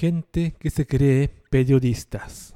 Gente 0.00 0.54
que 0.58 0.70
se 0.70 0.86
cree 0.86 1.28
periodistas. 1.50 2.54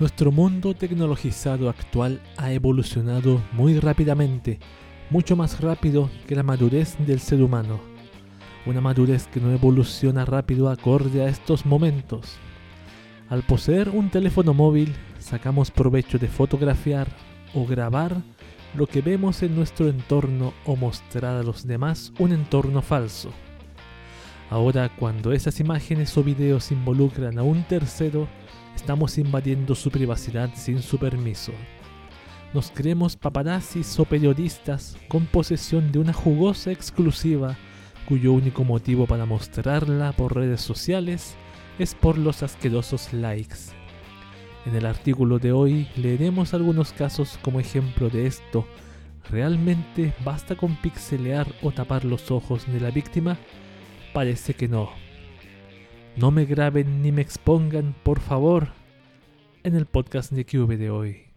Nuestro 0.00 0.32
mundo 0.32 0.74
tecnologizado 0.74 1.68
actual 1.68 2.20
ha 2.36 2.50
evolucionado 2.50 3.40
muy 3.52 3.78
rápidamente, 3.78 4.58
mucho 5.10 5.36
más 5.36 5.60
rápido 5.60 6.10
que 6.26 6.34
la 6.34 6.42
madurez 6.42 6.96
del 7.06 7.20
ser 7.20 7.40
humano. 7.40 7.78
Una 8.66 8.80
madurez 8.80 9.28
que 9.28 9.38
no 9.38 9.52
evoluciona 9.52 10.24
rápido 10.24 10.70
acorde 10.70 11.22
a 11.22 11.28
estos 11.28 11.64
momentos. 11.64 12.36
Al 13.28 13.44
poseer 13.44 13.90
un 13.90 14.10
teléfono 14.10 14.54
móvil, 14.54 14.92
sacamos 15.20 15.70
provecho 15.70 16.18
de 16.18 16.26
fotografiar 16.26 17.06
o 17.54 17.64
grabar 17.64 18.16
lo 18.74 18.86
que 18.86 19.00
vemos 19.00 19.42
en 19.42 19.56
nuestro 19.56 19.88
entorno 19.88 20.54
o 20.64 20.76
mostrar 20.76 21.36
a 21.36 21.42
los 21.42 21.66
demás 21.66 22.12
un 22.18 22.32
entorno 22.32 22.82
falso. 22.82 23.32
Ahora, 24.50 24.88
cuando 24.96 25.32
esas 25.32 25.60
imágenes 25.60 26.16
o 26.16 26.24
videos 26.24 26.72
involucran 26.72 27.38
a 27.38 27.42
un 27.42 27.62
tercero, 27.64 28.28
estamos 28.74 29.18
invadiendo 29.18 29.74
su 29.74 29.90
privacidad 29.90 30.50
sin 30.54 30.82
su 30.82 30.98
permiso. 30.98 31.52
Nos 32.52 32.70
creemos 32.70 33.16
paparazzis 33.16 33.98
o 34.00 34.04
periodistas 34.04 34.96
con 35.08 35.26
posesión 35.26 35.92
de 35.92 36.00
una 36.00 36.12
jugosa 36.12 36.72
exclusiva 36.72 37.56
cuyo 38.08 38.32
único 38.32 38.64
motivo 38.64 39.06
para 39.06 39.24
mostrarla 39.24 40.10
por 40.12 40.34
redes 40.34 40.60
sociales 40.60 41.36
es 41.78 41.94
por 41.94 42.18
los 42.18 42.42
asquerosos 42.42 43.12
likes. 43.12 43.79
En 44.66 44.74
el 44.74 44.84
artículo 44.84 45.38
de 45.38 45.52
hoy 45.52 45.88
leeremos 45.96 46.52
algunos 46.52 46.92
casos 46.92 47.38
como 47.42 47.60
ejemplo 47.60 48.10
de 48.10 48.26
esto. 48.26 48.66
¿Realmente 49.30 50.12
basta 50.24 50.54
con 50.54 50.76
pixelear 50.76 51.46
o 51.62 51.70
tapar 51.70 52.04
los 52.04 52.30
ojos 52.30 52.70
de 52.70 52.80
la 52.80 52.90
víctima? 52.90 53.38
Parece 54.12 54.54
que 54.54 54.68
no. 54.68 54.90
No 56.16 56.30
me 56.30 56.44
graben 56.44 57.02
ni 57.02 57.10
me 57.10 57.22
expongan, 57.22 57.94
por 58.02 58.20
favor, 58.20 58.68
en 59.62 59.76
el 59.76 59.86
podcast 59.86 60.32
de 60.32 60.44
QV 60.44 60.76
de 60.76 60.90
hoy. 60.90 61.29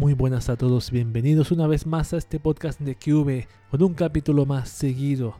Muy 0.00 0.14
buenas 0.14 0.48
a 0.48 0.56
todos, 0.56 0.90
bienvenidos 0.90 1.52
una 1.52 1.66
vez 1.66 1.84
más 1.84 2.14
a 2.14 2.16
este 2.16 2.40
podcast 2.40 2.80
de 2.80 2.94
QV 2.94 3.46
con 3.70 3.82
un 3.82 3.92
capítulo 3.92 4.46
más 4.46 4.70
seguido. 4.70 5.36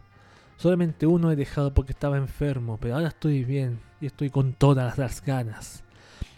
Solamente 0.59 1.07
uno 1.07 1.33
he 1.33 1.35
dejado 1.35 1.73
porque 1.73 1.93
estaba 1.93 2.19
enfermo, 2.19 2.77
pero 2.79 2.97
ahora 2.97 3.09
estoy 3.09 3.43
bien 3.43 3.81
y 4.03 4.07
estoy 4.07 4.29
con 4.29 4.53
todas 4.53 4.99
las 4.99 5.25
ganas. 5.25 5.83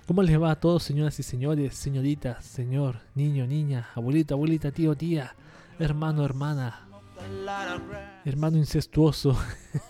¿Cómo 0.07 0.23
les 0.23 0.41
va 0.41 0.53
a 0.53 0.61
todos, 0.61 0.85
señoras 0.85 1.19
y 1.19 1.25
señores, 1.25 1.75
señoritas, 1.75 2.45
señor, 2.45 3.01
niño, 3.17 3.45
niña, 3.45 3.89
abuelita, 3.93 4.35
abuelita, 4.35 4.71
tío, 4.71 4.95
tía, 4.95 5.35
hermano, 5.81 6.25
hermana, 6.25 6.87
hermano 8.25 8.57
incestuoso, 8.57 9.37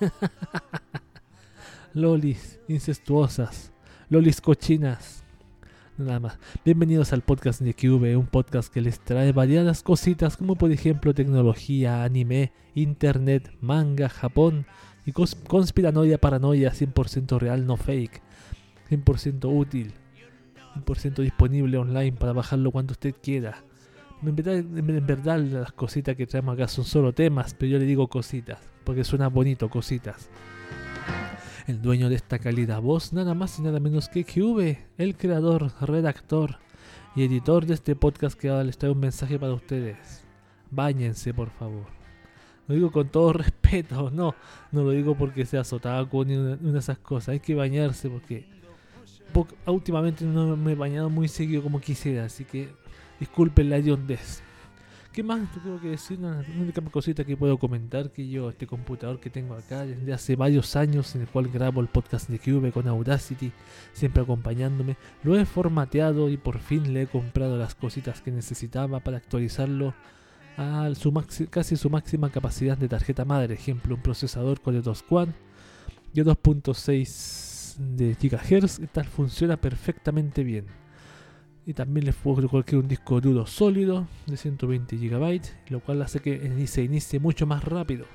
lolis 1.93 2.61
incestuosas, 2.67 3.75
lolis 4.09 4.41
cochinas? 4.41 5.22
Nada 5.99 6.21
más. 6.21 6.39
Bienvenidos 6.65 7.13
al 7.13 7.21
podcast 7.21 7.61
de 7.61 7.75
QV, 7.75 8.19
un 8.19 8.27
podcast 8.27 8.73
que 8.73 8.81
les 8.81 8.99
trae 8.99 9.31
variadas 9.33 9.83
cositas 9.83 10.39
como 10.39 10.57
por 10.57 10.73
ejemplo 10.73 11.13
tecnología, 11.13 12.03
anime, 12.03 12.51
internet, 12.75 13.55
manga, 13.61 14.09
Japón 14.09 14.65
y 15.05 15.13
conspiranoia, 15.13 16.17
paranoia 16.17 16.73
100% 16.73 17.39
real, 17.39 17.67
no 17.67 17.77
fake, 17.77 18.23
100% 18.89 19.55
útil, 19.55 19.93
100% 20.77 21.17
disponible 21.17 21.77
online 21.77 22.13
para 22.13 22.33
bajarlo 22.33 22.71
cuando 22.71 22.93
usted 22.93 23.15
quiera. 23.23 23.63
En 24.23 24.35
verdad, 24.35 24.55
en 24.55 25.07
verdad 25.07 25.41
las 25.41 25.73
cositas 25.73 26.17
que 26.17 26.27
traemos 26.27 26.55
acá 26.55 26.69
son 26.69 26.87
solo 26.87 27.13
temas, 27.13 27.53
pero 27.53 27.73
yo 27.73 27.79
le 27.79 27.85
digo 27.85 28.09
cositas, 28.09 28.61
porque 28.85 29.05
suena 29.05 29.29
bonito, 29.29 29.69
cositas. 29.69 30.31
El 31.69 31.81
dueño 31.81 32.09
de 32.09 32.17
esta 32.17 32.41
cálida 32.41 32.81
voz, 32.81 33.13
nada 33.13 33.35
más 33.35 33.59
y 33.61 33.63
nada 33.63 33.79
menos 33.79 34.09
que 34.09 34.25
QV, 34.25 34.79
el 34.99 35.17
creador, 35.17 35.71
redactor 35.81 36.59
y 37.15 37.23
editor 37.23 37.67
de 37.67 37.75
este 37.75 37.95
podcast 37.95 38.37
que 38.37 38.49
ahora 38.49 38.65
les 38.65 38.77
trae 38.77 38.91
un 38.91 38.99
mensaje 38.99 39.39
para 39.39 39.55
ustedes. 39.55 40.25
Báñense, 40.73 41.33
por 41.33 41.51
favor. 41.51 41.87
Lo 42.67 42.75
digo 42.75 42.91
con 42.91 43.09
todo 43.11 43.33
respeto, 43.35 44.11
no, 44.11 44.35
no 44.73 44.83
lo 44.83 44.91
digo 44.91 45.17
porque 45.17 45.47
sea 45.47 45.63
sotaco 45.63 46.25
ni 46.25 46.35
una, 46.35 46.79
esas 46.79 46.99
cosas. 46.99 47.29
Hay 47.29 47.41
que 47.41 47.55
bañarse 47.55 48.11
porque, 48.11 48.45
últimamente 49.67 50.25
no 50.25 50.57
me 50.57 50.73
he 50.73 50.75
bañado 50.75 51.11
muy 51.11 51.29
seguido 51.29 51.63
como 51.63 51.81
quisiera, 51.81 52.25
así 52.25 52.45
que 52.45 52.71
disculpen 53.21 53.71
la 53.71 53.77
hediondez. 53.77 54.43
¿Qué 55.13 55.23
más 55.23 55.41
tengo 55.63 55.79
que 55.79 55.91
decir? 55.91 56.19
Una 56.19 56.43
única 56.59 56.81
cosita 56.81 57.23
que 57.23 57.37
puedo 57.37 57.59
comentar 57.59 58.11
que 58.11 58.27
yo, 58.27 58.49
este 58.49 58.67
computador 58.67 59.21
que 59.21 59.29
tengo 59.29 59.55
acá 59.55 59.85
desde 59.85 60.11
hace 60.11 60.37
varios 60.37 60.75
años, 60.75 61.15
en 61.15 61.21
el 61.21 61.29
cual 61.29 61.49
grabo 61.49 61.83
el 61.83 61.89
podcast 61.89 62.31
de 62.31 62.39
Cube 62.39 62.73
con 62.73 62.89
Audacity, 62.89 63.53
siempre 63.93 64.23
acompañándome, 64.23 64.97
lo 65.23 65.39
he 65.39 65.45
formateado 65.45 66.31
y 66.31 66.39
por 66.39 66.61
fin 66.61 66.95
le 66.95 67.03
he 67.03 67.07
comprado 67.07 67.59
las 67.59 67.75
cositas 67.75 68.23
que 68.23 68.31
necesitaba 68.31 69.01
para 69.01 69.19
actualizarlo 69.19 69.93
a 70.57 70.91
su 70.95 71.13
casi 71.51 71.77
su 71.77 71.91
máxima 71.91 72.31
capacidad 72.31 72.79
de 72.79 72.89
tarjeta 72.89 73.27
madre. 73.27 73.53
Ejemplo, 73.53 73.97
un 73.97 74.03
procesador 74.03 74.63
Core 74.63 74.81
2 74.81 75.03
Quad 75.03 75.29
de 76.15 76.25
2.6 76.25 77.77
de 77.77 78.15
GHz, 78.15 78.81
tal 78.93 79.05
funciona 79.05 79.59
perfectamente 79.59 80.43
bien 80.43 80.82
y 81.67 81.75
también 81.75 82.07
les 82.07 82.15
puedo 82.15 82.49
colocar 82.49 82.77
un 82.77 82.89
disco 82.89 83.21
duro 83.21 83.47
sólido 83.47 84.07
de 84.27 84.37
120 84.37 84.97
GB, 84.97 85.41
lo 85.69 85.81
cual 85.81 86.03
hace 86.03 86.21
que 86.21 86.67
se 86.67 86.83
inicie 86.83 87.21
mucho 87.21 87.47
más 87.47 87.65
rápido. 87.65 88.07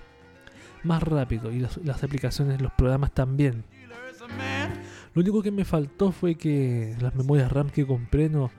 Más 0.83 1.01
rápido 1.01 1.51
y 1.51 1.59
las, 1.59 2.03
aplicaciones, 2.03 2.61
los 2.61 2.71
programas 2.73 3.11
también. 3.11 3.63
Lo 5.13 5.21
único 5.21 5.41
que 5.41 5.51
me 5.51 5.65
faltó 5.65 6.11
fue 6.11 6.35
que 6.35 6.95
las 6.99 7.15
memorias 7.15 7.51
RAM 7.51 7.69
que 7.69 7.87
compré 7.87 8.29
no, 8.29 8.51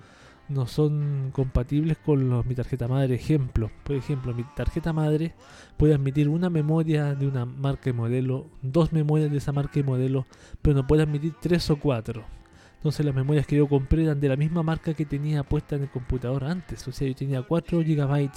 no 0.48 0.66
son 0.66 1.30
compatibles 1.32 1.98
con 1.98 2.46
mi 2.48 2.54
tarjeta 2.54 2.88
madre. 2.88 3.14
Ejemplo, 3.14 3.70
por 3.84 3.94
ejemplo, 3.94 4.34
mi 4.34 4.44
tarjeta 4.56 4.92
madre 4.92 5.34
puede 5.76 5.94
admitir 5.94 6.28
una 6.28 6.50
memoria 6.50 7.14
de 7.14 7.26
una 7.26 7.44
marca 7.44 7.90
y 7.90 7.92
modelo, 7.92 8.46
dos 8.62 8.92
memorias 8.92 9.30
de 9.30 9.38
esa 9.38 9.52
marca 9.52 9.78
y 9.78 9.82
modelo, 9.82 10.26
pero 10.62 10.76
no 10.76 10.86
puede 10.86 11.02
admitir 11.02 11.34
tres 11.40 11.70
o 11.70 11.76
cuatro. 11.76 12.37
Entonces 12.78 13.04
las 13.04 13.14
memorias 13.14 13.44
que 13.44 13.56
yo 13.56 13.68
compré 13.68 14.04
eran 14.04 14.20
de 14.20 14.28
la 14.28 14.36
misma 14.36 14.62
marca 14.62 14.94
que 14.94 15.04
tenía 15.04 15.42
puesta 15.42 15.74
en 15.74 15.82
el 15.82 15.90
computador 15.90 16.44
antes. 16.44 16.86
O 16.86 16.92
sea, 16.92 17.08
yo 17.08 17.14
tenía 17.14 17.42
4 17.42 17.80
GB 17.80 18.30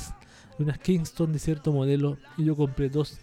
de 0.57 0.63
unas 0.63 0.79
Kingston 0.79 1.31
de 1.31 1.37
cierto 1.37 1.71
modelo 1.71 2.17
y 2.37 2.45
yo 2.45 2.55
compré 2.55 2.89
dos 2.89 3.19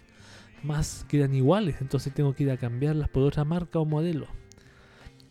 más 0.63 1.05
que 1.09 1.17
eran 1.17 1.33
iguales. 1.33 1.81
Entonces 1.81 2.13
tengo 2.13 2.33
que 2.33 2.43
ir 2.43 2.51
a 2.51 2.57
cambiarlas 2.57 3.09
por 3.09 3.23
otra 3.23 3.43
marca 3.43 3.79
o 3.79 3.85
modelo. 3.85 4.27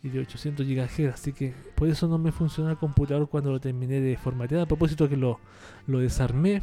Y 0.02 0.10
de 0.10 0.20
800 0.20 0.66
GHz. 0.66 1.14
Así 1.14 1.32
que 1.32 1.54
por 1.74 1.88
eso 1.88 2.06
no 2.06 2.18
me 2.18 2.32
funcionó 2.32 2.70
el 2.70 2.76
computador 2.76 3.26
cuando 3.30 3.50
lo 3.50 3.58
terminé 3.58 4.00
de 4.02 4.18
formatear. 4.18 4.60
A 4.60 4.66
propósito 4.66 5.08
que 5.08 5.16
lo, 5.16 5.40
desarmé. 5.86 6.60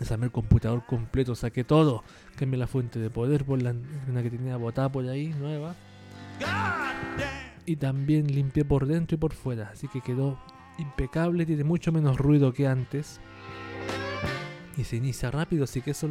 Desarmé 0.00 0.26
el 0.26 0.32
computador 0.32 0.84
completo, 0.84 1.36
saqué 1.36 1.62
todo. 1.62 2.02
Cambié 2.34 2.58
la 2.58 2.66
fuente 2.66 2.98
de 2.98 3.08
poder 3.08 3.44
por 3.44 3.62
la, 3.62 3.72
que 3.72 4.30
tenía 4.30 4.56
botada 4.56 4.90
por 4.90 5.08
ahí, 5.08 5.28
nueva 5.28 5.76
y 7.66 7.76
también 7.76 8.26
limpié 8.26 8.64
por 8.64 8.86
dentro 8.86 9.16
y 9.16 9.18
por 9.18 9.32
fuera, 9.32 9.70
así 9.72 9.88
que 9.88 10.00
quedó 10.00 10.38
impecable, 10.78 11.46
tiene 11.46 11.64
mucho 11.64 11.92
menos 11.92 12.18
ruido 12.18 12.52
que 12.52 12.66
antes 12.66 13.20
y 14.76 14.84
se 14.84 14.96
inicia 14.96 15.30
rápido, 15.30 15.64
así 15.64 15.82
que 15.82 15.90
eso 15.90 16.08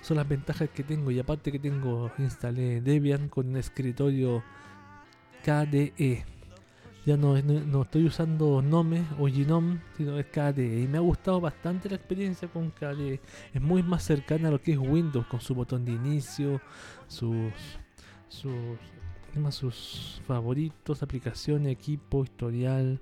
son 0.00 0.16
las 0.16 0.28
ventajas 0.28 0.68
que 0.70 0.82
tengo 0.82 1.10
y 1.10 1.18
aparte 1.18 1.52
que 1.52 1.58
tengo 1.58 2.10
instalé 2.18 2.80
Debian 2.80 3.28
con 3.28 3.48
un 3.48 3.56
escritorio 3.56 4.42
KDE. 5.44 6.24
Ya 7.04 7.16
no, 7.16 7.40
no, 7.42 7.82
estoy 7.82 8.06
usando 8.06 8.62
Nome 8.62 9.04
o 9.18 9.26
Genome, 9.26 9.80
sino 9.96 10.16
es 10.20 10.26
KDE. 10.26 10.82
Y 10.82 10.86
me 10.86 10.98
ha 10.98 11.00
gustado 11.00 11.40
bastante 11.40 11.88
la 11.88 11.96
experiencia 11.96 12.46
con 12.46 12.70
KDE. 12.70 13.20
Es 13.52 13.60
muy 13.60 13.82
más 13.82 14.04
cercana 14.04 14.48
a 14.48 14.50
lo 14.52 14.60
que 14.60 14.72
es 14.72 14.78
Windows, 14.78 15.26
con 15.26 15.40
su 15.40 15.52
botón 15.52 15.84
de 15.84 15.92
inicio, 15.92 16.60
sus, 17.08 17.52
sus 18.28 18.78
sus 19.52 20.20
favoritos, 20.26 21.02
aplicación, 21.02 21.66
equipo, 21.66 22.24
historial, 22.24 23.00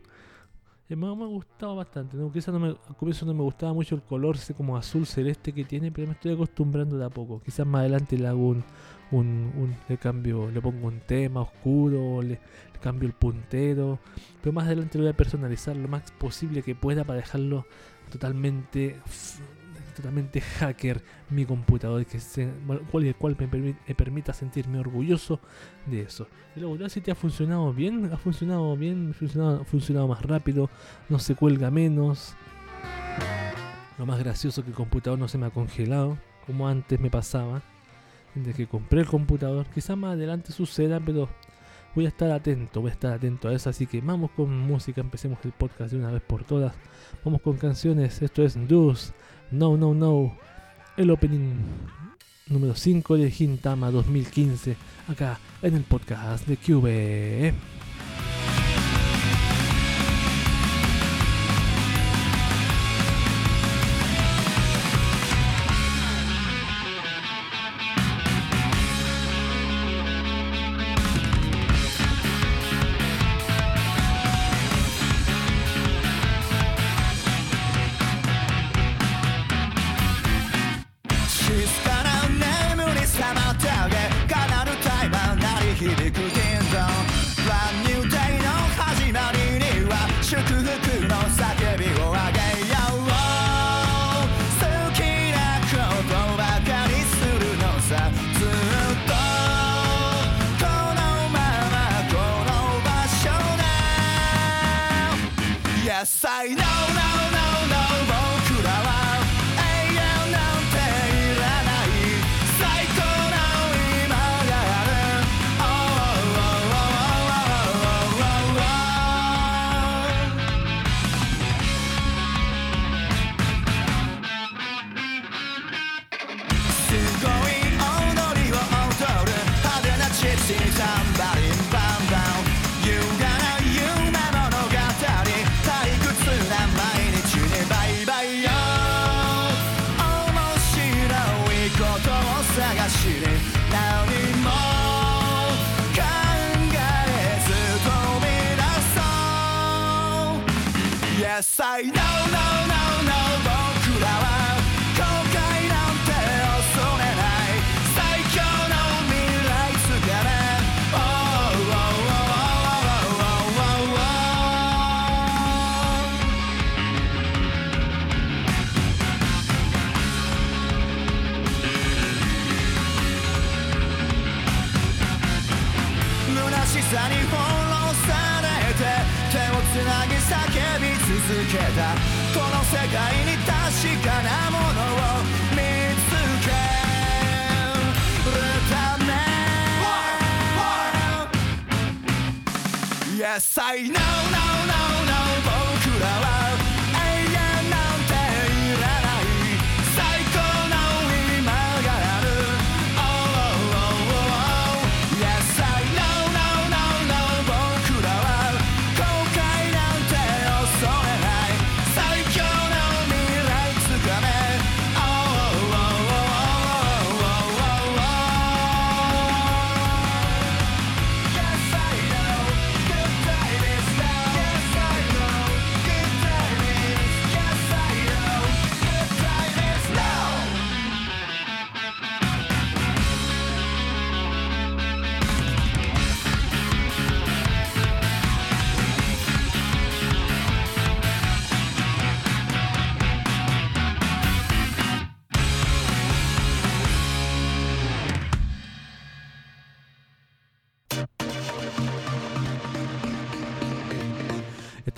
Eh, 0.88 0.96
me, 0.96 1.06
me 1.16 1.24
ha 1.24 1.28
gustado 1.28 1.76
bastante. 1.76 2.16
¿no? 2.16 2.32
Quizás 2.32 2.52
no 2.52 2.60
me, 2.60 2.74
comienzo 2.98 3.24
no 3.26 3.34
me 3.34 3.42
gustaba 3.42 3.72
mucho 3.72 3.94
el 3.94 4.02
color 4.02 4.36
ese 4.36 4.54
como 4.54 4.76
azul 4.76 5.06
celeste 5.06 5.52
que 5.52 5.64
tiene, 5.64 5.92
pero 5.92 6.06
me 6.08 6.14
estoy 6.14 6.32
acostumbrando 6.32 6.98
de 6.98 7.04
a 7.04 7.10
poco. 7.10 7.40
Quizás 7.40 7.66
más 7.66 7.80
adelante 7.80 8.18
le 8.18 8.26
hago 8.26 8.48
un, 8.48 8.64
un, 9.12 9.52
un- 9.88 9.96
cambio, 9.98 10.50
le 10.50 10.60
pongo 10.60 10.88
un 10.88 11.00
tema 11.00 11.42
oscuro, 11.42 12.22
le, 12.22 12.28
le 12.74 12.78
cambio 12.80 13.06
el 13.08 13.14
puntero, 13.14 14.00
pero 14.40 14.52
más 14.52 14.66
adelante 14.66 14.98
lo 14.98 15.04
voy 15.04 15.12
a 15.12 15.16
personalizar 15.16 15.76
lo 15.76 15.88
más 15.88 16.10
posible 16.12 16.62
que 16.62 16.74
pueda 16.74 17.04
para 17.04 17.18
dejarlo 17.20 17.66
totalmente 18.10 19.00
totalmente 20.00 20.40
hacker 20.40 21.02
mi 21.28 21.44
computador 21.44 22.04
que 22.06 22.18
se, 22.20 22.50
cual, 22.90 23.06
el 23.06 23.14
cual 23.14 23.36
me, 23.38 23.46
me 23.86 23.94
permita 23.94 24.32
sentirme 24.32 24.78
orgulloso 24.78 25.40
de 25.86 26.02
eso. 26.02 26.26
Y 26.56 26.60
luego, 26.60 26.88
si 26.88 27.00
te 27.00 27.10
ha 27.10 27.14
funcionado 27.14 27.72
bien, 27.72 28.10
ha 28.12 28.16
funcionado 28.16 28.76
bien, 28.76 29.10
ha 29.10 29.14
funcionado, 29.14 29.60
ha 29.60 29.64
funcionado 29.64 30.08
más 30.08 30.22
rápido, 30.22 30.68
no 31.08 31.18
se 31.18 31.34
cuelga 31.34 31.70
menos. 31.70 32.34
Lo 33.98 34.06
más 34.06 34.18
gracioso 34.18 34.62
que 34.62 34.70
el 34.70 34.74
computador 34.74 35.18
no 35.18 35.28
se 35.28 35.38
me 35.38 35.46
ha 35.46 35.50
congelado, 35.50 36.18
como 36.46 36.66
antes 36.66 36.98
me 36.98 37.10
pasaba. 37.10 37.62
Desde 38.34 38.54
que 38.54 38.66
compré 38.66 39.00
el 39.00 39.06
computador, 39.06 39.66
quizás 39.74 39.96
más 39.96 40.14
adelante 40.14 40.52
suceda, 40.52 41.00
pero 41.00 41.28
voy 41.94 42.06
a 42.06 42.08
estar 42.08 42.30
atento, 42.30 42.80
voy 42.80 42.90
a 42.90 42.94
estar 42.94 43.12
atento 43.12 43.48
a 43.48 43.52
eso. 43.52 43.70
Así 43.70 43.86
que 43.86 44.00
vamos 44.00 44.30
con 44.32 44.56
música, 44.58 45.00
empecemos 45.00 45.38
el 45.44 45.52
podcast 45.52 45.92
de 45.92 45.98
una 45.98 46.10
vez 46.10 46.22
por 46.22 46.44
todas. 46.44 46.74
Vamos 47.24 47.42
con 47.42 47.56
canciones, 47.56 48.22
esto 48.22 48.42
es 48.42 48.56
Dus, 48.68 49.12
No, 49.50 49.76
No, 49.76 49.94
No, 49.94 50.36
el 50.96 51.10
opening 51.10 51.54
número 52.48 52.74
5 52.74 53.16
de 53.16 53.30
Gintama 53.30 53.90
2015, 53.90 54.76
acá 55.08 55.38
en 55.62 55.74
el 55.74 55.82
podcast 55.82 56.46
de 56.46 56.56
QB. 56.56 57.79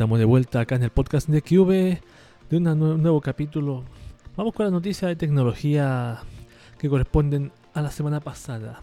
Estamos 0.02 0.18
de 0.18 0.24
vuelta 0.24 0.58
acá 0.58 0.74
en 0.74 0.82
el 0.82 0.90
podcast 0.90 1.28
de 1.28 1.42
QV 1.42 2.00
de 2.50 2.56
un 2.56 2.64
nuevo 3.00 3.20
capítulo. 3.20 3.84
Vamos 4.36 4.52
con 4.52 4.66
las 4.66 4.72
noticias 4.72 5.08
de 5.08 5.14
tecnología 5.14 6.18
que 6.76 6.88
corresponden 6.88 7.52
a 7.72 7.82
la 7.82 7.92
semana 7.92 8.18
pasada. 8.18 8.82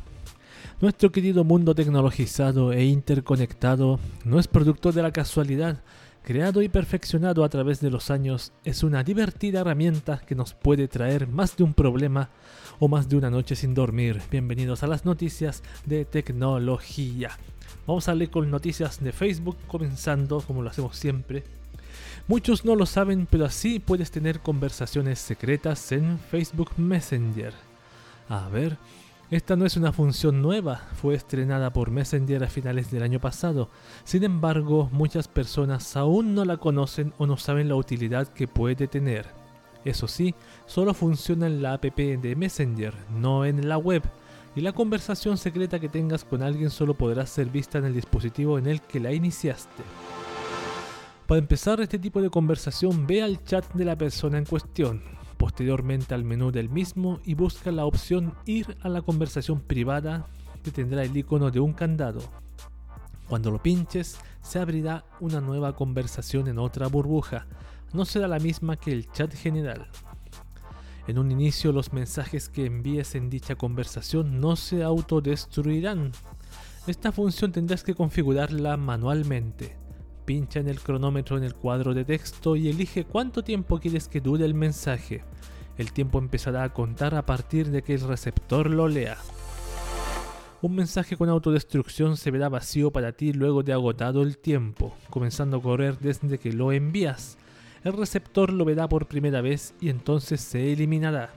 Nuestro 0.80 1.12
querido 1.12 1.44
mundo 1.44 1.76
tecnologizado 1.76 2.72
e 2.72 2.86
interconectado 2.86 4.00
no 4.24 4.40
es 4.40 4.48
producto 4.48 4.94
de 4.94 5.02
la 5.02 5.12
casualidad. 5.12 5.84
Creado 6.24 6.62
y 6.62 6.70
perfeccionado 6.70 7.44
a 7.44 7.50
través 7.50 7.82
de 7.82 7.90
los 7.90 8.12
años, 8.12 8.54
es 8.64 8.82
una 8.82 9.04
divertida 9.04 9.60
herramienta 9.60 10.20
que 10.26 10.36
nos 10.36 10.54
puede 10.54 10.88
traer 10.88 11.28
más 11.28 11.58
de 11.58 11.66
un 11.66 11.74
problema 11.74 12.30
o 12.80 12.88
más 12.88 13.10
de 13.10 13.18
una 13.18 13.30
noche 13.30 13.56
sin 13.56 13.74
dormir. 13.74 14.22
Bienvenidos 14.32 14.84
a 14.84 14.88
las 14.88 15.06
noticias 15.06 15.64
de 15.86 16.06
tecnología. 16.06 17.32
Vamos 17.86 18.08
a 18.08 18.16
leer 18.16 18.30
con 18.30 18.50
noticias 18.50 19.04
de 19.04 19.12
Facebook, 19.12 19.58
comenzando 19.68 20.42
como 20.42 20.62
lo 20.62 20.70
hacemos 20.70 20.96
siempre. 20.96 21.44
Muchos 22.28 22.64
no 22.64 22.76
lo 22.76 22.86
saben, 22.86 23.28
pero 23.30 23.46
así 23.46 23.80
puedes 23.80 24.12
tener 24.12 24.40
conversaciones 24.40 25.20
secretas 25.20 25.92
en 25.92 26.20
Facebook 26.20 26.72
Messenger. 26.78 27.54
A 28.30 28.48
ver, 28.50 28.78
Esta 29.32 29.56
no 29.56 29.68
es 29.68 29.78
una 29.78 29.94
función 29.94 30.42
nueva, 30.42 30.88
fue 31.00 31.14
estrenada 31.14 31.72
por 31.72 31.92
Messenger 31.92 32.44
a 32.44 32.48
finales 32.48 32.90
del 32.90 33.04
año 33.04 33.20
pasado. 33.20 33.70
Sin 34.04 34.24
embargo, 34.24 34.90
muchas 34.92 35.28
personas 35.28 35.96
aún 35.96 36.34
no 36.34 36.46
la 36.46 36.58
conocen 36.58 37.14
o 37.20 37.28
no 37.28 37.38
saben 37.38 37.70
la 37.70 37.76
utilidad 37.76 38.28
que 38.30 38.48
puede 38.48 38.88
tener. 38.88 39.39
Eso 39.86 40.08
sí, 40.08 40.36
solo 40.66 40.94
funciona 40.94 41.48
en 41.48 41.62
la 41.62 41.74
app 41.74 41.86
de 41.86 42.36
Messenger, 42.36 42.94
no 43.12 43.46
en 43.46 43.68
la 43.70 43.78
web, 43.78 44.04
y 44.56 44.62
la 44.62 44.74
conversación 44.74 45.38
secreta 45.38 45.80
que 45.80 45.90
tengas 45.90 46.24
con 46.24 46.44
alguien 46.44 46.70
solo 46.70 46.94
podrá 46.94 47.26
ser 47.26 47.48
vista 47.50 47.78
en 47.78 47.86
el 47.86 47.94
dispositivo 47.94 48.58
en 48.58 48.68
el 48.68 48.82
que 48.82 49.00
la 49.00 49.14
iniciaste. 49.14 49.84
Para 51.28 51.40
empezar 51.40 51.80
este 51.80 52.00
tipo 52.00 52.22
de 52.22 52.30
conversación, 52.30 53.06
ve 53.06 53.22
al 53.22 53.44
chat 53.44 53.64
de 53.74 53.86
la 53.86 53.96
persona 53.96 54.40
en 54.40 54.46
cuestión, 54.46 55.02
posteriormente 55.38 56.16
al 56.16 56.24
menú 56.24 56.52
del 56.52 56.70
mismo 56.70 57.20
y 57.24 57.36
busca 57.36 57.72
la 57.72 57.86
opción 57.86 58.34
Ir 58.46 58.76
a 58.82 58.90
la 58.90 59.02
conversación 59.02 59.62
privada 59.62 60.26
que 60.64 60.72
tendrá 60.72 61.04
el 61.04 61.16
icono 61.16 61.52
de 61.52 61.60
un 61.60 61.74
candado. 61.74 62.20
Cuando 63.28 63.52
lo 63.52 63.62
pinches, 63.62 64.18
se 64.42 64.58
abrirá 64.58 65.06
una 65.20 65.40
nueva 65.40 65.76
conversación 65.76 66.48
en 66.48 66.58
otra 66.58 66.88
burbuja. 66.88 67.46
No 67.94 68.06
será 68.06 68.28
la 68.28 68.40
misma 68.40 68.78
que 68.78 68.92
el 68.92 69.12
chat 69.12 69.34
general. 69.34 69.88
En 71.08 71.18
un 71.18 71.32
inicio 71.32 71.72
los 71.72 71.92
mensajes 71.92 72.50
que 72.50 72.66
envíes 72.66 73.16
en 73.16 73.32
dicha 73.32 73.56
conversación 73.56 74.40
no 74.40 74.56
se 74.56 74.84
autodestruirán. 74.84 76.12
Esta 76.86 77.12
función 77.12 77.52
tendrás 77.52 77.84
que 77.84 77.96
configurarla 77.96 78.78
manualmente. 78.78 79.76
Pincha 80.26 80.60
en 80.60 80.70
el 80.70 80.80
cronómetro 80.80 81.38
en 81.38 81.44
el 81.44 81.56
cuadro 81.56 81.96
de 81.96 82.06
texto 82.06 82.56
y 82.56 82.70
elige 82.70 83.06
cuánto 83.06 83.44
tiempo 83.44 83.80
quieres 83.80 84.08
que 84.08 84.22
dure 84.22 84.46
el 84.46 84.54
mensaje. 84.54 85.24
El 85.80 85.92
tiempo 85.94 86.20
empezará 86.20 86.64
a 86.64 86.74
contar 86.74 87.16
a 87.16 87.26
partir 87.26 87.72
de 87.72 87.82
que 87.82 87.96
el 87.96 88.02
receptor 88.02 88.70
lo 88.70 88.88
lea. 88.88 89.18
Un 90.62 90.76
mensaje 90.76 91.16
con 91.18 91.30
autodestrucción 91.30 92.18
se 92.18 92.32
verá 92.32 92.50
vacío 92.50 92.92
para 92.92 93.14
ti 93.14 93.34
luego 93.34 93.64
de 93.64 93.74
agotado 93.74 94.22
el 94.22 94.38
tiempo, 94.38 94.94
comenzando 95.10 95.58
a 95.58 95.62
correr 95.62 95.98
desde 96.00 96.38
que 96.38 96.52
lo 96.52 96.72
envías. 96.72 97.38
El 97.84 97.94
receptor 97.94 98.52
lo 98.52 98.66
verá 98.66 98.90
por 98.90 99.08
primera 99.08 99.42
vez 99.42 99.74
y 99.80 99.90
entonces 99.90 100.42
se 100.42 100.74
eliminará. 100.74 101.30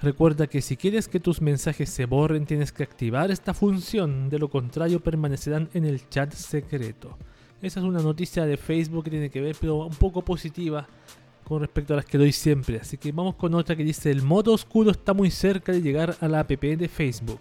Recuerda 0.00 0.46
que 0.46 0.60
si 0.60 0.76
quieres 0.76 1.08
que 1.08 1.20
tus 1.20 1.40
mensajes 1.40 1.88
se 1.88 2.04
borren 2.04 2.44
tienes 2.44 2.72
que 2.72 2.82
activar 2.82 3.30
esta 3.30 3.54
función, 3.54 4.28
de 4.28 4.38
lo 4.38 4.48
contrario 4.48 5.00
permanecerán 5.00 5.70
en 5.72 5.84
el 5.84 6.08
chat 6.10 6.32
secreto. 6.32 7.16
Esa 7.62 7.80
es 7.80 7.86
una 7.86 8.02
noticia 8.02 8.44
de 8.44 8.58
Facebook 8.58 9.04
que 9.04 9.10
tiene 9.10 9.30
que 9.30 9.40
ver, 9.40 9.56
pero 9.58 9.76
un 9.76 9.94
poco 9.94 10.22
positiva 10.22 10.86
con 11.44 11.60
respecto 11.60 11.94
a 11.94 11.96
las 11.96 12.04
que 12.04 12.18
doy 12.18 12.32
siempre. 12.32 12.78
Así 12.78 12.98
que 12.98 13.12
vamos 13.12 13.36
con 13.36 13.54
otra 13.54 13.76
que 13.76 13.84
dice, 13.84 14.10
el 14.10 14.22
modo 14.22 14.52
oscuro 14.52 14.90
está 14.90 15.14
muy 15.14 15.30
cerca 15.30 15.72
de 15.72 15.80
llegar 15.80 16.16
a 16.20 16.28
la 16.28 16.40
app 16.40 16.50
de 16.50 16.88
Facebook. 16.88 17.40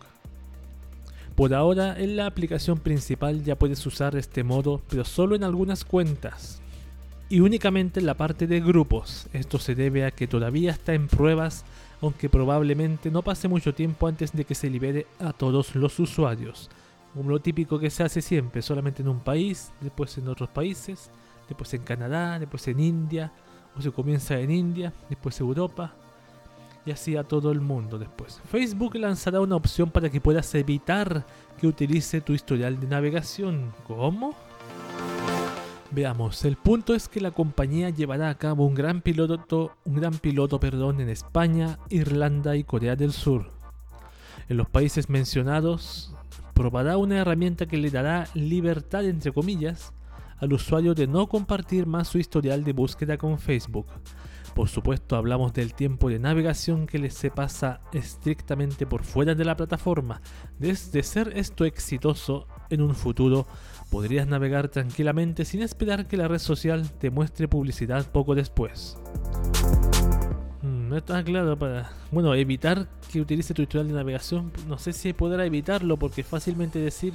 Por 1.35 1.53
ahora 1.53 1.99
en 1.99 2.15
la 2.15 2.27
aplicación 2.27 2.77
principal 2.77 3.43
ya 3.43 3.57
puedes 3.57 3.85
usar 3.85 4.15
este 4.15 4.43
modo, 4.43 4.81
pero 4.87 5.03
solo 5.03 5.35
en 5.35 5.43
algunas 5.43 5.83
cuentas. 5.83 6.62
Y 7.29 7.39
únicamente 7.39 7.99
en 7.99 8.05
la 8.05 8.15
parte 8.15 8.47
de 8.47 8.59
grupos. 8.59 9.27
Esto 9.33 9.57
se 9.57 9.75
debe 9.75 10.05
a 10.05 10.11
que 10.11 10.27
todavía 10.27 10.71
está 10.71 10.93
en 10.93 11.07
pruebas, 11.07 11.65
aunque 12.01 12.29
probablemente 12.29 13.09
no 13.09 13.21
pase 13.21 13.47
mucho 13.47 13.73
tiempo 13.73 14.07
antes 14.07 14.33
de 14.33 14.45
que 14.45 14.55
se 14.55 14.69
libere 14.69 15.07
a 15.19 15.33
todos 15.33 15.75
los 15.75 15.99
usuarios. 15.99 16.69
Como 17.13 17.29
lo 17.29 17.39
típico 17.39 17.79
que 17.79 17.89
se 17.89 18.03
hace 18.03 18.21
siempre, 18.21 18.61
solamente 18.61 19.01
en 19.01 19.07
un 19.07 19.19
país, 19.19 19.71
después 19.81 20.17
en 20.17 20.27
otros 20.27 20.49
países, 20.49 21.09
después 21.47 21.73
en 21.73 21.83
Canadá, 21.83 22.39
después 22.39 22.67
en 22.67 22.79
India, 22.79 23.31
o 23.75 23.81
se 23.81 23.91
comienza 23.91 24.39
en 24.39 24.51
India, 24.51 24.93
después 25.09 25.39
Europa, 25.39 25.93
y 26.85 26.91
así 26.91 27.15
a 27.15 27.23
todo 27.23 27.51
el 27.51 27.61
mundo 27.61 27.97
después. 27.97 28.41
Facebook 28.49 28.95
lanzará 28.95 29.39
una 29.39 29.55
opción 29.55 29.89
para 29.89 30.09
que 30.09 30.19
puedas 30.19 30.53
evitar 30.55 31.25
que 31.59 31.67
utilice 31.67 32.21
tu 32.21 32.33
historial 32.33 32.79
de 32.79 32.87
navegación. 32.87 33.73
¿Cómo? 33.87 34.35
Veamos, 35.93 36.43
el 36.43 36.55
punto 36.55 36.95
es 36.95 37.07
que 37.07 37.21
la 37.21 37.29
compañía 37.29 37.91
llevará 37.91 38.29
a 38.29 38.37
cabo 38.39 38.65
un 38.65 38.73
gran 38.73 39.01
piloto, 39.01 39.75
un 39.85 39.93
gran 39.93 40.17
piloto, 40.17 40.59
perdón, 40.59 40.99
en 41.01 41.09
España, 41.09 41.77
Irlanda 41.89 42.55
y 42.55 42.63
Corea 42.63 42.95
del 42.95 43.13
Sur. 43.13 43.51
En 44.49 44.57
los 44.57 44.67
países 44.67 45.07
mencionados, 45.07 46.15
probará 46.55 46.97
una 46.97 47.19
herramienta 47.19 47.67
que 47.67 47.77
le 47.77 47.91
dará 47.91 48.27
libertad, 48.33 49.05
entre 49.05 49.31
comillas, 49.31 49.93
al 50.39 50.53
usuario 50.53 50.95
de 50.95 51.05
no 51.05 51.27
compartir 51.27 51.85
más 51.85 52.07
su 52.07 52.17
historial 52.17 52.63
de 52.63 52.73
búsqueda 52.73 53.19
con 53.19 53.37
Facebook. 53.37 53.85
Por 54.55 54.69
supuesto, 54.69 55.15
hablamos 55.15 55.53
del 55.53 55.75
tiempo 55.75 56.09
de 56.09 56.17
navegación 56.17 56.87
que 56.87 56.97
les 56.97 57.13
se 57.13 57.29
pasa 57.29 57.81
estrictamente 57.91 58.87
por 58.87 59.03
fuera 59.03 59.35
de 59.35 59.45
la 59.45 59.55
plataforma. 59.55 60.21
Desde 60.57 61.03
ser 61.03 61.33
esto 61.35 61.65
exitoso, 61.65 62.47
en 62.71 62.81
un 62.81 62.95
futuro 62.95 63.45
podrías 63.93 64.25
navegar 64.25 64.69
tranquilamente 64.69 65.45
sin 65.45 65.61
esperar 65.61 66.07
que 66.07 66.17
la 66.17 66.27
red 66.27 66.39
social 66.39 66.89
te 66.93 67.11
muestre 67.11 67.47
publicidad 67.47 68.11
poco 68.11 68.33
después. 68.33 68.97
Mm, 70.63 70.89
No 70.89 70.97
está 70.97 71.23
claro 71.23 71.55
para... 71.59 71.91
Bueno, 72.09 72.33
evitar 72.33 72.87
que 73.11 73.21
utilice 73.21 73.53
tu 73.53 73.61
historial 73.61 73.89
de 73.89 73.93
navegación, 73.93 74.51
no 74.67 74.79
sé 74.79 74.93
si 74.93 75.13
podrá 75.13 75.45
evitarlo 75.45 75.97
porque 75.97 76.23
fácilmente 76.23 76.79
decir 76.79 77.13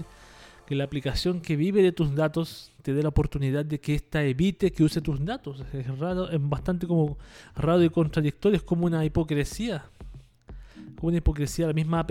que 0.66 0.76
la 0.76 0.84
aplicación 0.84 1.40
que 1.40 1.56
vive 1.56 1.82
de 1.82 1.90
tus 1.90 2.14
datos 2.14 2.70
te 2.82 2.94
dé 2.94 3.02
la 3.02 3.08
oportunidad 3.08 3.64
de 3.64 3.80
que 3.80 3.96
ésta 3.96 4.22
evite 4.22 4.70
que 4.70 4.84
use 4.84 5.00
tus 5.00 5.24
datos. 5.24 5.64
Es 5.72 5.98
raro, 5.98 6.30
es 6.30 6.38
bastante 6.40 6.86
como 6.86 7.18
raro 7.56 7.82
y 7.82 7.90
contradictorio, 7.90 8.56
es 8.56 8.62
como 8.62 8.86
una 8.86 9.04
hipocresía. 9.04 9.90
Una 11.00 11.18
hipocresía 11.18 11.66
la 11.66 11.72
misma 11.72 12.00
app. 12.00 12.10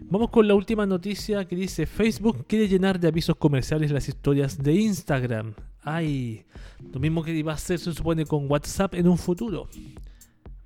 Vamos 0.00 0.30
con 0.30 0.48
la 0.48 0.54
última 0.54 0.84
noticia 0.86 1.44
que 1.46 1.54
dice 1.56 1.86
Facebook 1.86 2.46
quiere 2.46 2.66
llenar 2.68 2.98
de 2.98 3.08
avisos 3.08 3.36
comerciales 3.36 3.90
las 3.92 4.08
historias 4.08 4.58
de 4.62 4.74
Instagram. 4.74 5.54
Ay, 5.82 6.44
lo 6.92 6.98
mismo 6.98 7.22
que 7.22 7.32
iba 7.32 7.52
a 7.52 7.54
hacer 7.54 7.78
se 7.78 7.92
supone 7.92 8.26
con 8.26 8.50
WhatsApp 8.50 8.94
en 8.94 9.06
un 9.06 9.16
futuro. 9.18 9.68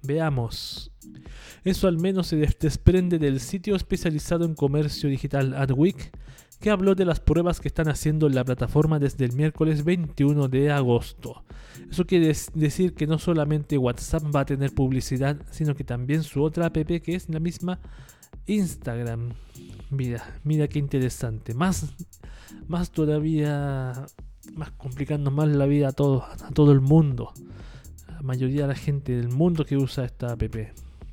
Veamos. 0.02 0.90
Eso 1.64 1.88
al 1.88 1.98
menos 1.98 2.28
se 2.28 2.36
des- 2.36 2.58
desprende 2.58 3.18
del 3.18 3.40
sitio 3.40 3.76
especializado 3.76 4.44
en 4.46 4.54
comercio 4.54 5.10
digital 5.10 5.52
Adweek, 5.54 6.10
que 6.60 6.70
habló 6.70 6.94
de 6.94 7.06
las 7.06 7.20
pruebas 7.20 7.60
que 7.60 7.68
están 7.68 7.88
haciendo 7.88 8.26
en 8.26 8.34
la 8.34 8.44
plataforma 8.44 8.98
desde 8.98 9.24
el 9.24 9.32
miércoles 9.32 9.82
21 9.82 10.48
de 10.48 10.70
agosto. 10.70 11.42
Eso 11.90 12.06
quiere 12.06 12.34
decir 12.54 12.94
que 12.94 13.06
no 13.06 13.18
solamente 13.18 13.78
WhatsApp 13.78 14.24
va 14.34 14.40
a 14.40 14.46
tener 14.46 14.74
publicidad, 14.74 15.40
sino 15.50 15.74
que 15.74 15.84
también 15.84 16.22
su 16.22 16.42
otra 16.42 16.66
app 16.66 16.76
que 16.76 17.14
es 17.14 17.28
la 17.30 17.40
misma 17.40 17.80
Instagram. 18.46 19.30
Mira, 19.90 20.22
mira 20.44 20.68
qué 20.68 20.78
interesante. 20.78 21.54
Más, 21.54 21.94
más 22.68 22.90
todavía, 22.90 24.06
más 24.54 24.70
complicando 24.72 25.30
más 25.30 25.48
la 25.48 25.66
vida 25.66 25.88
a 25.88 25.92
todo, 25.92 26.24
a 26.24 26.50
todo 26.52 26.72
el 26.72 26.80
mundo. 26.80 27.32
La 28.06 28.20
mayoría 28.22 28.62
de 28.62 28.68
la 28.68 28.74
gente 28.74 29.16
del 29.16 29.30
mundo 29.30 29.64
que 29.64 29.78
usa 29.78 30.04
esta 30.04 30.32
app. 30.32 30.42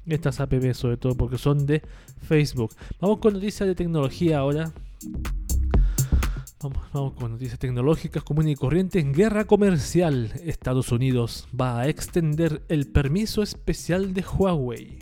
Estas 0.06 0.39
app 0.42 0.54
sobre 0.74 0.98
todo 0.98 1.16
porque 1.16 1.38
son 1.38 1.66
de 1.66 1.82
Facebook. 2.22 2.72
Vamos 3.00 3.20
con 3.20 3.34
noticias 3.34 3.68
de 3.68 3.75
tecnología 3.75 4.39
ahora. 4.39 4.74
Vamos, 6.60 6.88
vamos 6.92 7.13
con 7.13 7.32
noticias 7.32 7.60
tecnológicas 7.60 8.24
común 8.24 8.50
y 8.50 8.56
corriente. 8.56 9.00
En 9.00 9.13
guerra 9.13 9.46
comercial, 9.46 10.34
Estados 10.44 10.92
Unidos 10.92 11.48
va 11.60 11.80
a 11.82 11.88
extender 11.88 12.63
el 12.68 12.88
permiso 12.88 13.44
especial 13.44 14.13
de 14.13 14.24
Huawei. 14.24 15.00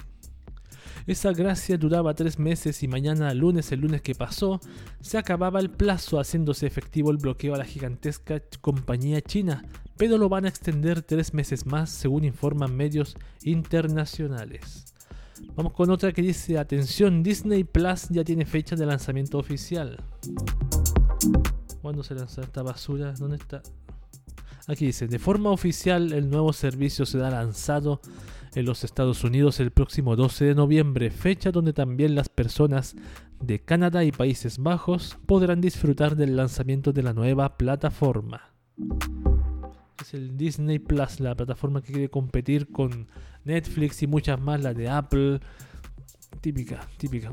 Esa 1.08 1.32
gracia 1.34 1.78
duraba 1.78 2.16
tres 2.16 2.40
meses 2.40 2.82
y 2.82 2.88
mañana 2.88 3.32
lunes, 3.36 3.72
el 3.72 3.82
lunes 3.82 4.02
que 4.02 4.16
pasó, 4.16 4.60
se 5.02 5.20
acababa 5.20 5.60
el 5.60 5.70
plazo 5.70 6.20
haciéndose 6.20 6.66
efectivo 6.66 7.12
el 7.12 7.18
bloqueo 7.18 7.54
a 7.54 7.60
la 7.60 7.66
gigantesca 7.66 8.42
compañía 8.60 9.22
china, 9.22 9.64
pero 9.98 10.18
lo 10.18 10.30
van 10.30 10.46
a 10.46 10.50
extender 10.50 11.04
tres 11.04 11.34
meses 11.34 11.68
más 11.68 11.92
según 11.92 12.26
informan 12.26 12.76
medios 12.76 13.16
internacionales. 13.44 14.95
Vamos 15.56 15.74
con 15.74 15.90
otra 15.90 16.12
que 16.12 16.22
dice, 16.22 16.58
atención, 16.58 17.24
Disney 17.24 17.64
Plus 17.64 18.10
ya 18.10 18.24
tiene 18.24 18.46
fecha 18.46 18.76
de 18.76 18.86
lanzamiento 18.86 19.38
oficial. 19.38 19.98
¿Cuándo 21.82 22.04
se 22.04 22.16
lanza 22.16 22.42
esta 22.42 22.64
basura? 22.64 23.14
¿Dónde 23.14 23.38
está? 23.38 23.62
Aquí 24.68 24.88
dice, 24.88 25.08
de 25.08 25.20
forma 25.20 25.52
oficial 25.52 26.12
el 26.14 26.30
nuevo 26.30 26.52
servicio 26.52 27.06
será 27.06 27.30
lanzado 27.30 28.02
en 28.56 28.66
los 28.66 28.84
Estados 28.84 29.24
Unidos 29.24 29.60
el 29.60 29.72
próximo 29.72 30.16
12 30.16 30.46
de 30.46 30.56
noviembre, 30.56 31.12
fecha 31.12 31.52
donde 31.52 31.74
también 31.74 32.16
las 32.16 32.30
personas 32.30 32.96
de 33.40 33.60
Canadá 33.60 34.04
y 34.04 34.12
Países 34.12 34.58
Bajos 34.58 35.18
podrán 35.26 35.62
disfrutar 35.62 36.16
del 36.16 36.36
lanzamiento 36.36 36.94
de 36.94 37.04
la 37.04 37.14
nueva 37.14 37.58
plataforma. 37.58 38.54
Es 40.02 40.14
el 40.14 40.38
Disney 40.38 40.80
Plus, 40.80 41.20
la 41.20 41.36
plataforma 41.36 41.82
que 41.82 41.94
quiere 41.94 42.10
competir 42.10 42.72
con 42.72 43.08
Netflix 43.44 44.04
y 44.04 44.08
muchas 44.08 44.40
más, 44.40 44.62
la 44.62 44.74
de 44.74 44.90
Apple. 44.90 45.40
Típica, 46.42 46.88
típica. 46.98 47.32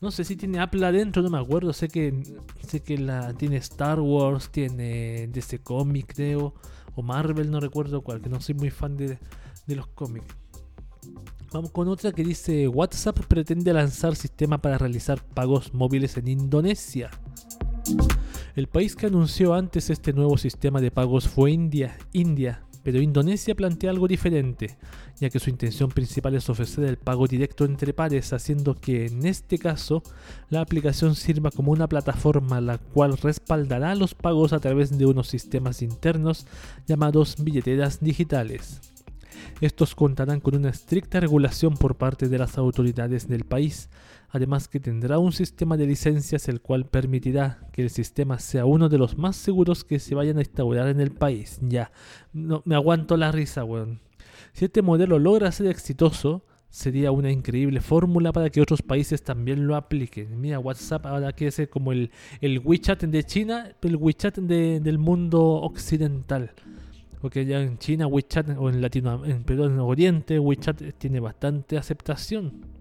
No 0.00 0.10
sé 0.10 0.24
si 0.24 0.36
tiene 0.36 0.58
Apple 0.60 0.84
adentro, 0.84 1.22
no 1.22 1.30
me 1.30 1.38
acuerdo. 1.38 1.72
Sé 1.72 1.88
que 1.88 2.22
sé 2.66 2.80
que 2.80 2.98
la 2.98 3.32
tiene 3.34 3.56
Star 3.56 4.00
Wars, 4.00 4.50
tiene 4.50 5.28
DC 5.28 5.60
Comics, 5.60 6.14
creo, 6.14 6.54
o 6.94 7.02
Marvel, 7.02 7.50
no 7.50 7.60
recuerdo 7.60 8.02
cuál, 8.02 8.20
que 8.20 8.28
no 8.28 8.40
soy 8.40 8.54
muy 8.54 8.70
fan 8.70 8.96
de, 8.96 9.18
de 9.66 9.76
los 9.76 9.86
cómics. 9.88 10.26
Vamos 11.52 11.70
con 11.70 11.86
otra 11.88 12.12
que 12.12 12.24
dice 12.24 12.66
WhatsApp 12.66 13.20
pretende 13.26 13.72
lanzar 13.72 14.16
sistema 14.16 14.58
para 14.58 14.78
realizar 14.78 15.22
pagos 15.22 15.74
móviles 15.74 16.16
en 16.16 16.28
Indonesia. 16.28 17.10
El 18.54 18.66
país 18.66 18.96
que 18.96 19.06
anunció 19.06 19.54
antes 19.54 19.88
este 19.88 20.12
nuevo 20.12 20.36
sistema 20.36 20.82
de 20.82 20.90
pagos 20.90 21.26
fue 21.26 21.52
India, 21.52 21.96
India, 22.12 22.62
pero 22.82 23.00
Indonesia 23.00 23.54
plantea 23.54 23.88
algo 23.88 24.06
diferente, 24.06 24.76
ya 25.18 25.30
que 25.30 25.38
su 25.38 25.48
intención 25.48 25.88
principal 25.88 26.34
es 26.34 26.50
ofrecer 26.50 26.84
el 26.84 26.98
pago 26.98 27.26
directo 27.26 27.64
entre 27.64 27.94
pares, 27.94 28.34
haciendo 28.34 28.74
que 28.74 29.06
en 29.06 29.24
este 29.24 29.56
caso 29.56 30.02
la 30.50 30.60
aplicación 30.60 31.14
sirva 31.14 31.50
como 31.50 31.72
una 31.72 31.88
plataforma 31.88 32.60
la 32.60 32.76
cual 32.76 33.16
respaldará 33.16 33.94
los 33.94 34.14
pagos 34.14 34.52
a 34.52 34.60
través 34.60 34.98
de 34.98 35.06
unos 35.06 35.28
sistemas 35.28 35.80
internos 35.80 36.46
llamados 36.86 37.36
billeteras 37.42 38.00
digitales. 38.00 38.82
Estos 39.62 39.94
contarán 39.94 40.40
con 40.40 40.56
una 40.56 40.68
estricta 40.68 41.20
regulación 41.20 41.78
por 41.78 41.96
parte 41.96 42.28
de 42.28 42.36
las 42.36 42.58
autoridades 42.58 43.28
del 43.28 43.44
país, 43.44 43.88
además 44.32 44.66
que 44.66 44.80
tendrá 44.80 45.18
un 45.18 45.30
sistema 45.32 45.76
de 45.76 45.86
licencias 45.86 46.48
el 46.48 46.60
cual 46.60 46.86
permitirá 46.86 47.68
que 47.70 47.82
el 47.82 47.90
sistema 47.90 48.38
sea 48.38 48.64
uno 48.64 48.88
de 48.88 48.98
los 48.98 49.16
más 49.18 49.36
seguros 49.36 49.84
que 49.84 49.98
se 49.98 50.14
vayan 50.14 50.38
a 50.38 50.40
instaurar 50.40 50.88
en 50.88 51.00
el 51.00 51.12
país. 51.12 51.60
Ya, 51.62 51.92
no 52.32 52.62
me 52.64 52.74
aguanto 52.74 53.16
la 53.16 53.30
risa, 53.30 53.62
weón. 53.64 54.00
Si 54.54 54.64
este 54.64 54.82
modelo 54.82 55.18
logra 55.18 55.52
ser 55.52 55.66
exitoso, 55.68 56.44
sería 56.70 57.12
una 57.12 57.30
increíble 57.30 57.82
fórmula 57.82 58.32
para 58.32 58.48
que 58.48 58.62
otros 58.62 58.80
países 58.80 59.22
también 59.22 59.66
lo 59.66 59.76
apliquen. 59.76 60.40
Mira, 60.40 60.58
WhatsApp 60.58 61.04
ahora 61.04 61.32
quiere 61.32 61.50
ser 61.50 61.68
como 61.68 61.92
el, 61.92 62.10
el 62.40 62.58
WeChat 62.58 63.04
de 63.04 63.24
China, 63.24 63.76
el 63.82 63.96
WeChat 63.96 64.38
de- 64.38 64.80
del 64.80 64.98
mundo 64.98 65.42
occidental. 65.42 66.52
Porque 67.20 67.44
ya 67.44 67.60
en 67.62 67.78
China, 67.78 68.06
WeChat, 68.06 68.56
o 68.58 68.70
en 68.70 68.80
Latino, 68.80 69.24
en, 69.24 69.44
perdón, 69.44 69.74
en 69.74 69.80
Oriente, 69.80 70.38
WeChat 70.38 70.80
tiene 70.98 71.20
bastante 71.20 71.76
aceptación. 71.76 72.71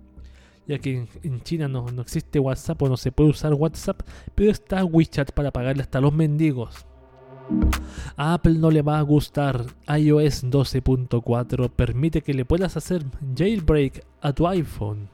Ya 0.68 0.80
que 0.80 1.08
en, 1.24 1.42
China 1.42 1.68
no, 1.68 1.88
no 1.88 2.02
existe 2.02 2.40
WhatsApp 2.40 2.82
o 2.82 2.90
no 2.90 2.98
se 2.98 3.12
puede 3.12 3.32
usar 3.32 3.54
WhatsApp, 3.54 4.02
pero 4.36 4.52
está 4.52 4.86
WeChat 4.86 5.32
para 5.32 5.52
pagarle 5.52 5.82
hasta 5.82 6.00
los 6.00 6.14
mendigos. 6.14 6.86
A 8.16 8.34
Apple 8.34 8.56
no 8.56 8.72
le 8.72 8.82
va 8.82 9.00
a 9.00 9.02
gustar. 9.02 9.66
iOS 9.88 10.46
12.4 10.46 11.70
permite 11.72 12.22
que 12.22 12.34
le 12.34 12.46
puedas 12.46 12.78
hacer 12.78 13.04
jailbreak 13.36 14.06
a 14.22 14.34
tu 14.34 14.48
iPhone. 14.48 15.10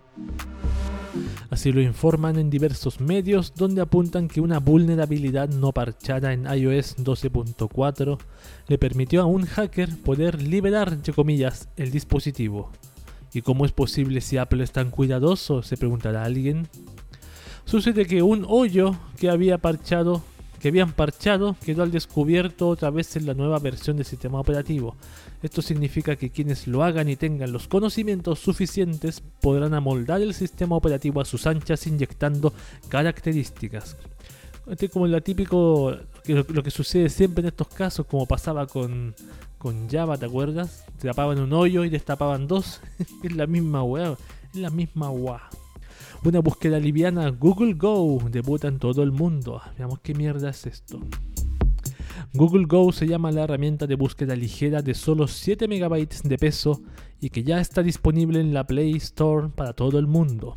Así 1.49 1.71
lo 1.71 1.81
informan 1.81 2.37
en 2.37 2.49
diversos 2.49 2.99
medios 2.99 3.53
donde 3.55 3.81
apuntan 3.81 4.27
que 4.27 4.41
una 4.41 4.59
vulnerabilidad 4.59 5.49
no 5.49 5.71
parchada 5.71 6.33
en 6.33 6.45
iOS 6.45 6.97
12.4 6.97 8.17
le 8.67 8.77
permitió 8.77 9.21
a 9.21 9.25
un 9.25 9.45
hacker 9.45 9.89
poder 10.03 10.41
liberar, 10.41 10.93
entre 10.93 11.13
comillas, 11.13 11.69
el 11.77 11.91
dispositivo. 11.91 12.71
¿Y 13.33 13.41
cómo 13.41 13.65
es 13.65 13.71
posible 13.71 14.21
si 14.21 14.37
Apple 14.37 14.63
es 14.63 14.71
tan 14.71 14.89
cuidadoso? 14.89 15.61
Se 15.61 15.77
preguntará 15.77 16.23
alguien. 16.23 16.67
Sucede 17.65 18.05
que 18.05 18.21
un 18.21 18.45
hoyo 18.47 18.95
que 19.19 19.29
había 19.29 19.57
parchado, 19.57 20.23
que 20.59 20.69
habían 20.69 20.93
parchado, 20.93 21.55
quedó 21.63 21.83
al 21.83 21.91
descubierto 21.91 22.69
otra 22.69 22.89
vez 22.89 23.15
en 23.17 23.25
la 23.25 23.33
nueva 23.33 23.59
versión 23.59 23.97
del 23.97 24.05
sistema 24.05 24.39
operativo. 24.39 24.95
Esto 25.43 25.61
significa 25.61 26.15
que 26.15 26.29
quienes 26.29 26.65
lo 26.65 26.83
hagan 26.83 27.09
y 27.09 27.15
tengan 27.15 27.51
los 27.51 27.67
conocimientos 27.67 28.39
suficientes 28.39 29.21
podrán 29.41 29.73
amoldar 29.73 30.21
el 30.21 30.33
sistema 30.33 30.75
operativo 30.75 31.21
a 31.21 31.25
sus 31.25 31.45
anchas 31.45 31.85
inyectando 31.85 32.53
características. 32.87 33.97
Este 34.69 34.87
es 34.87 34.91
como 34.91 35.07
lo 35.07 35.21
típico, 35.21 35.95
lo 36.25 36.63
que 36.63 36.71
sucede 36.71 37.09
siempre 37.09 37.41
en 37.41 37.47
estos 37.47 37.67
casos, 37.69 38.05
como 38.05 38.25
pasaba 38.25 38.65
con, 38.67 39.13
con 39.67 39.89
Java, 39.89 40.17
¿te 40.17 40.25
acuerdas? 40.25 40.85
Tapaban 40.97 41.41
un 41.41 41.51
hoyo 41.51 41.83
y 41.83 41.89
destapaban 41.89 42.47
dos. 42.47 42.79
es 43.23 43.35
la 43.35 43.47
misma 43.47 43.83
weá, 43.83 44.15
es 44.53 44.55
la 44.55 44.69
misma 44.69 45.09
weá. 45.11 45.41
Una 46.23 46.39
búsqueda 46.39 46.79
liviana, 46.79 47.31
Google 47.31 47.73
Go, 47.73 48.17
debuta 48.31 48.69
en 48.69 48.79
todo 48.79 49.03
el 49.03 49.11
mundo. 49.11 49.61
Veamos 49.77 49.99
qué 49.99 50.13
mierda 50.13 50.51
es 50.51 50.65
esto. 50.67 51.01
Google 52.33 52.63
Go 52.63 52.93
se 52.93 53.07
llama 53.07 53.29
la 53.33 53.43
herramienta 53.43 53.87
de 53.87 53.95
búsqueda 53.95 54.37
ligera 54.37 54.81
de 54.81 54.93
solo 54.93 55.27
7 55.27 55.67
MB 55.67 56.07
de 56.23 56.37
peso 56.37 56.81
y 57.19 57.29
que 57.29 57.43
ya 57.43 57.59
está 57.59 57.83
disponible 57.83 58.39
en 58.39 58.53
la 58.53 58.65
Play 58.65 58.95
Store 58.95 59.49
para 59.49 59.73
todo 59.73 59.99
el 59.99 60.07
mundo. 60.07 60.55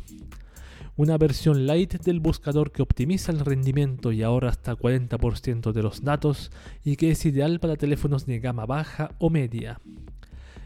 Una 0.97 1.17
versión 1.17 1.65
light 1.65 2.01
del 2.01 2.19
buscador 2.19 2.71
que 2.71 2.81
optimiza 2.81 3.31
el 3.31 3.39
rendimiento 3.39 4.11
y 4.11 4.23
ahorra 4.23 4.49
hasta 4.49 4.75
40% 4.75 5.71
de 5.71 5.83
los 5.83 6.03
datos 6.03 6.51
y 6.83 6.97
que 6.97 7.11
es 7.11 7.25
ideal 7.25 7.59
para 7.59 7.77
teléfonos 7.77 8.25
de 8.25 8.39
gama 8.39 8.65
baja 8.65 9.11
o 9.17 9.29
media. 9.29 9.79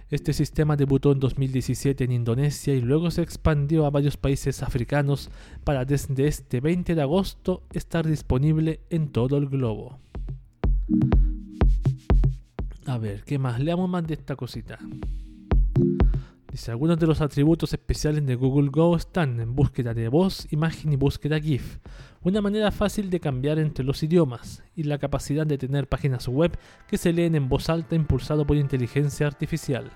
Este 0.10 0.34
sistema 0.34 0.76
debutó 0.76 1.12
en 1.12 1.20
2017 1.20 2.04
en 2.04 2.12
Indonesia 2.12 2.74
y 2.74 2.82
luego 2.82 3.12
se 3.12 3.22
expandió 3.22 3.86
a 3.86 3.90
varios 3.92 4.18
países 4.18 4.64
africanos 4.64 5.30
para 5.64 5.86
desde 5.86 6.28
este 6.28 6.60
20 6.60 6.96
de 6.96 7.02
agosto 7.02 7.64
estar 7.72 8.08
disponible 8.08 8.82
en 8.90 9.10
todo 9.10 9.38
el 9.38 9.48
globo. 9.48 10.00
A 12.86 12.98
ver, 12.98 13.24
¿qué 13.24 13.40
más? 13.40 13.60
Leamos 13.60 13.90
más 13.90 14.06
de 14.06 14.14
esta 14.14 14.36
cosita. 14.36 14.80
Dice, 16.56 16.72
algunos 16.72 16.98
de 16.98 17.06
los 17.06 17.20
atributos 17.20 17.74
especiales 17.74 18.26
de 18.26 18.36
Google 18.36 18.70
Go 18.70 18.96
están 18.96 19.42
en 19.42 19.56
búsqueda 19.56 19.94
de 19.94 20.08
voz, 20.08 20.48
imagen 20.54 20.94
y 20.94 20.96
búsqueda 20.96 21.38
GIF, 21.38 21.80
una 22.22 22.40
manera 22.40 22.72
fácil 22.72 23.10
de 23.10 23.20
cambiar 23.20 23.60
entre 23.60 23.84
los 23.84 24.02
idiomas 24.04 24.64
y 24.74 24.84
la 24.84 24.98
capacidad 24.98 25.46
de 25.46 25.58
tener 25.58 25.90
páginas 25.90 26.30
web 26.30 26.58
que 26.88 26.98
se 26.98 27.12
leen 27.12 27.36
en 27.36 27.50
voz 27.50 27.70
alta 27.70 27.96
impulsado 27.96 28.48
por 28.48 28.56
inteligencia 28.56 29.28
artificial. 29.28 29.92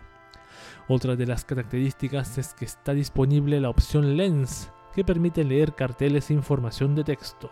Otra 0.89 1.15
de 1.15 1.27
las 1.27 1.45
características 1.45 2.37
es 2.37 2.53
que 2.53 2.65
está 2.65 2.93
disponible 2.93 3.61
la 3.61 3.69
opción 3.69 4.17
Lens, 4.17 4.69
que 4.93 5.05
permite 5.05 5.45
leer 5.45 5.75
carteles 5.75 6.29
e 6.29 6.33
información 6.33 6.93
de 6.93 7.05
texto. 7.05 7.49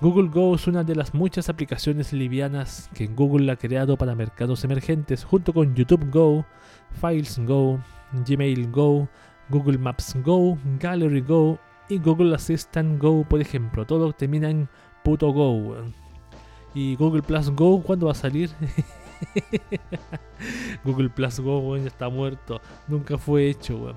Google 0.00 0.30
Go 0.30 0.54
es 0.54 0.66
una 0.66 0.82
de 0.82 0.96
las 0.96 1.14
muchas 1.14 1.48
aplicaciones 1.48 2.12
livianas 2.12 2.90
que 2.94 3.06
Google 3.06 3.50
ha 3.52 3.56
creado 3.56 3.96
para 3.96 4.14
mercados 4.14 4.64
emergentes 4.64 5.24
junto 5.24 5.52
con 5.52 5.76
YouTube 5.76 6.10
Go, 6.10 6.44
Files 7.00 7.38
Go, 7.44 7.80
Gmail 8.26 8.70
Go, 8.70 9.08
Google 9.48 9.78
Maps 9.78 10.14
Go, 10.22 10.58
Gallery 10.78 11.20
Go 11.20 11.58
y 11.88 11.98
Google 11.98 12.34
Assistant 12.34 13.00
Go, 13.00 13.24
por 13.24 13.40
ejemplo. 13.40 13.84
Todo 13.84 14.12
termina 14.12 14.50
en 14.50 14.68
puto 15.02 15.32
Go. 15.32 15.76
¿Y 16.74 16.96
Google 16.96 17.22
Plus 17.22 17.50
Go 17.50 17.82
cuándo 17.82 18.06
va 18.06 18.12
a 18.12 18.14
salir? 18.14 18.50
Google 20.84 21.10
Plus 21.10 21.40
Go 21.40 21.76
ya 21.76 21.86
está 21.86 22.08
muerto. 22.08 22.60
Nunca 22.88 23.18
fue 23.18 23.48
hecho. 23.48 23.76
weón. 23.76 23.96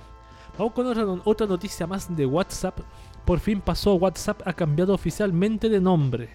Vamos 0.57 0.73
con 0.73 0.87
otra, 0.87 1.05
otra 1.23 1.47
noticia 1.47 1.87
más 1.87 2.13
de 2.15 2.25
WhatsApp. 2.25 2.79
Por 3.25 3.39
fin 3.39 3.61
pasó, 3.61 3.95
WhatsApp 3.95 4.41
ha 4.45 4.53
cambiado 4.53 4.93
oficialmente 4.93 5.69
de 5.69 5.81
nombre. 5.81 6.29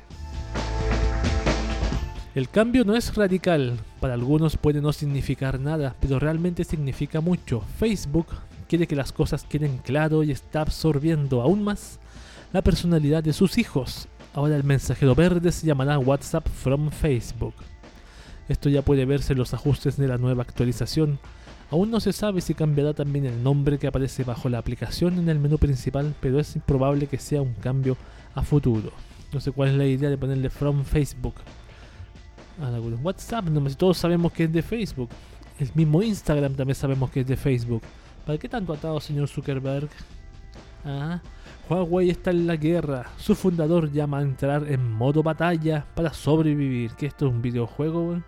El 2.33 2.49
cambio 2.49 2.85
no 2.85 2.95
es 2.95 3.17
radical, 3.17 3.81
para 3.99 4.15
algunos 4.15 4.57
puede 4.57 4.81
no 4.81 4.93
significar 4.93 5.59
nada, 5.59 5.97
pero 5.99 6.21
realmente 6.21 6.63
significa 6.63 7.21
mucho. 7.21 7.65
Facebook 7.77 8.29
quiere 8.69 8.87
que 8.87 8.95
las 8.95 9.11
cosas 9.11 9.43
queden 9.43 9.79
claro 9.79 10.23
y 10.23 10.31
está 10.31 10.61
absorbiendo 10.61 11.43
aún 11.43 11.65
más 11.65 11.99
la 12.53 12.63
personalidad 12.63 13.25
de 13.25 13.33
sus 13.33 13.59
hijos. 13.59 14.07
Ahora 14.33 14.55
el 14.55 14.63
mensajero 14.63 15.17
verde 15.17 15.51
se 15.51 15.67
llamará 15.67 15.99
WhatsApp 15.99 16.47
from 16.47 16.91
Facebook. 16.91 17.55
Esto 18.49 18.69
ya 18.69 18.83
puede 18.83 19.07
verse 19.07 19.33
en 19.33 19.41
los 19.41 19.53
ajustes 19.53 19.97
de 19.97 20.07
la 20.07 20.17
nueva 20.17 20.45
actualización. 20.45 21.19
Aún 21.73 21.91
no 21.91 21.99
se 21.99 22.13
sabe 22.13 22.43
si 22.43 22.55
cambiará 22.55 22.95
también 22.95 23.27
el 23.27 23.43
nombre 23.43 23.77
que 23.79 23.89
aparece 23.89 24.23
bajo 24.23 24.49
la 24.49 24.59
aplicación 24.59 25.19
en 25.19 25.29
el 25.29 25.41
menú 25.41 25.59
principal, 25.59 26.15
pero 26.21 26.39
es 26.39 26.57
probable 26.65 27.09
que 27.09 27.19
sea 27.19 27.43
un 27.43 27.55
cambio 27.55 27.97
a 28.37 28.43
futuro. 28.43 28.93
No 29.33 29.41
sé 29.41 29.51
cuál 29.51 29.71
es 29.71 29.75
la 29.75 29.87
idea 29.87 30.11
de 30.11 30.19
ponerle 30.19 30.49
from 30.49 30.85
Facebook. 30.85 31.35
WhatsApp, 33.03 33.47
todos 33.77 33.99
sabemos 33.99 34.33
que 34.33 34.45
es 34.45 34.53
de 34.53 34.63
Facebook. 34.63 35.09
El 35.59 35.71
mismo 35.75 36.03
Instagram 36.03 36.55
también 36.55 36.75
sabemos 36.75 37.11
que 37.11 37.21
es 37.21 37.27
de 37.27 37.37
Facebook. 37.37 37.83
¿Para 38.25 38.39
qué 38.39 38.49
tanto 38.49 38.73
atado, 38.73 39.01
señor 39.01 39.29
Zuckerberg? 39.29 39.89
Ah, 40.85 41.21
Huawei 41.69 42.11
está 42.11 42.31
en 42.31 42.47
la 42.47 42.57
guerra. 42.57 43.11
Su 43.17 43.35
fundador 43.35 43.91
llama 43.93 44.19
a 44.19 44.23
entrar 44.23 44.71
en 44.71 44.91
modo 44.93 45.23
batalla 45.23 45.87
para 45.95 46.13
sobrevivir. 46.13 46.93
¿Que 46.93 47.07
esto 47.07 47.27
es 47.27 47.33
un 47.33 47.43
videojuego? 47.43 48.09
weón? 48.09 48.25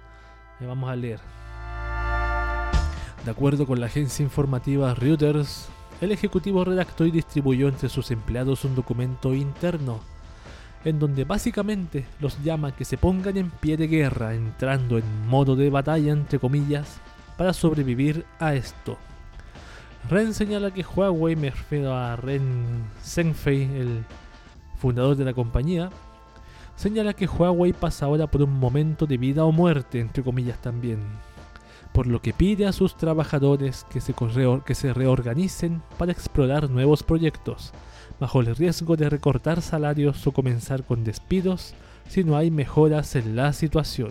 Eh, 0.61 0.67
Vamos 0.67 0.91
a 0.91 0.97
leer. 0.97 1.21
De 3.25 3.31
acuerdo 3.31 3.67
con 3.67 3.81
la 3.81 3.87
agencia 3.87 4.23
informativa 4.23 4.95
Reuters, 4.95 5.69
el 6.01 6.11
ejecutivo 6.11 6.65
redactó 6.65 7.07
y 7.07 7.11
distribuyó 7.11 7.69
entre 7.69 7.89
sus 7.89 8.11
empleados 8.11 8.65
un 8.65 8.75
documento 8.75 9.33
interno, 9.35 10.01
en 10.85 10.99
donde 10.99 11.25
básicamente 11.25 12.07
los 12.21 12.43
llama 12.43 12.75
que 12.75 12.85
se 12.85 12.99
pongan 12.99 13.37
en 13.37 13.51
pie 13.51 13.77
de 13.77 13.87
guerra, 13.87 14.35
entrando 14.35 14.99
en 14.99 15.29
modo 15.29 15.57
de 15.57 15.71
batalla, 15.71 16.13
entre 16.13 16.39
comillas, 16.39 17.01
para 17.37 17.53
sobrevivir 17.53 18.25
a 18.39 18.55
esto. 18.55 18.99
Ren 20.11 20.35
señala 20.35 20.73
que 20.73 20.85
Huawei, 20.85 21.37
me 21.37 21.51
refiero 21.51 21.95
a 21.95 22.17
Ren 22.17 22.85
Zhengfei, 23.05 23.63
el 23.63 24.05
fundador 24.77 25.17
de 25.17 25.25
la 25.25 25.33
compañía, 25.33 25.91
señala 26.75 27.15
que 27.15 27.27
Huawei 27.27 27.73
pasa 27.73 28.07
ahora 28.07 28.27
por 28.27 28.43
un 28.43 28.59
momento 28.59 29.07
de 29.07 29.17
vida 29.17 29.45
o 29.45 29.53
muerte, 29.53 30.01
entre 30.01 30.25
comillas 30.25 30.61
también. 30.61 30.99
por 31.93 32.07
lo 32.07 32.23
que 32.23 32.33
pide 32.33 32.67
a 32.67 32.73
sus 32.73 32.97
trabajadores 32.97 33.85
que 33.91 34.01
se, 34.01 34.15
que 34.65 34.75
se 34.75 34.95
reorganicen 34.95 35.83
para 35.99 36.13
explorar 36.13 36.71
nuevos 36.71 37.03
proyectos, 37.03 37.73
bajo 38.23 38.39
el 38.39 38.55
riesgo 38.55 38.97
de 38.97 39.11
recortar 39.11 39.63
salarios 39.63 40.25
o 40.29 40.31
comenzar 40.31 40.85
con 40.85 41.03
despidos 41.03 41.75
si 42.09 42.23
no 42.23 42.37
hay 42.37 42.53
mejoras 42.53 43.17
en 43.17 43.35
la 43.35 43.53
situación. 43.53 44.11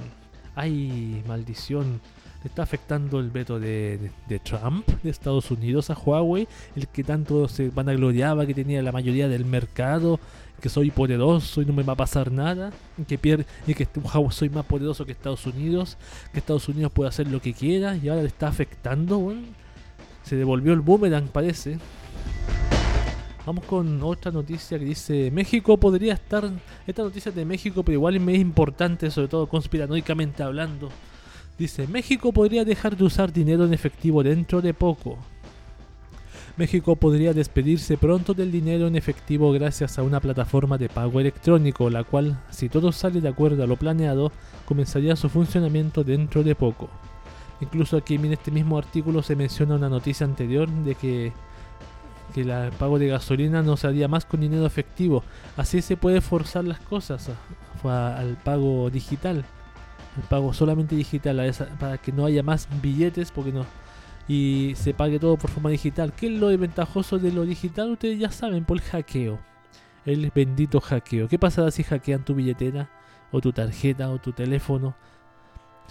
¡Ay, 0.53 1.23
maldición! 1.29 2.01
Le 2.43 2.49
está 2.49 2.63
afectando 2.63 3.21
el 3.21 3.29
veto 3.29 3.57
de, 3.57 4.11
Trump 4.43 4.85
de 5.01 5.09
Estados 5.09 5.49
Unidos 5.49 5.89
a 5.91 5.93
Huawei, 5.93 6.45
el 6.75 6.89
que 6.89 7.05
tanto 7.05 7.47
se 7.47 7.69
vanagloriaba 7.69 8.45
que 8.45 8.53
tenía 8.53 8.81
la 8.83 8.91
mayoría 8.91 9.29
del 9.29 9.45
mercado, 9.45 10.19
que 10.59 10.67
soy 10.67 10.91
poderoso 10.91 11.61
y 11.61 11.65
no 11.65 11.71
me 11.71 11.83
va 11.83 11.93
a 11.93 11.97
pasar 11.97 12.33
nada, 12.33 12.71
que, 13.07 13.17
pier- 13.17 13.45
y 13.65 13.73
que 13.75 13.87
Huawei 13.97 14.31
soy 14.31 14.49
más 14.49 14.65
poderoso 14.65 15.05
que 15.05 15.13
Estados 15.13 15.45
Unidos, 15.45 15.97
que 16.33 16.39
Estados 16.39 16.67
Unidos 16.67 16.91
puede 16.91 17.07
hacer 17.07 17.27
lo 17.27 17.41
que 17.41 17.53
quiera 17.53 17.95
y 17.95 18.09
ahora 18.09 18.23
le 18.23 18.27
está 18.27 18.49
afectando. 18.49 19.33
Se 20.23 20.35
devolvió 20.35 20.73
el 20.73 20.81
boomerang, 20.81 21.29
parece. 21.29 21.79
Vamos 23.45 23.65
con 23.65 24.03
otra 24.03 24.31
noticia 24.31 24.77
que 24.77 24.85
dice 24.85 25.31
México 25.31 25.75
podría 25.77 26.13
estar. 26.13 26.47
Esta 26.85 27.01
noticia 27.01 27.29
es 27.29 27.35
de 27.35 27.43
México, 27.43 27.83
pero 27.83 27.95
igual 27.95 28.15
es 28.15 28.39
importante, 28.39 29.09
sobre 29.09 29.27
todo 29.27 29.47
conspiranoicamente 29.47 30.43
hablando. 30.43 30.89
Dice, 31.57 31.87
México 31.87 32.31
podría 32.31 32.63
dejar 32.63 32.95
de 32.95 33.03
usar 33.03 33.33
dinero 33.33 33.65
en 33.65 33.73
efectivo 33.73 34.21
dentro 34.23 34.61
de 34.61 34.73
poco. 34.73 35.17
México 36.57 36.95
podría 36.95 37.33
despedirse 37.33 37.97
pronto 37.97 38.33
del 38.33 38.51
dinero 38.51 38.85
en 38.85 38.95
efectivo 38.95 39.51
gracias 39.51 39.97
a 39.97 40.03
una 40.03 40.19
plataforma 40.19 40.77
de 40.77 40.89
pago 40.89 41.19
electrónico, 41.19 41.89
la 41.89 42.03
cual, 42.03 42.39
si 42.51 42.69
todo 42.69 42.91
sale 42.91 43.21
de 43.21 43.29
acuerdo 43.29 43.63
a 43.63 43.67
lo 43.67 43.77
planeado, 43.77 44.31
comenzaría 44.65 45.15
su 45.15 45.29
funcionamiento 45.29 46.03
dentro 46.03 46.43
de 46.43 46.53
poco. 46.53 46.89
Incluso 47.61 47.97
aquí 47.97 48.15
en 48.15 48.33
este 48.33 48.51
mismo 48.51 48.77
artículo 48.77 49.23
se 49.23 49.35
menciona 49.35 49.75
una 49.75 49.89
noticia 49.89 50.25
anterior 50.25 50.69
de 50.69 50.95
que, 50.95 51.31
que 52.31 52.41
el 52.41 52.71
pago 52.73 52.97
de 52.99 53.07
gasolina 53.07 53.61
no 53.61 53.77
se 53.77 53.87
haría 53.87 54.07
más 54.07 54.25
con 54.25 54.41
dinero 54.41 54.65
efectivo. 54.65 55.23
Así 55.57 55.81
se 55.81 55.97
puede 55.97 56.21
forzar 56.21 56.63
las 56.65 56.79
cosas 56.79 57.29
al 57.83 58.37
pago 58.43 58.89
digital. 58.89 59.45
El 60.17 60.23
pago 60.23 60.53
solamente 60.53 60.95
digital 60.95 61.53
para 61.79 61.97
que 61.97 62.11
no 62.11 62.25
haya 62.25 62.43
más 62.43 62.67
billetes 62.81 63.31
porque 63.31 63.51
no 63.51 63.65
y 64.27 64.73
se 64.75 64.93
pague 64.93 65.19
todo 65.19 65.37
por 65.37 65.49
forma 65.49 65.69
digital. 65.69 66.13
¿Qué 66.13 66.27
es 66.27 66.39
lo 66.39 66.47
ventajoso 66.57 67.19
de 67.19 67.31
lo 67.31 67.43
digital? 67.43 67.91
Ustedes 67.91 68.19
ya 68.19 68.31
saben, 68.31 68.63
por 68.63 68.77
el 68.77 68.83
hackeo. 68.83 69.39
El 70.05 70.31
bendito 70.33 70.79
hackeo. 70.79 71.27
¿Qué 71.27 71.37
pasará 71.37 71.69
si 71.71 71.83
hackean 71.83 72.23
tu 72.23 72.33
billetera 72.33 72.89
o 73.31 73.41
tu 73.41 73.51
tarjeta 73.51 74.09
o 74.09 74.19
tu 74.19 74.31
teléfono? 74.31 74.95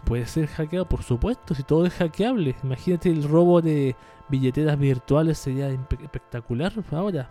Puede 0.04 0.26
ser 0.26 0.46
hackeado, 0.48 0.88
por 0.88 1.02
supuesto, 1.02 1.54
si 1.54 1.62
todo 1.62 1.86
es 1.86 1.94
hackeable. 1.94 2.56
Imagínate 2.62 3.10
el 3.10 3.22
robo 3.22 3.60
de 3.60 3.94
billeteras 4.28 4.78
virtuales 4.78 5.38
sería 5.38 5.68
espectacular 5.68 6.72
ahora. 6.90 7.30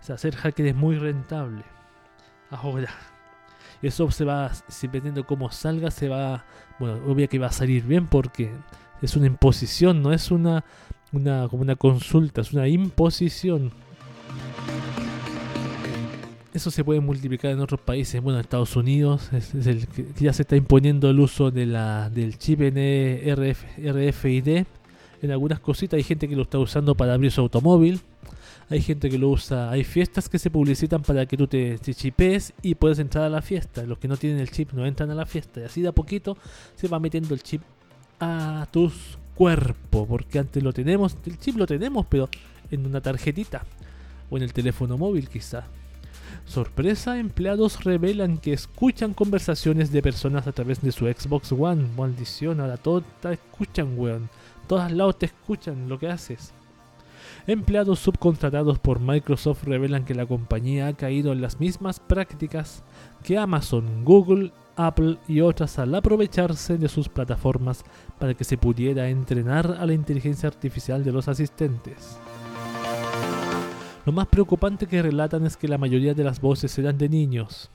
O 0.00 0.04
sea, 0.04 0.14
hacer 0.16 0.36
hacker 0.36 0.66
es 0.66 0.76
muy 0.76 0.96
rentable. 0.96 1.64
Ahora. 2.50 2.90
Eso 3.80 4.10
se 4.10 4.24
va, 4.24 4.50
dependiendo 4.82 5.24
cómo 5.24 5.52
salga, 5.52 5.92
se 5.92 6.08
va, 6.08 6.44
bueno, 6.80 6.96
obvio 7.06 7.28
que 7.28 7.38
va 7.38 7.46
a 7.46 7.52
salir 7.52 7.84
bien 7.84 8.08
porque 8.08 8.52
es 9.00 9.14
una 9.14 9.26
imposición, 9.26 10.02
no 10.02 10.12
es 10.12 10.32
una, 10.32 10.64
una 11.12 11.48
como 11.48 11.62
una 11.62 11.76
consulta, 11.76 12.40
es 12.40 12.52
una 12.52 12.66
imposición. 12.66 13.72
Eso 16.58 16.72
se 16.72 16.82
puede 16.82 16.98
multiplicar 16.98 17.52
en 17.52 17.60
otros 17.60 17.78
países. 17.78 18.20
Bueno, 18.20 18.40
en 18.40 18.40
Estados 18.40 18.74
Unidos 18.74 19.32
es, 19.32 19.54
es 19.54 19.68
el 19.68 19.86
que 19.86 20.06
ya 20.18 20.32
se 20.32 20.42
está 20.42 20.56
imponiendo 20.56 21.08
el 21.08 21.20
uso 21.20 21.52
de 21.52 21.66
la, 21.66 22.10
del 22.10 22.36
chip 22.36 22.58
NRF, 22.62 23.62
RFID 23.78 24.64
en 25.22 25.30
algunas 25.30 25.60
cositas. 25.60 25.98
Hay 25.98 26.02
gente 26.02 26.28
que 26.28 26.34
lo 26.34 26.42
está 26.42 26.58
usando 26.58 26.96
para 26.96 27.14
abrir 27.14 27.30
su 27.30 27.42
automóvil. 27.42 28.00
Hay 28.70 28.82
gente 28.82 29.08
que 29.08 29.18
lo 29.18 29.28
usa. 29.28 29.70
Hay 29.70 29.84
fiestas 29.84 30.28
que 30.28 30.40
se 30.40 30.50
publicitan 30.50 31.00
para 31.02 31.26
que 31.26 31.36
tú 31.36 31.46
te, 31.46 31.78
te 31.78 32.52
y 32.62 32.74
puedes 32.74 32.98
entrar 32.98 33.22
a 33.22 33.28
la 33.28 33.40
fiesta. 33.40 33.84
Los 33.84 33.98
que 33.98 34.08
no 34.08 34.16
tienen 34.16 34.40
el 34.40 34.50
chip 34.50 34.72
no 34.72 34.84
entran 34.84 35.12
a 35.12 35.14
la 35.14 35.26
fiesta. 35.26 35.60
Y 35.60 35.62
así 35.62 35.80
de 35.80 35.86
a 35.86 35.92
poquito 35.92 36.36
se 36.74 36.88
va 36.88 36.98
metiendo 36.98 37.34
el 37.34 37.42
chip 37.44 37.62
a 38.18 38.66
tus 38.72 39.16
cuerpos. 39.36 40.08
Porque 40.08 40.40
antes 40.40 40.60
lo 40.60 40.72
tenemos, 40.72 41.16
el 41.24 41.38
chip 41.38 41.56
lo 41.56 41.68
tenemos, 41.68 42.04
pero 42.06 42.28
en 42.68 42.84
una 42.84 43.00
tarjetita 43.00 43.62
o 44.28 44.36
en 44.36 44.42
el 44.42 44.52
teléfono 44.52 44.98
móvil 44.98 45.28
quizá. 45.28 45.68
Sorpresa, 46.46 47.18
empleados 47.18 47.84
revelan 47.84 48.38
que 48.38 48.52
escuchan 48.52 49.14
conversaciones 49.14 49.92
de 49.92 50.02
personas 50.02 50.46
a 50.46 50.52
través 50.52 50.80
de 50.80 50.92
su 50.92 51.06
Xbox 51.06 51.52
One. 51.52 51.86
Maldición, 51.96 52.60
ahora 52.60 52.76
todos 52.76 53.04
te 53.20 53.34
escuchan, 53.34 53.98
weón. 53.98 54.28
Todos 54.66 54.90
lados 54.92 55.18
te 55.18 55.26
escuchan 55.26 55.88
lo 55.88 55.98
que 55.98 56.08
haces. 56.08 56.52
Empleados 57.46 58.00
subcontratados 58.00 58.78
por 58.78 59.00
Microsoft 59.00 59.64
revelan 59.64 60.04
que 60.04 60.14
la 60.14 60.26
compañía 60.26 60.88
ha 60.88 60.92
caído 60.92 61.32
en 61.32 61.40
las 61.40 61.60
mismas 61.60 62.00
prácticas 62.00 62.82
que 63.22 63.38
Amazon, 63.38 64.04
Google, 64.04 64.52
Apple 64.76 65.18
y 65.26 65.40
otras 65.40 65.78
al 65.78 65.94
aprovecharse 65.94 66.78
de 66.78 66.88
sus 66.88 67.08
plataformas 67.08 67.84
para 68.18 68.34
que 68.34 68.44
se 68.44 68.58
pudiera 68.58 69.08
entrenar 69.08 69.78
a 69.80 69.86
la 69.86 69.94
inteligencia 69.94 70.48
artificial 70.48 71.02
de 71.02 71.12
los 71.12 71.26
asistentes. 71.26 72.18
Lo 74.08 74.12
más 74.12 74.28
preocupante 74.28 74.86
que 74.86 75.02
relatan 75.02 75.44
es 75.44 75.58
que 75.58 75.68
la 75.68 75.76
mayoría 75.76 76.14
de 76.14 76.24
las 76.24 76.40
voces 76.40 76.78
eran 76.78 76.96
de 76.96 77.10
niños. 77.10 77.70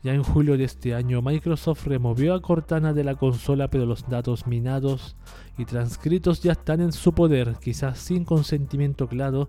Ya 0.00 0.14
en 0.14 0.22
julio 0.22 0.56
de 0.56 0.62
este 0.62 0.94
año, 0.94 1.22
Microsoft 1.22 1.88
removió 1.88 2.34
a 2.34 2.40
Cortana 2.40 2.92
de 2.92 3.02
la 3.02 3.16
consola, 3.16 3.66
pero 3.66 3.84
los 3.84 4.08
datos 4.08 4.46
minados 4.46 5.16
y 5.58 5.64
transcritos 5.64 6.40
ya 6.40 6.52
están 6.52 6.82
en 6.82 6.92
su 6.92 7.14
poder, 7.14 7.56
quizás 7.60 7.98
sin 7.98 8.24
consentimiento 8.24 9.08
claro 9.08 9.48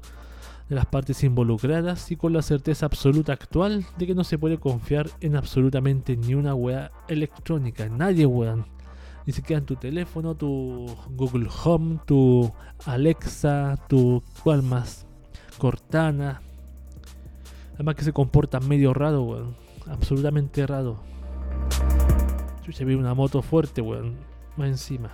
de 0.68 0.76
las 0.76 0.88
partes 0.88 1.24
involucradas 1.24 2.10
y 2.10 2.16
con 2.16 2.34
la 2.34 2.42
certeza 2.42 2.88
absoluta 2.88 3.34
actual 3.34 3.86
de 4.00 4.08
que 4.08 4.16
no 4.16 4.24
se 4.24 4.40
puede 4.40 4.58
confiar 4.58 5.12
en 5.22 5.36
absolutamente 5.36 6.18
ni 6.18 6.34
una 6.34 6.56
wea 6.56 6.90
electrónica, 7.08 7.90
nadie 7.90 8.26
weón. 8.26 8.66
Ni 9.28 9.34
siquiera 9.34 9.60
en 9.60 9.68
tu 9.68 9.76
teléfono, 9.76 10.34
tu 10.34 10.88
Google 11.12 11.48
Home, 11.64 12.00
tu 12.08 12.52
Alexa, 12.86 13.78
tu 13.88 14.24
cuál 14.44 14.64
más, 14.64 15.07
Cortana. 15.58 16.42
Además 17.76 17.96
que 17.96 18.04
se 18.04 18.14
comportan 18.14 18.68
medio 18.68 18.94
raro, 18.94 19.24
weón. 19.24 19.56
Absolutamente 19.88 20.66
raro. 20.66 21.00
Se 22.72 22.84
ve 22.84 22.96
una 22.96 23.14
moto 23.14 23.42
fuerte, 23.42 23.82
weón. 23.82 24.16
Más 24.58 24.68
encima. 24.68 25.12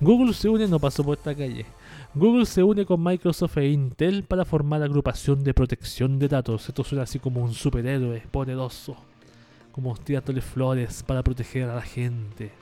Google 0.00 0.32
se 0.32 0.48
une, 0.48 0.68
no 0.68 0.78
pasó 0.78 1.04
por 1.04 1.18
esta 1.18 1.34
calle. 1.34 1.66
Google 2.14 2.46
se 2.46 2.62
une 2.62 2.86
con 2.86 3.02
Microsoft 3.02 3.58
e 3.58 3.68
Intel 3.68 4.22
para 4.24 4.44
formar 4.44 4.82
agrupación 4.82 5.42
de 5.44 5.54
protección 5.54 6.18
de 6.18 6.28
datos. 6.28 6.68
Esto 6.68 6.84
suena 6.84 7.02
así 7.02 7.18
como 7.18 7.42
un 7.42 7.52
superhéroe 7.52 8.22
poderoso. 8.30 8.96
Como 9.72 9.96
tirándole 9.96 10.40
flores 10.40 11.02
para 11.02 11.22
proteger 11.22 11.68
a 11.68 11.74
la 11.74 11.82
gente. 11.82 12.52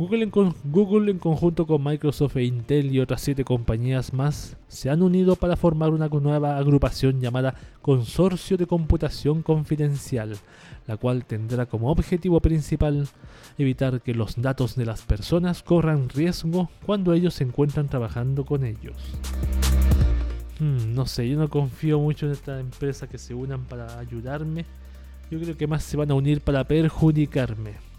Google 0.00 0.22
en, 0.22 0.54
Google 0.64 1.10
en 1.10 1.18
conjunto 1.18 1.66
con 1.66 1.84
Microsoft 1.84 2.38
e 2.38 2.44
Intel 2.44 2.90
y 2.90 3.00
otras 3.00 3.20
siete 3.20 3.44
compañías 3.44 4.14
más 4.14 4.56
se 4.66 4.88
han 4.88 5.02
unido 5.02 5.36
para 5.36 5.56
formar 5.56 5.90
una 5.90 6.08
nueva 6.08 6.56
agrupación 6.56 7.20
llamada 7.20 7.54
Consorcio 7.82 8.56
de 8.56 8.66
Computación 8.66 9.42
Confidencial, 9.42 10.38
la 10.86 10.96
cual 10.96 11.26
tendrá 11.26 11.66
como 11.66 11.90
objetivo 11.90 12.40
principal 12.40 13.08
evitar 13.58 14.00
que 14.00 14.14
los 14.14 14.40
datos 14.40 14.74
de 14.74 14.86
las 14.86 15.02
personas 15.02 15.62
corran 15.62 16.08
riesgo 16.08 16.70
cuando 16.86 17.12
ellos 17.12 17.34
se 17.34 17.44
encuentran 17.44 17.90
trabajando 17.90 18.46
con 18.46 18.64
ellos. 18.64 18.96
Hmm, 20.60 20.94
no 20.94 21.04
sé, 21.04 21.28
yo 21.28 21.38
no 21.38 21.50
confío 21.50 22.00
mucho 22.00 22.24
en 22.24 22.32
esta 22.32 22.58
empresa 22.58 23.06
que 23.06 23.18
se 23.18 23.34
unan 23.34 23.66
para 23.66 23.98
ayudarme. 23.98 24.64
Yo 25.30 25.38
creo 25.38 25.58
que 25.58 25.66
más 25.66 25.84
se 25.84 25.98
van 25.98 26.10
a 26.10 26.14
unir 26.14 26.40
para 26.40 26.64
perjudicarme. 26.64 27.89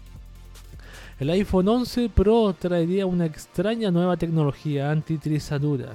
El 1.22 1.30
iPhone 1.30 1.68
11 1.68 2.08
Pro 2.08 2.52
traería 2.58 3.06
una 3.06 3.26
extraña 3.26 3.92
nueva 3.92 4.16
tecnología 4.16 4.90
antitrizadura. 4.90 5.92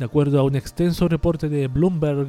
De 0.00 0.04
acuerdo 0.04 0.40
a 0.40 0.42
un 0.42 0.56
extenso 0.56 1.06
reporte 1.06 1.48
de 1.48 1.68
Bloomberg, 1.68 2.26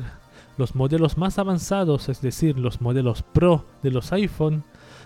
los 0.59 0.75
modelos 0.75 1.17
más 1.17 1.39
avanzados, 1.39 2.07
es 2.09 2.21
decir, 2.21 2.59
los 2.59 2.81
modelos 2.81 3.23
Pro 3.23 3.65
de 3.81 3.89
los 3.89 4.13
iPhone, 4.13 4.63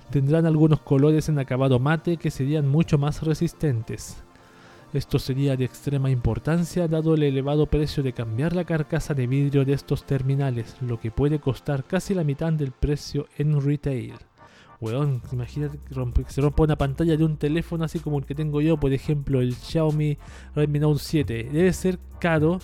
tendrán 0.10 0.46
algunos 0.46 0.82
colores 0.82 1.30
en 1.30 1.40
acabado 1.40 1.80
mate 1.80 2.18
que 2.18 2.30
serían 2.30 2.68
mucho 2.68 2.98
más 2.98 3.24
resistentes. 3.24 4.22
Esto 4.94 5.18
sería 5.18 5.56
de 5.56 5.64
extrema 5.64 6.10
importancia 6.10 6.90
dado 6.90 7.14
el 7.14 7.24
elevado 7.24 7.68
precio 7.68 8.04
de 8.04 8.12
cambiar 8.12 8.54
la 8.54 8.66
carcasa 8.66 9.14
de 9.14 9.28
vidrio 9.28 9.64
de 9.64 9.72
estos 9.72 10.04
terminales, 10.04 10.76
lo 10.82 11.00
que 11.00 11.10
puede 11.10 11.40
costar 11.40 11.86
casi 11.86 12.14
la 12.14 12.26
mitad 12.26 12.52
del 12.52 12.74
precio 12.74 13.28
en 13.38 13.62
retail. 13.62 14.16
Weón, 14.82 15.22
imagínate 15.32 15.78
que, 15.78 15.94
se 16.32 16.42
rompa 16.42 16.64
una 16.64 16.76
pantalla 16.76 17.16
de 17.16 17.24
un 17.24 17.38
teléfono 17.38 17.84
así 17.84 18.00
como 18.00 18.18
el 18.18 18.26
que 18.26 18.34
tengo 18.34 18.62
yo, 18.62 18.78
por 18.78 18.92
ejemplo, 18.92 19.40
el 19.40 19.56
Xiaomi 19.56 20.18
Redmi 20.56 20.80
Note 20.80 21.00
7. 21.04 21.50
Debe 21.54 21.72
ser 21.72 22.00
caro, 22.20 22.60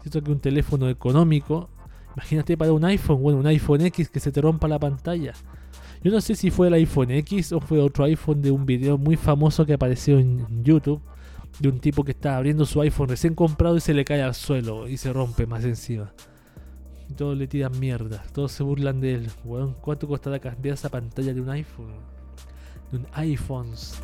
cierto 0.00 0.22
que 0.22 0.32
un 0.32 0.40
teléfono 0.40 0.88
económico. 0.88 1.68
Imagínate 2.14 2.56
para 2.56 2.72
un 2.72 2.86
iPhone, 2.86 3.20
bueno, 3.20 3.38
un 3.38 3.46
iPhone 3.46 3.82
X 3.82 4.08
que 4.08 4.18
se 4.18 4.32
te 4.32 4.40
rompa 4.40 4.66
la 4.66 4.78
pantalla. 4.78 5.34
Yo 6.02 6.10
no 6.10 6.22
sé 6.22 6.36
si 6.36 6.50
fue 6.50 6.68
el 6.68 6.74
iPhone 6.74 7.10
X 7.10 7.52
o 7.52 7.60
fue 7.60 7.80
otro 7.80 8.04
iPhone 8.04 8.40
de 8.40 8.50
un 8.50 8.64
video 8.64 8.96
muy 8.96 9.16
famoso 9.16 9.66
que 9.66 9.74
apareció 9.74 10.18
en 10.18 10.64
YouTube 10.64 11.02
de 11.58 11.68
un 11.68 11.80
tipo 11.80 12.02
que 12.02 12.12
está 12.12 12.38
abriendo 12.38 12.64
su 12.64 12.80
iPhone 12.80 13.08
recién 13.08 13.34
comprado 13.34 13.76
y 13.76 13.80
se 13.80 13.92
le 13.92 14.06
cae 14.06 14.22
al 14.22 14.34
suelo 14.34 14.88
y 14.88 14.96
se 14.96 15.12
rompe 15.12 15.46
más 15.46 15.64
encima. 15.64 16.12
Y 17.08 17.14
todos 17.14 17.36
le 17.36 17.46
tiran 17.46 17.78
mierda, 17.78 18.24
todos 18.32 18.52
se 18.52 18.62
burlan 18.62 19.00
de 19.00 19.14
él. 19.14 19.30
Weón, 19.44 19.74
¿cuánto 19.80 20.08
costará 20.08 20.38
cambiar 20.38 20.74
esa 20.74 20.88
pantalla 20.88 21.32
de 21.32 21.40
un 21.40 21.50
iPhone? 21.50 21.92
De 22.90 22.98
un 22.98 23.06
iPhones. 23.12 24.00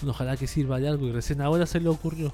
Bueno, 0.00 0.10
ojalá 0.10 0.36
que 0.36 0.46
sirva 0.46 0.78
de 0.78 0.88
algo 0.88 1.06
y 1.06 1.12
recién 1.12 1.40
ahora 1.40 1.64
se 1.66 1.80
le 1.80 1.88
ocurrió. 1.88 2.32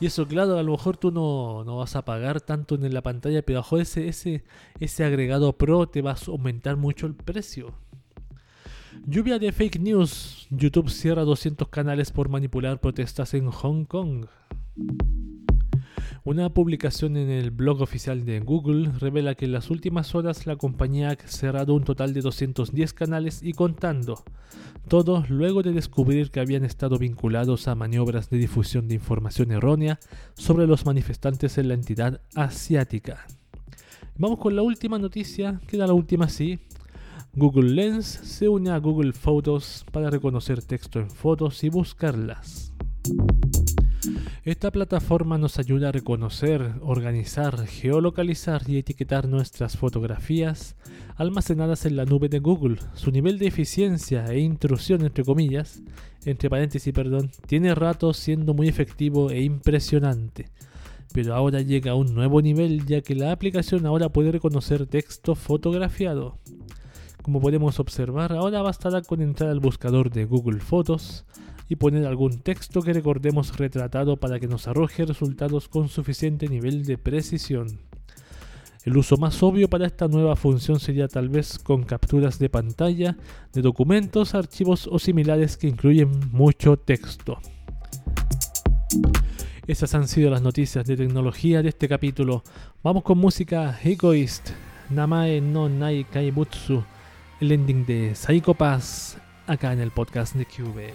Y 0.00 0.06
eso, 0.06 0.26
claro, 0.26 0.58
a 0.58 0.62
lo 0.62 0.72
mejor 0.72 0.96
tú 0.96 1.12
no, 1.12 1.62
no 1.64 1.76
vas 1.76 1.94
a 1.94 2.04
pagar 2.04 2.40
tanto 2.40 2.74
en 2.74 2.92
la 2.92 3.02
pantalla, 3.02 3.42
pero 3.42 3.60
bajo 3.60 3.78
ese, 3.78 4.08
ese, 4.08 4.42
ese 4.80 5.04
agregado 5.04 5.56
Pro 5.56 5.86
te 5.88 6.02
va 6.02 6.12
a 6.12 6.16
aumentar 6.26 6.76
mucho 6.76 7.06
el 7.06 7.14
precio. 7.14 7.74
Lluvia 9.06 9.38
de 9.38 9.52
fake 9.52 9.80
news. 9.80 10.46
YouTube 10.50 10.90
cierra 10.90 11.22
200 11.22 11.68
canales 11.68 12.10
por 12.10 12.28
manipular 12.28 12.80
protestas 12.80 13.34
en 13.34 13.50
Hong 13.50 13.84
Kong. 13.84 14.26
Una 16.26 16.48
publicación 16.48 17.18
en 17.18 17.28
el 17.28 17.50
blog 17.50 17.82
oficial 17.82 18.24
de 18.24 18.40
Google 18.40 18.90
revela 18.98 19.34
que 19.34 19.44
en 19.44 19.52
las 19.52 19.68
últimas 19.68 20.14
horas 20.14 20.46
la 20.46 20.56
compañía 20.56 21.10
ha 21.10 21.28
cerrado 21.28 21.74
un 21.74 21.84
total 21.84 22.14
de 22.14 22.22
210 22.22 22.94
canales 22.94 23.42
y 23.42 23.52
contando. 23.52 24.24
Todo 24.88 25.22
luego 25.28 25.62
de 25.62 25.72
descubrir 25.72 26.30
que 26.30 26.40
habían 26.40 26.64
estado 26.64 26.96
vinculados 26.96 27.68
a 27.68 27.74
maniobras 27.74 28.30
de 28.30 28.38
difusión 28.38 28.88
de 28.88 28.94
información 28.94 29.52
errónea 29.52 30.00
sobre 30.32 30.66
los 30.66 30.86
manifestantes 30.86 31.58
en 31.58 31.68
la 31.68 31.74
entidad 31.74 32.22
asiática. 32.34 33.26
Vamos 34.16 34.38
con 34.38 34.56
la 34.56 34.62
última 34.62 34.98
noticia, 34.98 35.60
queda 35.66 35.86
la 35.86 35.92
última 35.92 36.30
sí. 36.30 36.58
Google 37.34 37.70
Lens 37.70 38.06
se 38.06 38.48
une 38.48 38.70
a 38.70 38.78
Google 38.78 39.12
Photos 39.12 39.84
para 39.92 40.08
reconocer 40.08 40.62
texto 40.62 41.00
en 41.00 41.10
fotos 41.10 41.62
y 41.64 41.68
buscarlas. 41.68 42.72
Esta 44.44 44.70
plataforma 44.70 45.38
nos 45.38 45.58
ayuda 45.58 45.88
a 45.88 45.92
reconocer, 45.92 46.74
organizar, 46.80 47.66
geolocalizar 47.66 48.62
y 48.68 48.78
etiquetar 48.78 49.28
nuestras 49.28 49.76
fotografías 49.76 50.76
almacenadas 51.16 51.86
en 51.86 51.96
la 51.96 52.04
nube 52.04 52.28
de 52.28 52.40
Google. 52.40 52.78
Su 52.94 53.10
nivel 53.10 53.38
de 53.38 53.46
eficiencia 53.46 54.26
e 54.26 54.40
intrusión, 54.40 55.02
entre 55.04 55.24
comillas, 55.24 55.82
entre 56.24 56.50
paréntesis, 56.50 56.92
perdón, 56.92 57.30
tiene 57.46 57.74
rato 57.74 58.12
siendo 58.12 58.54
muy 58.54 58.68
efectivo 58.68 59.30
e 59.30 59.42
impresionante. 59.42 60.50
Pero 61.12 61.34
ahora 61.34 61.60
llega 61.60 61.92
a 61.92 61.96
un 61.96 62.14
nuevo 62.14 62.42
nivel 62.42 62.86
ya 62.86 63.00
que 63.00 63.14
la 63.14 63.32
aplicación 63.32 63.86
ahora 63.86 64.08
puede 64.08 64.32
reconocer 64.32 64.86
texto 64.86 65.34
fotografiado. 65.34 66.38
Como 67.22 67.40
podemos 67.40 67.80
observar, 67.80 68.32
ahora 68.32 68.60
bastará 68.60 69.00
con 69.02 69.22
entrar 69.22 69.50
al 69.50 69.60
buscador 69.60 70.10
de 70.10 70.26
Google 70.26 70.60
Fotos 70.60 71.24
y 71.68 71.76
poner 71.76 72.06
algún 72.06 72.40
texto 72.40 72.82
que 72.82 72.92
recordemos 72.92 73.56
retratado 73.56 74.18
para 74.18 74.38
que 74.38 74.48
nos 74.48 74.68
arroje 74.68 75.04
resultados 75.04 75.68
con 75.68 75.88
suficiente 75.88 76.48
nivel 76.48 76.84
de 76.84 76.98
precisión. 76.98 77.80
El 78.84 78.98
uso 78.98 79.16
más 79.16 79.42
obvio 79.42 79.68
para 79.70 79.86
esta 79.86 80.08
nueva 80.08 80.36
función 80.36 80.78
sería 80.78 81.08
tal 81.08 81.30
vez 81.30 81.58
con 81.58 81.84
capturas 81.84 82.38
de 82.38 82.50
pantalla 82.50 83.16
de 83.52 83.62
documentos, 83.62 84.34
archivos 84.34 84.86
o 84.86 84.98
similares 84.98 85.56
que 85.56 85.68
incluyen 85.68 86.10
mucho 86.32 86.76
texto. 86.76 87.38
Esas 89.66 89.94
han 89.94 90.06
sido 90.06 90.28
las 90.28 90.42
noticias 90.42 90.84
de 90.84 90.98
tecnología 90.98 91.62
de 91.62 91.70
este 91.70 91.88
capítulo. 91.88 92.42
Vamos 92.82 93.02
con 93.02 93.16
música 93.16 93.78
Egoist, 93.82 94.50
Namae 94.90 95.40
no 95.40 95.70
Nai 95.70 96.04
Kaibutsu, 96.04 96.84
el 97.40 97.52
ending 97.52 97.86
de 97.86 98.14
Psycho 98.14 98.52
Pass, 98.52 99.16
acá 99.46 99.72
en 99.72 99.80
el 99.80 99.92
podcast 99.92 100.34
de 100.34 100.44
Cube. 100.44 100.92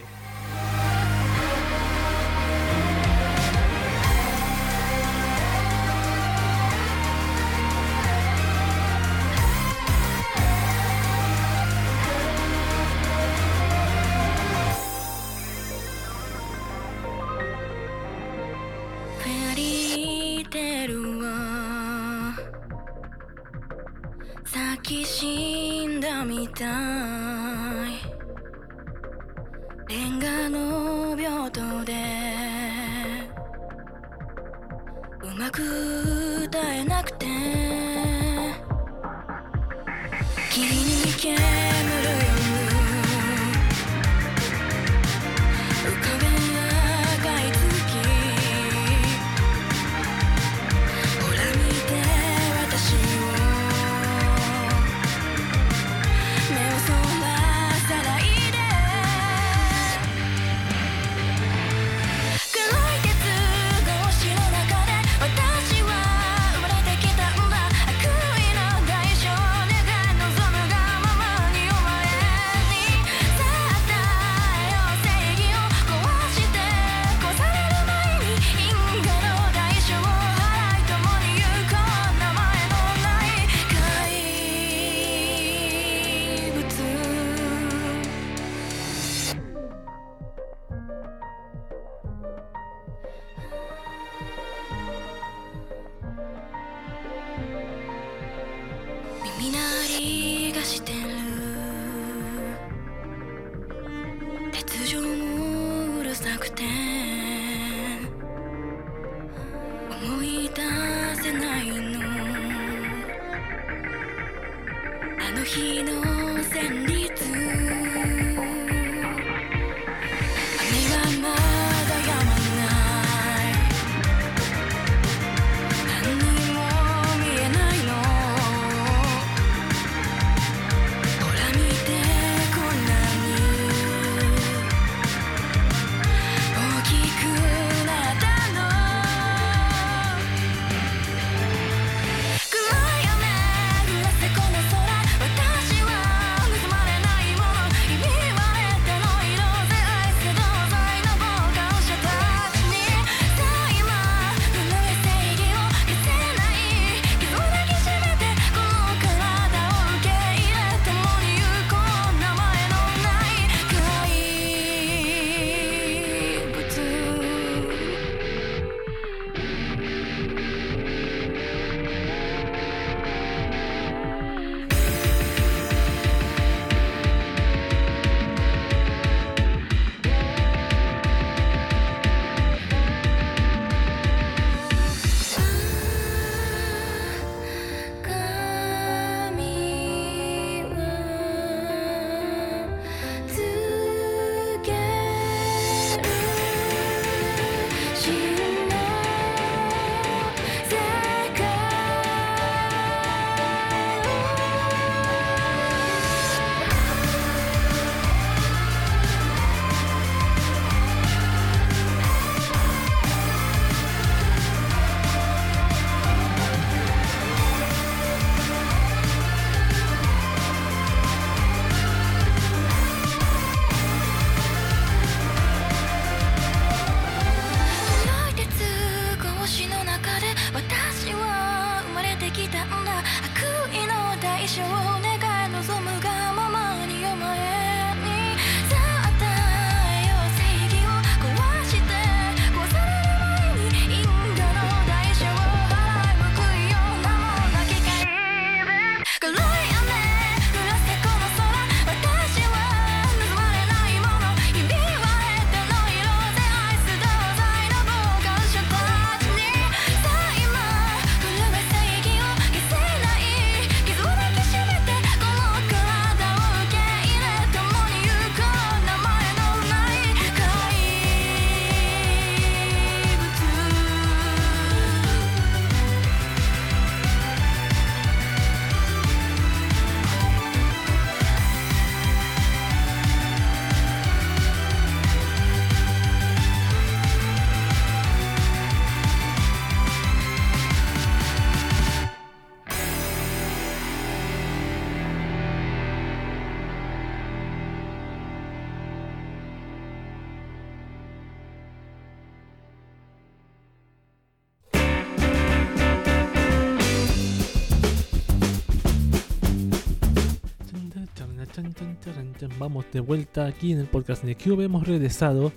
Vamos 312.58 312.86
de 312.91 312.99
vuelta 312.99 313.45
aquí 313.45 313.71
en 313.71 313.80
el 313.80 313.88
podcast 313.88 314.23
de 314.23 314.36
Cube. 314.36 314.65
Hemos 314.65 314.88
regresado. 314.88 315.54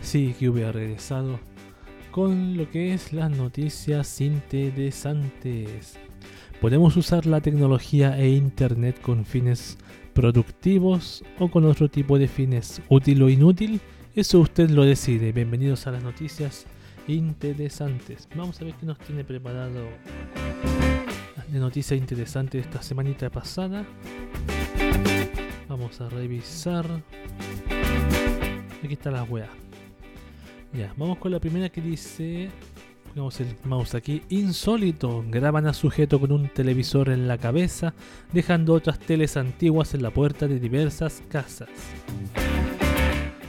Sí, 0.00 0.34
Cube 0.38 0.64
ha 0.64 0.72
regresado. 0.72 1.38
Con 2.10 2.56
lo 2.56 2.70
que 2.70 2.94
es 2.94 3.12
las 3.12 3.30
noticias 3.30 4.20
interesantes. 4.20 5.98
Podemos 6.60 6.96
usar 6.96 7.26
la 7.26 7.40
tecnología 7.40 8.18
e 8.18 8.30
internet 8.30 9.00
con 9.00 9.24
fines 9.24 9.78
productivos 10.14 11.22
o 11.38 11.50
con 11.50 11.64
otro 11.64 11.88
tipo 11.88 12.18
de 12.18 12.28
fines 12.28 12.80
útil 12.88 13.22
o 13.22 13.28
inútil. 13.28 13.80
Eso 14.14 14.40
usted 14.40 14.70
lo 14.70 14.84
decide. 14.84 15.32
Bienvenidos 15.32 15.86
a 15.86 15.90
las 15.90 16.02
noticias 16.02 16.66
interesantes. 17.06 18.28
Vamos 18.34 18.60
a 18.60 18.64
ver 18.64 18.74
qué 18.74 18.86
nos 18.86 18.98
tiene 18.98 19.24
preparado 19.24 19.86
de 21.50 21.58
noticias 21.58 21.98
interesantes 21.98 22.64
esta 22.64 22.80
semanita 22.80 23.28
pasada. 23.28 23.84
Vamos 25.68 26.00
a 26.00 26.08
revisar. 26.08 26.86
Aquí 28.82 28.94
está 28.94 29.10
la 29.10 29.24
wea. 29.24 29.48
Ya, 30.72 30.94
vamos 30.96 31.18
con 31.18 31.32
la 31.32 31.40
primera 31.40 31.68
que 31.68 31.80
dice. 31.80 32.50
Pongamos 33.08 33.40
el 33.40 33.56
mouse 33.64 33.96
aquí. 33.96 34.22
Insólito. 34.28 35.24
Graban 35.28 35.66
a 35.66 35.72
sujeto 35.72 36.20
con 36.20 36.30
un 36.30 36.48
televisor 36.48 37.08
en 37.08 37.26
la 37.26 37.36
cabeza, 37.38 37.94
dejando 38.32 38.74
otras 38.74 39.00
teles 39.00 39.36
antiguas 39.36 39.94
en 39.94 40.02
la 40.02 40.10
puerta 40.10 40.46
de 40.46 40.60
diversas 40.60 41.22
casas. 41.28 41.68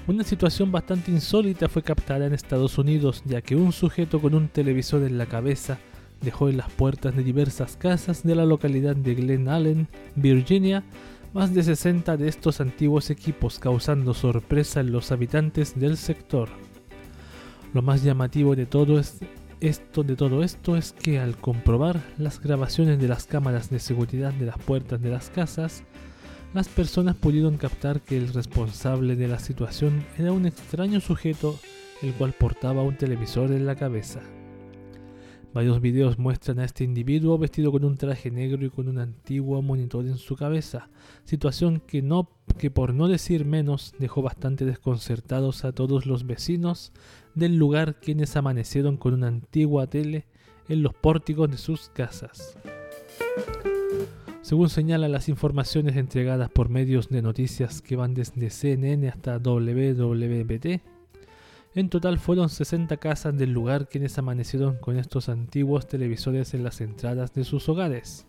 Una 0.07 0.23
situación 0.23 0.71
bastante 0.71 1.11
insólita 1.11 1.69
fue 1.69 1.83
captada 1.83 2.25
en 2.25 2.33
Estados 2.33 2.79
Unidos, 2.79 3.21
ya 3.23 3.41
que 3.41 3.55
un 3.55 3.71
sujeto 3.71 4.19
con 4.19 4.33
un 4.33 4.47
televisor 4.47 5.03
en 5.03 5.19
la 5.19 5.27
cabeza 5.27 5.77
dejó 6.21 6.49
en 6.49 6.57
las 6.57 6.69
puertas 6.71 7.15
de 7.15 7.23
diversas 7.23 7.77
casas 7.77 8.23
de 8.23 8.35
la 8.35 8.45
localidad 8.45 8.95
de 8.95 9.15
Glen 9.15 9.49
Allen, 9.49 9.87
Virginia, 10.15 10.83
más 11.33 11.53
de 11.53 11.63
60 11.63 12.17
de 12.17 12.27
estos 12.27 12.61
antiguos 12.61 13.09
equipos, 13.09 13.59
causando 13.59 14.13
sorpresa 14.13 14.79
en 14.79 14.91
los 14.91 15.11
habitantes 15.11 15.79
del 15.79 15.97
sector. 15.97 16.49
Lo 17.73 17.81
más 17.81 18.03
llamativo 18.03 18.55
de 18.55 18.65
todo 18.65 18.99
es 18.99 19.19
esto 19.61 20.01
de 20.03 20.15
todo 20.15 20.43
esto 20.43 20.75
es 20.75 20.91
que 20.91 21.19
al 21.19 21.37
comprobar 21.37 22.01
las 22.17 22.41
grabaciones 22.41 22.99
de 22.99 23.07
las 23.07 23.27
cámaras 23.27 23.69
de 23.69 23.79
seguridad 23.79 24.33
de 24.33 24.47
las 24.47 24.57
puertas 24.57 24.99
de 24.99 25.11
las 25.11 25.29
casas, 25.29 25.83
las 26.53 26.67
personas 26.67 27.15
pudieron 27.15 27.57
captar 27.57 28.01
que 28.01 28.17
el 28.17 28.33
responsable 28.33 29.15
de 29.15 29.27
la 29.27 29.39
situación 29.39 30.03
era 30.17 30.31
un 30.31 30.47
extraño 30.47 30.99
sujeto 30.99 31.59
el 32.01 32.13
cual 32.13 32.33
portaba 32.33 32.81
un 32.81 32.97
televisor 32.97 33.51
en 33.51 33.65
la 33.67 33.75
cabeza. 33.75 34.21
Varios 35.53 35.81
videos 35.81 36.17
muestran 36.17 36.59
a 36.59 36.65
este 36.65 36.85
individuo 36.85 37.37
vestido 37.37 37.71
con 37.71 37.83
un 37.83 37.97
traje 37.97 38.31
negro 38.31 38.65
y 38.65 38.69
con 38.69 38.87
un 38.87 38.99
antiguo 38.99 39.61
monitor 39.61 40.05
en 40.05 40.17
su 40.17 40.37
cabeza, 40.37 40.89
situación 41.25 41.81
que 41.85 42.01
no 42.01 42.29
que 42.57 42.71
por 42.71 42.93
no 42.93 43.07
decir 43.07 43.45
menos 43.45 43.93
dejó 43.97 44.21
bastante 44.21 44.65
desconcertados 44.65 45.65
a 45.65 45.71
todos 45.71 46.05
los 46.05 46.25
vecinos 46.25 46.91
del 47.33 47.57
lugar 47.57 47.99
quienes 47.99 48.35
amanecieron 48.35 48.97
con 48.97 49.13
una 49.13 49.27
antigua 49.27 49.87
tele 49.87 50.25
en 50.69 50.83
los 50.83 50.93
pórticos 50.93 51.49
de 51.49 51.57
sus 51.57 51.89
casas. 51.89 52.57
Según 54.41 54.69
señalan 54.69 55.11
las 55.11 55.29
informaciones 55.29 55.97
entregadas 55.97 56.49
por 56.49 56.69
medios 56.69 57.09
de 57.09 57.21
noticias 57.21 57.81
que 57.81 57.95
van 57.95 58.13
desde 58.13 58.49
CNN 58.49 59.07
hasta 59.07 59.37
WWBT, 59.37 60.81
en 61.73 61.89
total 61.89 62.19
fueron 62.19 62.49
60 62.49 62.97
casas 62.97 63.37
del 63.37 63.51
lugar 63.51 63.87
quienes 63.87 64.17
amanecieron 64.17 64.77
con 64.77 64.97
estos 64.97 65.29
antiguos 65.29 65.87
televisores 65.87 66.53
en 66.53 66.63
las 66.63 66.81
entradas 66.81 67.33
de 67.33 67.45
sus 67.45 67.69
hogares. 67.69 68.25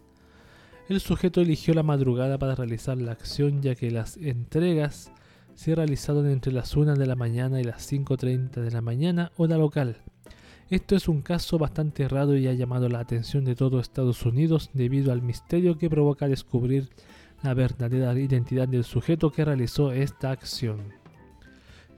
El 0.89 1.01
sujeto 1.01 1.41
eligió 1.41 1.75
la 1.75 1.83
madrugada 1.83 2.39
para 2.39 2.55
realizar 2.55 2.99
la 2.99 3.13
acción 3.13 3.63
ya 3.63 3.75
que 3.75 3.91
las 3.91 4.17
entregas 4.17 5.11
se 5.55 5.75
realizaron 5.75 6.29
entre 6.29 6.53
las 6.53 6.77
1 6.77 6.95
de 6.97 7.07
la 7.07 7.17
mañana 7.17 7.61
y 7.61 7.65
las 7.65 7.91
5.30 7.91 8.61
de 8.61 8.71
la 8.71 8.81
mañana 8.81 9.33
hora 9.37 9.59
local. 9.59 9.97
Esto 10.71 10.97
es 10.97 11.09
un 11.09 11.21
caso 11.21 11.59
bastante 11.59 12.09
raro 12.09 12.37
y 12.37 12.49
ha 12.49 12.53
llamado 12.55 12.89
la 12.89 13.01
atención 13.01 13.45
de 13.45 13.55
todo 13.55 13.81
Estados 13.81 14.25
Unidos 14.25 14.71
debido 14.73 15.13
al 15.13 15.21
misterio 15.21 15.77
que 15.77 15.91
provoca 15.91 16.29
descubrir 16.29 16.89
la 17.43 17.55
verdadera 17.55 18.19
identidad 18.19 18.69
del 18.69 18.85
sujeto 18.85 19.31
que 19.31 19.45
realizó 19.45 19.93
esta 19.93 20.31
acción. 20.31 21.02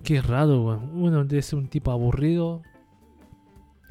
Qué 0.05 0.21
raro, 0.21 0.63
weón. 0.63 0.91
Uno 0.93 1.25
debe 1.25 1.41
ser 1.41 1.59
un 1.59 1.67
tipo 1.67 1.91
aburrido. 1.91 2.61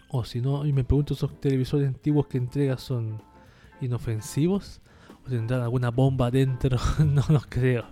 O 0.09 0.23
si 0.23 0.41
no, 0.41 0.63
y 0.63 0.71
me 0.71 0.83
pregunto, 0.83 1.15
¿esos 1.15 1.41
televisores 1.41 1.87
antiguos 1.87 2.27
que 2.27 2.37
entrega 2.37 2.77
son 2.77 3.19
inofensivos? 3.81 4.79
¿O 5.25 5.29
tendrán 5.29 5.61
alguna 5.61 5.89
bomba 5.89 6.29
dentro? 6.29 6.77
no, 6.99 7.23
no 7.27 7.41
creo. 7.49 7.85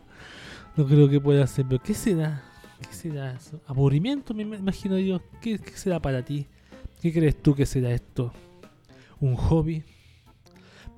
No 0.77 0.85
creo 0.85 1.09
que 1.09 1.19
pueda 1.19 1.47
ser. 1.47 1.65
Pero 1.67 1.81
¿qué 1.81 1.95
será? 1.95 2.43
¿Qué 2.79 2.93
será 2.93 3.33
eso? 3.33 3.59
¿Aburrimiento? 3.65 4.35
Me 4.35 4.43
imagino 4.43 4.99
yo. 4.99 5.19
¿Qué, 5.41 5.57
qué 5.57 5.71
será 5.71 5.99
para 5.99 6.23
ti? 6.23 6.45
¿Qué 7.01 7.11
crees 7.11 7.41
tú 7.41 7.55
que 7.55 7.65
será 7.65 7.91
esto? 7.91 8.31
¿Un 9.19 9.35
hobby? 9.35 9.83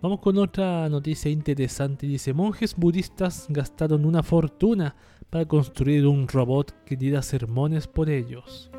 Vamos 0.02 0.20
con 0.20 0.38
otra 0.38 0.90
noticia 0.90 1.32
interesante. 1.32 2.06
Dice, 2.06 2.34
monjes 2.34 2.76
budistas 2.76 3.46
gastaron 3.48 4.04
una 4.04 4.22
fortuna 4.24 4.94
para 5.34 5.48
construir 5.48 6.06
un 6.06 6.28
robot 6.28 6.76
que 6.86 6.96
diera 6.96 7.24
sermones 7.24 7.88
por 7.88 8.12
ellos. 8.12 8.70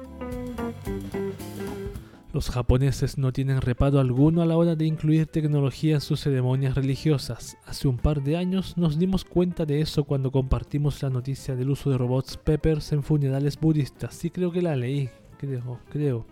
Los 2.33 2.49
japoneses 2.49 3.19
no 3.19 3.33
tienen 3.33 3.61
reparo 3.61 3.99
alguno 3.99 4.41
a 4.41 4.47
la 4.47 4.57
hora 4.57 4.77
de 4.77 4.87
incluir 4.87 5.27
tecnología 5.27 5.97
en 5.97 6.01
sus 6.01 6.21
ceremonias 6.21 6.77
religiosas. 6.77 7.57
Hace 7.67 7.89
un 7.89 7.97
par 7.97 8.23
de 8.23 8.37
años 8.37 8.77
nos 8.77 9.01
dimos 9.01 9.25
cuenta 9.25 9.67
de 9.67 9.81
eso 9.81 10.05
cuando 10.05 10.31
compartimos 10.31 11.03
la 11.03 11.11
noticia 11.11 11.57
del 11.57 11.71
uso 11.71 11.91
de 11.91 11.99
robots 11.99 12.37
Peppers 12.37 12.93
en 12.93 13.03
funerales 13.03 13.59
budistas. 13.59 14.15
Sí 14.15 14.31
creo 14.31 14.53
que 14.53 14.63
la 14.63 14.77
leí, 14.77 15.09
creo, 15.39 15.81
creo. 15.91 16.25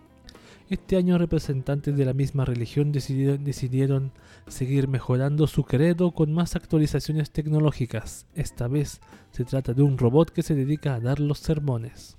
Este 0.69 0.95
año 0.95 1.17
representantes 1.17 1.97
de 1.97 2.05
la 2.05 2.13
misma 2.13 2.45
religión 2.45 2.93
decidieron, 2.93 3.43
decidieron, 3.43 4.11
seguir 4.47 4.87
mejorando 4.87 5.47
su 5.47 5.63
credo 5.63 6.11
con 6.11 6.33
más 6.33 6.55
actualizaciones 6.55 7.31
tecnológicas. 7.31 8.25
Esta 8.35 8.67
vez 8.67 9.01
se 9.31 9.45
trata 9.45 9.73
de 9.73 9.83
un 9.83 9.97
robot 9.97 10.29
que 10.29 10.43
se 10.43 10.55
dedica 10.55 10.95
a 10.95 10.99
dar 10.99 11.19
los 11.19 11.39
sermones. 11.39 12.17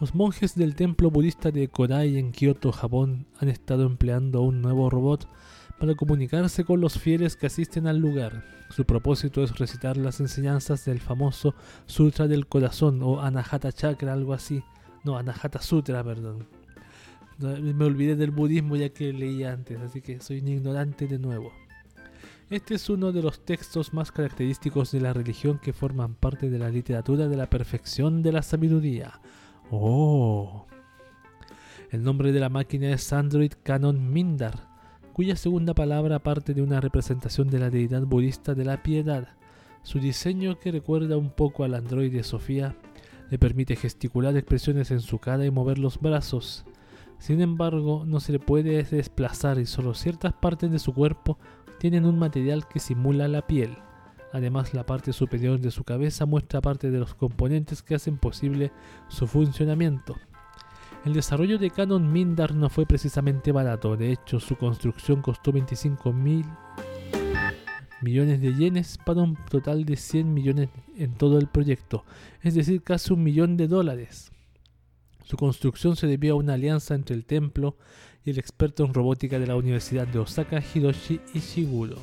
Los 0.00 0.14
monjes 0.14 0.54
del 0.54 0.76
templo 0.76 1.10
budista 1.10 1.50
de 1.50 1.68
Kodai 1.68 2.18
en 2.18 2.30
Kioto, 2.30 2.70
Japón, 2.70 3.26
han 3.40 3.48
estado 3.48 3.84
empleando 3.84 4.42
un 4.42 4.62
nuevo 4.62 4.90
robot 4.90 5.28
para 5.78 5.94
comunicarse 5.94 6.64
con 6.64 6.80
los 6.80 6.98
fieles 6.98 7.36
que 7.36 7.46
asisten 7.46 7.86
al 7.86 7.98
lugar. 7.98 8.44
Su 8.70 8.84
propósito 8.84 9.42
es 9.42 9.58
recitar 9.58 9.96
las 9.96 10.20
enseñanzas 10.20 10.84
del 10.84 11.00
famoso 11.00 11.54
Sutra 11.86 12.28
del 12.28 12.46
Corazón 12.46 13.02
o 13.02 13.20
Anahata 13.20 13.72
Chakra, 13.72 14.12
algo 14.12 14.34
así. 14.34 14.62
No, 15.04 15.16
Anahata 15.16 15.60
Sutra, 15.60 16.04
perdón. 16.04 16.57
Me 17.38 17.84
olvidé 17.84 18.16
del 18.16 18.32
budismo 18.32 18.76
ya 18.76 18.88
que 18.88 19.12
leí 19.12 19.44
antes, 19.44 19.78
así 19.80 20.00
que 20.00 20.20
soy 20.20 20.40
un 20.40 20.48
ignorante 20.48 21.06
de 21.06 21.18
nuevo. 21.18 21.52
Este 22.50 22.74
es 22.74 22.88
uno 22.88 23.12
de 23.12 23.22
los 23.22 23.44
textos 23.44 23.92
más 23.92 24.10
característicos 24.10 24.90
de 24.90 25.00
la 25.00 25.12
religión 25.12 25.58
que 25.58 25.72
forman 25.72 26.14
parte 26.14 26.48
de 26.48 26.58
la 26.58 26.70
literatura 26.70 27.28
de 27.28 27.36
la 27.36 27.50
perfección 27.50 28.22
de 28.22 28.32
la 28.32 28.42
sabiduría. 28.42 29.20
Oh. 29.70 30.66
El 31.90 32.02
nombre 32.02 32.32
de 32.32 32.40
la 32.40 32.48
máquina 32.48 32.90
es 32.90 33.12
Android 33.12 33.52
Canon 33.62 34.12
Mindar, 34.12 34.66
cuya 35.12 35.36
segunda 35.36 35.74
palabra 35.74 36.20
parte 36.20 36.54
de 36.54 36.62
una 36.62 36.80
representación 36.80 37.50
de 37.50 37.58
la 37.58 37.70
deidad 37.70 38.02
budista 38.02 38.54
de 38.54 38.64
la 38.64 38.82
piedad. 38.82 39.28
Su 39.82 40.00
diseño, 40.00 40.58
que 40.58 40.72
recuerda 40.72 41.16
un 41.16 41.30
poco 41.30 41.64
al 41.64 41.74
androide 41.74 42.22
Sofía, 42.22 42.76
le 43.30 43.38
permite 43.38 43.76
gesticular 43.76 44.36
expresiones 44.36 44.90
en 44.90 45.00
su 45.00 45.18
cara 45.18 45.44
y 45.44 45.50
mover 45.50 45.78
los 45.78 46.00
brazos. 46.00 46.64
Sin 47.18 47.40
embargo, 47.40 48.04
no 48.06 48.20
se 48.20 48.32
le 48.32 48.38
puede 48.38 48.82
desplazar 48.82 49.58
y 49.58 49.66
solo 49.66 49.94
ciertas 49.94 50.32
partes 50.32 50.70
de 50.70 50.78
su 50.78 50.94
cuerpo 50.94 51.38
tienen 51.78 52.04
un 52.04 52.18
material 52.18 52.66
que 52.68 52.80
simula 52.80 53.28
la 53.28 53.46
piel. 53.46 53.76
Además, 54.32 54.74
la 54.74 54.84
parte 54.84 55.12
superior 55.12 55.58
de 55.58 55.70
su 55.70 55.84
cabeza 55.84 56.26
muestra 56.26 56.60
parte 56.60 56.90
de 56.90 56.98
los 56.98 57.14
componentes 57.14 57.82
que 57.82 57.94
hacen 57.94 58.18
posible 58.18 58.72
su 59.08 59.26
funcionamiento. 59.26 60.16
El 61.04 61.14
desarrollo 61.14 61.58
de 61.58 61.70
Canon 61.70 62.12
Mindar 62.12 62.54
no 62.54 62.68
fue 62.68 62.84
precisamente 62.84 63.52
barato, 63.52 63.96
de 63.96 64.12
hecho 64.12 64.40
su 64.40 64.56
construcción 64.56 65.22
costó 65.22 65.52
25 65.52 66.12
mil 66.12 66.44
millones 68.02 68.40
de 68.40 68.54
yenes 68.54 68.98
para 68.98 69.22
un 69.22 69.36
total 69.48 69.84
de 69.84 69.96
100 69.96 70.34
millones 70.34 70.68
en 70.96 71.14
todo 71.14 71.38
el 71.38 71.46
proyecto, 71.46 72.04
es 72.42 72.54
decir, 72.54 72.82
casi 72.82 73.12
un 73.12 73.22
millón 73.22 73.56
de 73.56 73.68
dólares. 73.68 74.32
Su 75.28 75.36
construcción 75.36 75.94
se 75.94 76.06
debió 76.06 76.32
a 76.32 76.36
una 76.36 76.54
alianza 76.54 76.94
entre 76.94 77.14
el 77.14 77.26
templo 77.26 77.76
y 78.24 78.30
el 78.30 78.38
experto 78.38 78.82
en 78.82 78.94
robótica 78.94 79.38
de 79.38 79.46
la 79.46 79.56
Universidad 79.56 80.06
de 80.06 80.20
Osaka, 80.20 80.62
Hiroshi 80.74 81.20
Ishiguro. 81.34 81.96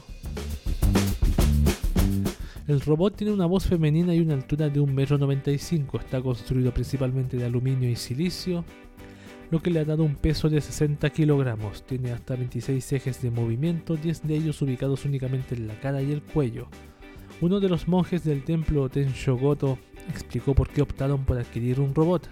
El 2.67 2.81
robot 2.81 3.15
tiene 3.15 3.33
una 3.33 3.47
voz 3.47 3.65
femenina 3.65 4.13
y 4.13 4.19
una 4.19 4.35
altura 4.35 4.69
de 4.69 4.79
1,95 4.79 5.73
m. 5.73 5.87
Está 6.03 6.21
construido 6.21 6.71
principalmente 6.71 7.35
de 7.35 7.45
aluminio 7.45 7.89
y 7.89 7.95
silicio, 7.95 8.63
lo 9.49 9.59
que 9.59 9.71
le 9.71 9.79
ha 9.79 9.85
dado 9.85 10.03
un 10.03 10.17
peso 10.17 10.47
de 10.47 10.61
60 10.61 11.09
kilogramos. 11.09 11.81
Tiene 11.81 12.11
hasta 12.11 12.35
26 12.35 12.93
ejes 12.93 13.23
de 13.23 13.31
movimiento, 13.31 13.95
10 13.95 14.27
de 14.27 14.35
ellos 14.35 14.61
ubicados 14.61 15.03
únicamente 15.03 15.55
en 15.55 15.67
la 15.67 15.79
cara 15.79 15.99
y 16.03 16.11
el 16.11 16.21
cuello. 16.21 16.67
Uno 17.41 17.59
de 17.59 17.69
los 17.69 17.87
monjes 17.87 18.23
del 18.23 18.43
templo 18.43 18.87
Tenshogoto 18.87 19.79
explicó 20.09 20.53
por 20.53 20.69
qué 20.69 20.83
optaron 20.83 21.25
por 21.25 21.39
adquirir 21.39 21.79
un 21.79 21.95
robot. 21.95 22.29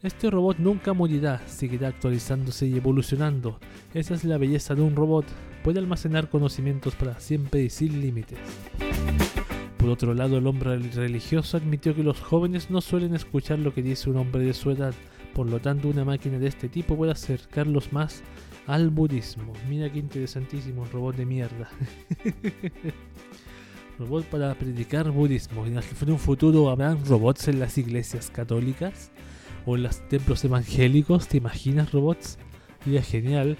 Este 0.00 0.30
robot 0.30 0.58
nunca 0.58 0.92
morirá, 0.92 1.42
seguirá 1.48 1.88
actualizándose 1.88 2.68
y 2.68 2.76
evolucionando. 2.76 3.58
Esa 3.94 4.14
es 4.14 4.22
la 4.22 4.38
belleza 4.38 4.76
de 4.76 4.82
un 4.82 4.94
robot. 4.94 5.26
Puede 5.64 5.80
almacenar 5.80 6.30
conocimientos 6.30 6.94
para 6.94 7.18
siempre 7.18 7.64
y 7.64 7.70
sin 7.70 8.00
límites. 8.00 8.38
Por 9.76 9.88
otro 9.88 10.14
lado, 10.14 10.38
el 10.38 10.46
hombre 10.46 10.78
religioso 10.78 11.56
admitió 11.56 11.96
que 11.96 12.04
los 12.04 12.20
jóvenes 12.20 12.70
no 12.70 12.80
suelen 12.80 13.16
escuchar 13.16 13.58
lo 13.58 13.74
que 13.74 13.82
dice 13.82 14.08
un 14.08 14.18
hombre 14.18 14.44
de 14.44 14.54
su 14.54 14.70
edad. 14.70 14.94
Por 15.34 15.48
lo 15.48 15.58
tanto, 15.58 15.88
una 15.88 16.04
máquina 16.04 16.38
de 16.38 16.46
este 16.46 16.68
tipo 16.68 16.96
puede 16.96 17.10
acercarlos 17.10 17.92
más 17.92 18.22
al 18.68 18.90
budismo. 18.90 19.52
Mira 19.68 19.90
qué 19.90 19.98
interesantísimo, 19.98 20.82
un 20.82 20.90
robot 20.92 21.16
de 21.16 21.26
mierda. 21.26 21.70
robot 23.98 24.26
para 24.26 24.54
predicar 24.54 25.10
budismo. 25.10 25.66
En 25.66 25.80
un 26.08 26.18
futuro 26.20 26.70
habrán 26.70 27.04
robots 27.04 27.48
en 27.48 27.58
las 27.58 27.76
iglesias 27.78 28.30
católicas 28.30 29.10
o 29.66 29.76
en 29.76 29.82
los 29.84 30.06
templos 30.08 30.44
evangélicos. 30.44 31.28
¿Te 31.28 31.36
imaginas 31.36 31.92
robots? 31.92 32.38
Sería 32.84 33.02
genial. 33.02 33.56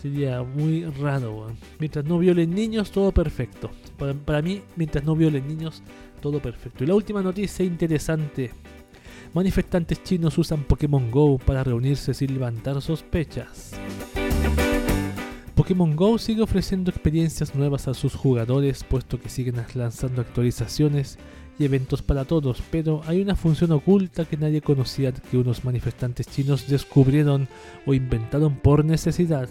Sería 0.00 0.42
muy 0.42 0.84
raro. 0.84 1.52
Mientras 1.78 2.04
no 2.04 2.18
violen 2.18 2.50
niños, 2.50 2.90
todo 2.90 3.12
perfecto. 3.12 3.70
Para, 3.98 4.14
para 4.14 4.42
mí, 4.42 4.62
mientras 4.76 5.04
no 5.04 5.16
violen 5.16 5.48
niños, 5.48 5.82
todo 6.20 6.40
perfecto. 6.40 6.84
Y 6.84 6.86
la 6.86 6.94
última 6.94 7.22
noticia 7.22 7.64
interesante. 7.64 8.50
Manifestantes 9.34 10.02
chinos 10.02 10.38
usan 10.38 10.64
Pokémon 10.64 11.10
Go 11.10 11.38
para 11.38 11.64
reunirse 11.64 12.14
sin 12.14 12.32
levantar 12.32 12.80
sospechas. 12.80 13.72
Pokémon 15.54 15.96
Go 15.96 16.18
sigue 16.18 16.42
ofreciendo 16.42 16.90
experiencias 16.90 17.54
nuevas 17.54 17.88
a 17.88 17.94
sus 17.94 18.14
jugadores, 18.14 18.84
puesto 18.84 19.20
que 19.20 19.28
siguen 19.28 19.56
lanzando 19.74 20.20
actualizaciones 20.22 21.18
y 21.58 21.64
eventos 21.64 22.02
para 22.02 22.24
todos, 22.24 22.62
pero 22.70 23.02
hay 23.06 23.20
una 23.20 23.34
función 23.34 23.72
oculta 23.72 24.24
que 24.24 24.36
nadie 24.36 24.62
conocía 24.62 25.12
que 25.12 25.36
unos 25.36 25.64
manifestantes 25.64 26.28
chinos 26.28 26.68
descubrieron 26.68 27.48
o 27.86 27.94
inventaron 27.94 28.56
por 28.56 28.84
necesidad. 28.84 29.48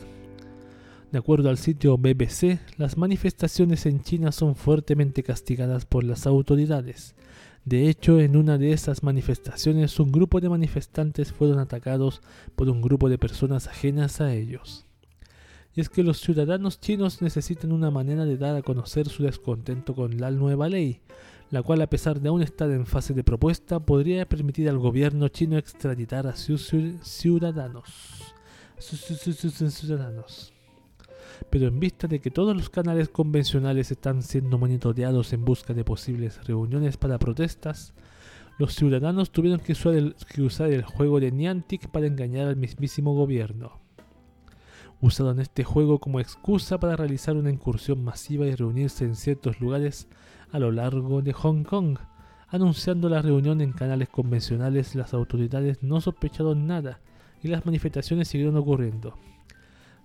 De 1.11 1.19
acuerdo 1.19 1.49
al 1.49 1.57
sitio 1.57 1.97
BBC, 1.97 2.59
las 2.77 2.97
manifestaciones 2.97 3.85
en 3.85 4.01
China 4.01 4.31
son 4.31 4.55
fuertemente 4.55 5.23
castigadas 5.23 5.85
por 5.85 6.03
las 6.03 6.27
autoridades. 6.27 7.15
De 7.63 7.89
hecho, 7.89 8.19
en 8.19 8.37
una 8.37 8.57
de 8.57 8.71
esas 8.71 9.03
manifestaciones, 9.03 9.99
un 9.99 10.11
grupo 10.11 10.39
de 10.39 10.49
manifestantes 10.49 11.33
fueron 11.33 11.59
atacados 11.59 12.21
por 12.55 12.69
un 12.69 12.81
grupo 12.81 13.09
de 13.09 13.17
personas 13.17 13.67
ajenas 13.67 14.21
a 14.21 14.33
ellos. 14.33 14.85
Y 15.75 15.81
es 15.81 15.89
que 15.89 16.03
los 16.03 16.19
ciudadanos 16.19 16.79
chinos 16.79 17.21
necesitan 17.21 17.71
una 17.71 17.91
manera 17.91 18.25
de 18.25 18.37
dar 18.37 18.55
a 18.55 18.61
conocer 18.61 19.09
su 19.09 19.23
descontento 19.23 19.95
con 19.95 20.17
la 20.17 20.31
nueva 20.31 20.69
ley, 20.69 21.01
la 21.49 21.61
cual 21.63 21.81
a 21.81 21.87
pesar 21.87 22.19
de 22.19 22.29
aún 22.29 22.41
estar 22.41 22.69
en 22.71 22.85
fase 22.85 23.13
de 23.13 23.23
propuesta, 23.23 23.79
podría 23.79 24.27
permitir 24.27 24.67
al 24.69 24.77
gobierno 24.79 25.27
chino 25.29 25.57
extraditar 25.57 26.27
a 26.27 26.35
sus 26.35 26.71
ciu- 26.73 26.99
ciudadanos. 27.01 28.33
Sus- 28.77 28.99
sus- 28.99 29.19
sus- 29.21 29.37
sus- 29.37 29.53
sus 29.53 29.73
ciudadanos. 29.73 30.53
Pero 31.49 31.67
en 31.67 31.79
vista 31.79 32.07
de 32.07 32.19
que 32.19 32.31
todos 32.31 32.55
los 32.55 32.69
canales 32.69 33.09
convencionales 33.09 33.91
están 33.91 34.21
siendo 34.23 34.57
monitoreados 34.57 35.33
en 35.33 35.45
busca 35.45 35.73
de 35.73 35.83
posibles 35.83 36.45
reuniones 36.45 36.97
para 36.97 37.19
protestas, 37.19 37.93
los 38.59 38.73
ciudadanos 38.73 39.31
tuvieron 39.31 39.59
que 39.59 39.73
usar 39.73 39.93
el, 39.93 40.15
que 40.33 40.41
usar 40.41 40.71
el 40.71 40.83
juego 40.83 41.19
de 41.19 41.31
Niantic 41.31 41.89
para 41.89 42.07
engañar 42.07 42.47
al 42.47 42.55
mismísimo 42.55 43.13
gobierno. 43.13 43.79
Usaron 44.99 45.39
este 45.39 45.63
juego 45.63 45.99
como 45.99 46.19
excusa 46.19 46.79
para 46.79 46.95
realizar 46.95 47.37
una 47.37 47.51
incursión 47.51 48.03
masiva 48.03 48.47
y 48.47 48.55
reunirse 48.55 49.05
en 49.05 49.15
ciertos 49.15 49.61
lugares 49.61 50.07
a 50.57 50.59
lo 50.59 50.71
largo 50.71 51.21
de 51.21 51.33
Hong 51.33 51.63
Kong. 51.63 51.99
Anunciando 52.47 53.09
la 53.09 53.21
reunión 53.21 53.61
en 53.61 53.73
canales 53.73 54.09
convencionales, 54.09 54.95
las 54.95 55.13
autoridades 55.13 55.83
no 55.83 56.01
sospecharon 56.01 56.65
nada 56.65 56.99
y 57.43 57.47
las 57.47 57.63
manifestaciones 57.67 58.27
siguieron 58.27 58.57
ocurriendo. 58.57 59.13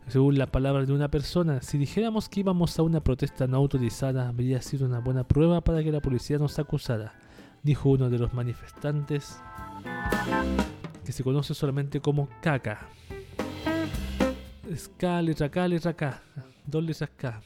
Según 0.09 0.37
la 0.37 0.47
palabra 0.47 0.85
de 0.85 0.93
una 0.93 1.09
persona, 1.09 1.63
si 1.63 1.79
dijéramos 1.79 2.29
que 2.29 2.41
íbamos 2.41 2.79
a 2.79 2.83
una 2.83 3.01
protesta 3.01 3.47
no 3.47 3.57
autorizada, 3.57 4.29
habría 4.29 4.61
sido 4.61 4.85
una 4.85 4.99
buena 4.99 5.25
prueba 5.25 5.63
para 5.63 5.83
que 5.83 5.91
la 5.91 6.01
policía 6.01 6.37
nos 6.37 6.59
acusara, 6.59 7.15
dijo 7.63 7.89
uno 7.89 8.11
de 8.11 8.19
los 8.19 8.35
manifestantes, 8.35 9.41
que 11.03 11.13
se 11.13 11.25
conoce 11.25 11.55
solamente 11.55 12.01
como 12.01 12.29
Caca. 12.43 12.89
Es 14.69 14.91
K, 14.99 15.23
letra 15.23 15.51
K, 15.51 15.67
letra 15.69 15.95
K, 15.95 16.23
dos 16.67 16.85
letras 16.85 17.11
K. 17.17 17.41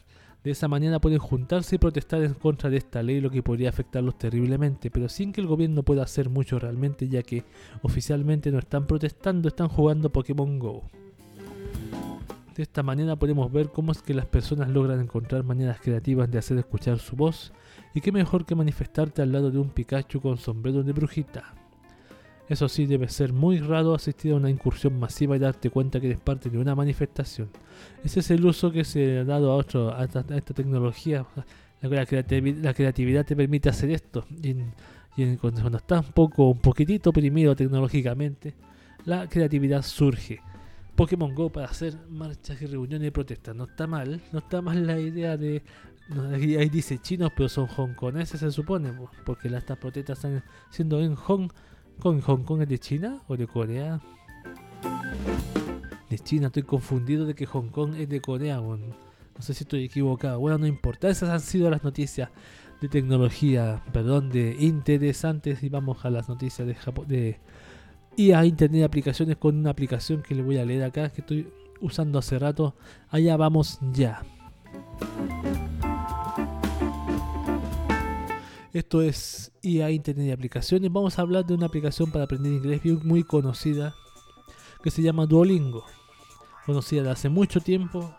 De 0.46 0.52
esa 0.52 0.68
manera 0.68 1.00
pueden 1.00 1.18
juntarse 1.18 1.74
y 1.74 1.78
protestar 1.80 2.22
en 2.22 2.34
contra 2.34 2.70
de 2.70 2.76
esta 2.76 3.02
ley, 3.02 3.20
lo 3.20 3.30
que 3.30 3.42
podría 3.42 3.68
afectarlos 3.68 4.16
terriblemente, 4.16 4.92
pero 4.92 5.08
sin 5.08 5.32
que 5.32 5.40
el 5.40 5.48
gobierno 5.48 5.82
pueda 5.82 6.04
hacer 6.04 6.30
mucho 6.30 6.60
realmente, 6.60 7.08
ya 7.08 7.24
que 7.24 7.42
oficialmente 7.82 8.52
no 8.52 8.60
están 8.60 8.86
protestando, 8.86 9.48
están 9.48 9.66
jugando 9.66 10.12
Pokémon 10.12 10.60
Go. 10.60 10.84
De 12.54 12.62
esta 12.62 12.84
manera 12.84 13.16
podemos 13.16 13.50
ver 13.50 13.70
cómo 13.70 13.90
es 13.90 14.02
que 14.02 14.14
las 14.14 14.26
personas 14.26 14.68
logran 14.68 15.00
encontrar 15.00 15.42
maneras 15.42 15.80
creativas 15.80 16.30
de 16.30 16.38
hacer 16.38 16.56
escuchar 16.58 17.00
su 17.00 17.16
voz, 17.16 17.52
y 17.92 18.00
qué 18.00 18.12
mejor 18.12 18.46
que 18.46 18.54
manifestarte 18.54 19.22
al 19.22 19.32
lado 19.32 19.50
de 19.50 19.58
un 19.58 19.70
Pikachu 19.70 20.20
con 20.20 20.38
sombrero 20.38 20.84
de 20.84 20.92
brujita. 20.92 21.56
Eso 22.48 22.68
sí, 22.68 22.86
debe 22.86 23.08
ser 23.08 23.32
muy 23.32 23.58
raro 23.58 23.94
asistir 23.94 24.32
a 24.32 24.36
una 24.36 24.48
incursión 24.50 24.98
masiva 24.98 25.34
y 25.34 25.40
darte 25.40 25.68
cuenta 25.70 26.00
que 26.00 26.06
eres 26.06 26.20
parte 26.20 26.48
de 26.48 26.58
una 26.58 26.74
manifestación. 26.76 27.48
Ese 28.04 28.20
es 28.20 28.30
el 28.30 28.44
uso 28.46 28.70
que 28.70 28.84
se 28.84 29.18
ha 29.18 29.24
dado 29.24 29.50
a, 29.50 29.56
otro, 29.56 29.96
esta, 30.00 30.22
tecnología. 30.54 31.26
La, 31.82 31.88
la 31.88 32.06
creativi- 32.06 32.56
la 32.62 32.72
creatividad 32.72 33.26
te 33.26 33.34
permite 33.34 33.68
hacer 33.68 33.90
esto. 33.90 34.24
Y, 34.42 34.50
en- 34.50 34.72
y 35.16 35.22
en- 35.24 35.36
cuando, 35.38 35.76
estás 35.76 36.06
un 36.06 36.12
poco, 36.12 36.50
un 36.50 36.60
poquitito 36.60 37.10
oprimido 37.10 37.56
tecnológicamente, 37.56 38.54
la 39.04 39.28
creatividad 39.28 39.82
surge. 39.82 40.40
Pokémon 40.94 41.34
Go 41.34 41.50
para 41.50 41.66
hacer 41.66 41.94
marchas 42.08 42.62
y 42.62 42.66
reuniones 42.66 43.08
y 43.08 43.10
protestas. 43.10 43.54
No 43.56 43.64
está 43.64 43.86
mal, 43.86 44.22
no 44.32 44.38
está 44.38 44.62
mal 44.62 44.86
la 44.86 44.98
idea 44.98 45.36
de. 45.36 45.62
no, 46.08 46.28
ahí 46.30 46.68
dice 46.70 46.98
chinos, 46.98 47.32
pero 47.36 47.48
son 47.48 47.68
hongkoneses, 47.76 48.40
se 48.40 48.50
supone, 48.50 48.92
po, 48.92 49.10
porque 49.24 49.50
las 49.50 49.60
estas 49.64 49.78
protestas 49.78 50.18
están 50.18 50.42
siendo 50.70 51.00
en 51.00 51.14
Hong 51.16 51.48
Kong. 51.48 51.52
¿Hong 52.02 52.20
Kong 52.20 52.62
es 52.62 52.68
de 52.68 52.78
China 52.78 53.22
o 53.26 53.36
de 53.36 53.46
Corea? 53.46 54.00
De 56.08 56.18
China, 56.18 56.46
estoy 56.48 56.62
confundido 56.62 57.26
de 57.26 57.34
que 57.34 57.46
Hong 57.46 57.68
Kong 57.68 57.94
es 57.98 58.08
de 58.08 58.20
Corea. 58.20 58.60
No 58.60 59.42
sé 59.42 59.54
si 59.54 59.64
estoy 59.64 59.84
equivocado. 59.84 60.38
Bueno, 60.38 60.58
no 60.58 60.66
importa, 60.66 61.08
esas 61.08 61.30
han 61.30 61.40
sido 61.40 61.68
las 61.70 61.82
noticias 61.82 62.30
de 62.80 62.88
tecnología, 62.88 63.82
perdón, 63.92 64.30
de 64.30 64.56
interesantes. 64.60 65.62
Y 65.62 65.68
vamos 65.68 66.04
a 66.04 66.10
las 66.10 66.28
noticias 66.28 66.66
de 66.66 66.74
Japón, 66.74 67.08
de 67.08 67.40
IA, 68.16 68.44
Internet 68.46 68.80
de 68.80 68.84
aplicaciones 68.84 69.36
con 69.36 69.56
una 69.56 69.70
aplicación 69.70 70.22
que 70.22 70.34
le 70.34 70.42
voy 70.42 70.58
a 70.58 70.64
leer 70.64 70.84
acá, 70.84 71.10
que 71.10 71.22
estoy 71.22 71.48
usando 71.80 72.18
hace 72.18 72.38
rato. 72.38 72.74
Allá 73.10 73.36
vamos 73.36 73.78
ya. 73.92 74.22
Esto 78.76 79.00
es 79.00 79.52
IA 79.62 79.90
Internet 79.90 80.26
de 80.26 80.32
aplicaciones. 80.34 80.92
Vamos 80.92 81.18
a 81.18 81.22
hablar 81.22 81.46
de 81.46 81.54
una 81.54 81.64
aplicación 81.64 82.10
para 82.10 82.24
aprender 82.24 82.52
inglés 82.52 82.82
muy 83.04 83.24
conocida 83.24 83.94
que 84.82 84.90
se 84.90 85.00
llama 85.00 85.24
Duolingo. 85.24 85.82
Conocida 86.66 87.02
de 87.04 87.10
hace 87.10 87.30
mucho 87.30 87.62
tiempo 87.62 88.14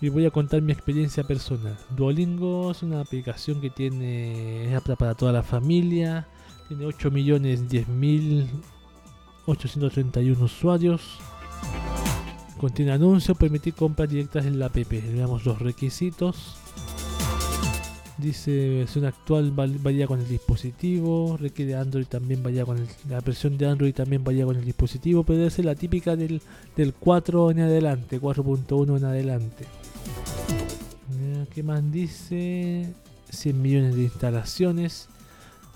y 0.00 0.08
voy 0.08 0.24
a 0.24 0.30
contar 0.30 0.62
mi 0.62 0.72
experiencia 0.72 1.22
personal. 1.24 1.76
Duolingo 1.90 2.70
es 2.70 2.82
una 2.82 3.02
aplicación 3.02 3.60
que 3.60 3.68
tiene 3.68 4.70
es 4.70 4.74
apta 4.74 4.96
para 4.96 5.14
toda 5.14 5.32
la 5.32 5.42
familia. 5.42 6.26
Tiene 6.68 6.86
8 6.86 7.10
millones 7.10 7.68
10 7.68 7.88
mil 7.88 8.48
831 9.44 10.42
usuarios. 10.42 11.18
Contiene 12.56 12.92
anuncios, 12.92 13.36
permitir 13.36 13.74
compras 13.74 14.08
directas 14.08 14.46
en 14.46 14.58
la 14.58 14.66
app. 14.68 14.76
Veamos 14.88 15.44
los 15.44 15.58
requisitos. 15.58 16.56
Dice 18.22 18.68
versión 18.78 19.04
actual 19.04 19.50
varía 19.50 20.06
con 20.06 20.20
el 20.20 20.28
dispositivo, 20.28 21.36
requiere 21.40 21.74
Android 21.74 22.06
también 22.06 22.40
varía 22.42 22.64
con 22.64 22.78
el- 22.78 22.86
la 23.08 23.20
versión 23.20 23.58
de 23.58 23.66
Android 23.66 23.92
también 23.92 24.22
varía 24.22 24.44
con 24.44 24.54
el 24.56 24.64
dispositivo, 24.64 25.24
pero 25.24 25.50
ser 25.50 25.64
la 25.64 25.74
típica 25.74 26.14
del, 26.14 26.40
del 26.76 26.94
4 26.94 27.50
en 27.50 27.60
adelante, 27.60 28.20
4.1 28.20 28.96
en 28.96 29.04
adelante. 29.04 29.64
Eh, 31.20 31.46
¿Qué 31.52 31.62
más 31.64 31.82
dice? 31.90 32.94
100 33.30 33.60
millones 33.60 33.96
de 33.96 34.02
instalaciones. 34.04 35.08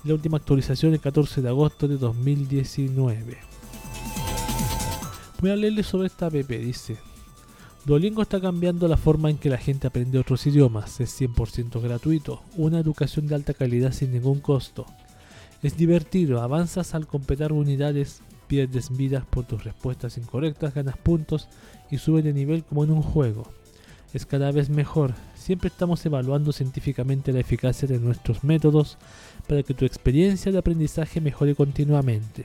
La 0.05 0.13
última 0.13 0.37
actualización 0.37 0.93
el 0.93 1.01
14 1.01 1.41
de 1.41 1.49
agosto 1.49 1.87
de 1.87 1.97
2019. 1.97 3.37
Voy 5.41 5.49
a 5.51 5.55
leerle 5.55 5.83
sobre 5.83 6.07
esta 6.07 6.27
app, 6.27 6.33
dice. 6.33 6.97
Duolingo 7.87 8.21
está 8.21 8.41
cambiando 8.41 8.89
la 8.89 8.97
forma 8.97 9.29
en 9.29 9.37
que 9.37 9.49
la 9.49 9.57
gente 9.57 9.87
aprende 9.87 10.19
otros 10.19 10.45
idiomas. 10.45 10.99
Es 10.99 11.21
100% 11.21 11.81
gratuito, 11.81 12.41
una 12.57 12.79
educación 12.79 13.27
de 13.27 13.35
alta 13.35 13.53
calidad 13.53 13.93
sin 13.93 14.11
ningún 14.11 14.41
costo. 14.41 14.85
Es 15.63 15.77
divertido, 15.77 16.41
avanzas 16.41 16.93
al 16.95 17.07
completar 17.07 17.53
unidades, 17.53 18.19
pierdes 18.47 18.89
vidas 18.97 19.23
por 19.25 19.45
tus 19.45 19.63
respuestas 19.63 20.17
incorrectas, 20.17 20.73
ganas 20.73 20.97
puntos 20.97 21.47
y 21.89 21.97
subes 21.97 22.25
de 22.25 22.33
nivel 22.33 22.65
como 22.65 22.83
en 22.83 22.91
un 22.91 23.01
juego. 23.01 23.43
es 24.13 24.25
cada 24.25 24.51
vez 24.51 24.69
mejor. 24.69 25.13
Siempre 25.35 25.69
estamos 25.69 26.05
evaluando 26.05 26.51
científicamente 26.51 27.31
la 27.31 27.39
eficacia 27.39 27.87
de 27.87 27.99
nuestros 27.99 28.43
métodos 28.43 28.97
para 29.47 29.63
que 29.63 29.73
tu 29.73 29.85
experiencia 29.85 30.51
de 30.51 30.57
aprendizaje 30.57 31.21
mejore 31.21 31.55
continuamente. 31.55 32.43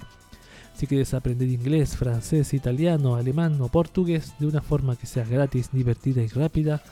Si 0.75 0.87
quieres 0.87 1.15
aprender 1.15 1.49
inglés, 1.49 1.97
francés, 1.97 2.55
italiano, 2.55 3.15
alemán 3.15 3.61
o 3.61 3.69
portugués 3.69 4.35
de 4.39 4.47
una 4.47 4.61
forma 4.63 4.97
que 4.97 5.07
sea 5.07 5.25
gratis, 5.25 5.71
divertida 5.73 6.23
y 6.23 6.29
rápida, 6.29 6.83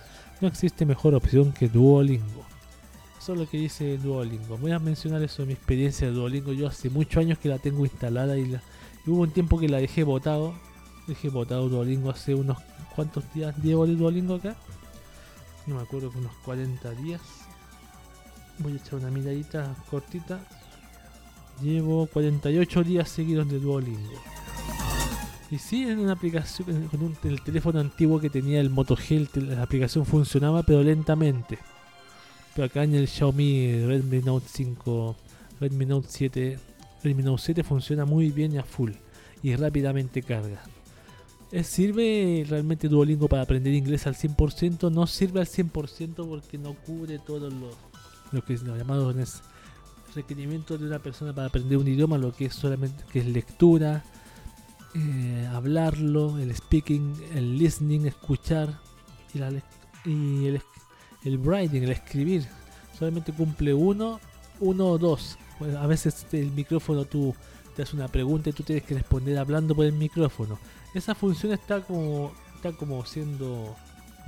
no 0.41 0.49
existe 0.49 0.87
mejor 0.87 1.15
opción 1.15 1.53
que 1.53 1.69
Duolingo. 1.69 2.45
Eso 3.21 3.33
es 3.35 3.39
lo 3.39 3.49
que 3.49 3.59
dice 3.59 3.99
Duolingo. 3.99 4.57
Voy 4.59 4.73
a 4.73 4.79
mencionar 4.79 5.23
eso 5.23 5.43
de 5.43 5.47
mi 5.49 5.53
experiencia 5.55 6.07
de 6.07 6.13
Duolingo. 6.15 6.53
Yo 6.53 6.69
hace 6.69 6.89
muchos 6.89 7.19
años 7.19 7.39
que 7.39 7.49
la 7.49 7.59
tengo 7.59 7.85
instalada 7.85 8.39
y, 8.39 8.47
la- 8.47 8.63
hubo 9.07 9.23
un 9.23 9.31
tiempo 9.31 9.59
que 9.59 9.69
la 9.69 9.79
dejé 9.79 10.05
botado. 10.05 10.55
Dejé 11.07 11.29
botado 11.29 11.69
Duolingo 11.69 12.11
hace 12.11 12.35
unos 12.35 12.59
cuantos 12.95 13.25
días. 13.35 13.57
¿Llevo 13.63 13.85
el 13.85 13.99
Duolingo 13.99 14.37
acá? 14.37 14.57
No 15.67 15.77
me 15.77 15.83
acuerdo, 15.83 16.11
unos 16.17 16.33
40 16.45 16.91
días. 16.93 17.21
Voy 18.59 18.73
a 18.73 18.77
echar 18.77 18.95
una 19.01 19.11
miradita 19.11 19.75
cortita. 19.91 20.41
Llevo 21.63 22.07
48 22.07 22.85
días 22.85 23.09
seguidos 23.09 23.49
de 23.49 23.59
Duolingo. 23.59 24.21
Y 25.51 25.59
sí, 25.59 25.83
en 25.83 25.99
una 25.99 26.13
aplicación, 26.13 26.89
con 26.89 27.03
un, 27.03 27.17
el 27.25 27.43
teléfono 27.43 27.81
antiguo 27.81 28.21
que 28.21 28.31
tenía 28.31 28.61
el 28.61 28.71
Moto 28.71 28.97
G, 28.97 29.29
la 29.35 29.63
aplicación 29.63 30.07
funcionaba 30.07 30.63
pero 30.63 30.83
lentamente. 30.83 31.59
Pero 32.55 32.67
acá 32.67 32.85
en 32.85 32.95
el 32.95 33.09
Xiaomi 33.09 33.85
Redmi 33.85 34.21
Note 34.21 34.47
5, 34.49 35.17
Redmi 35.61 35.87
Note 35.87 36.07
7, 36.09 36.59
Redmi 37.03 37.23
Note 37.23 37.43
7 37.43 37.65
funciona 37.65 38.05
muy 38.05 38.31
bien 38.31 38.53
y 38.55 38.59
a 38.59 38.63
full 38.63 38.93
y 39.43 39.55
rápidamente 39.57 40.23
carga. 40.23 40.63
¿Sirve 41.65 42.47
realmente 42.49 42.89
Duolingo 42.89 43.29
para 43.29 43.43
aprender 43.43 43.75
inglés 43.75 44.07
al 44.07 44.15
100%? 44.15 44.91
No 44.93 45.07
sirve 45.09 45.41
al 45.41 45.47
100% 45.47 46.29
porque 46.29 46.59
no 46.59 46.75
cubre 46.75 47.19
todos 47.19 47.53
los 47.53 47.75
lo 48.33 48.45
que 48.45 48.55
es 48.55 48.63
lo 48.63 48.77
llamado 48.77 49.11
es 49.11 49.43
requerimientos 50.15 50.81
de 50.81 50.87
una 50.87 50.99
persona 50.99 51.33
para 51.33 51.49
aprender 51.49 51.79
un 51.79 51.89
idioma, 51.89 52.19
lo 52.19 52.33
que 52.33 52.47
es 52.47 52.55
solamente 52.55 53.05
que 53.13 53.21
es 53.21 53.27
lectura, 53.27 54.05
eh, 54.95 55.49
hablarlo, 55.53 56.39
el 56.39 56.55
speaking, 56.55 57.15
el 57.35 57.59
listening, 57.59 58.07
escuchar 58.07 58.79
y, 59.35 59.39
la 59.39 59.51
y 60.05 60.47
el, 60.47 60.63
el 61.25 61.39
writing, 61.39 61.83
el 61.83 61.93
escribir. 61.93 62.47
Solamente 62.99 63.33
cumple 63.33 63.73
uno, 63.73 64.21
uno 64.61 64.87
o 64.87 64.99
dos. 64.99 65.39
A 65.79 65.87
veces 65.87 66.27
el 66.33 66.51
micrófono 66.53 67.05
tú 67.05 67.35
te 67.77 67.83
hace 67.83 67.97
una 67.97 68.09
pregunta 68.09 68.51
y 68.51 68.53
tú 68.53 68.63
tienes 68.63 68.85
que 68.85 68.95
responder 68.95 69.39
hablando 69.39 69.75
por 69.75 69.85
el 69.85 69.93
micrófono. 69.93 70.59
Esa 70.95 71.15
función 71.15 71.53
está 71.53 71.83
como 71.83 72.33
está 72.57 72.73
como 72.73 73.05
siendo 73.07 73.75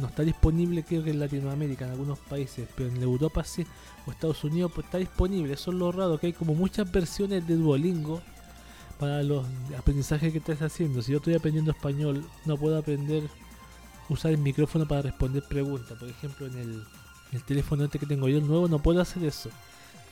no 0.03 0.09
está 0.09 0.22
disponible 0.22 0.82
creo 0.82 1.05
que 1.05 1.11
en 1.11 1.20
Latinoamérica 1.20 1.86
en 1.86 1.92
algunos 1.92 2.18
países, 2.18 2.68
pero 2.76 2.90
en 2.90 3.00
Europa 3.03 3.44
sí 3.44 3.64
o 4.05 4.11
Estados 4.11 4.42
Unidos 4.42 4.72
pues 4.74 4.84
está 4.86 4.98
disponible. 4.98 5.55
Eso 5.55 5.70
es 5.70 5.76
lo 5.78 5.92
raro 5.92 6.18
que 6.18 6.26
hay 6.26 6.32
como 6.32 6.55
muchas 6.55 6.90
versiones 6.90 7.46
de 7.46 7.55
Duolingo 7.55 8.20
para 8.98 9.22
los 9.22 9.46
aprendizajes 9.78 10.32
que 10.32 10.38
estás 10.38 10.61
haciendo. 10.61 11.03
Si 11.03 11.12
yo 11.12 11.18
estoy 11.18 11.34
aprendiendo 11.34 11.70
español, 11.70 12.24
no 12.44 12.57
puedo 12.57 12.76
aprender 12.76 13.30
usar 14.09 14.32
el 14.32 14.38
micrófono 14.38 14.86
para 14.86 15.03
responder 15.03 15.44
preguntas. 15.48 15.96
Por 15.96 16.09
ejemplo, 16.09 16.46
en 16.46 16.59
el, 16.59 16.84
el 17.32 17.44
teléfono 17.44 17.84
este 17.84 17.98
que 17.98 18.07
tengo 18.07 18.28
yo 18.28 18.40
nuevo 18.40 18.68
no 18.68 18.80
puedo 18.80 19.00
hacer 19.00 19.24
eso. 19.24 19.50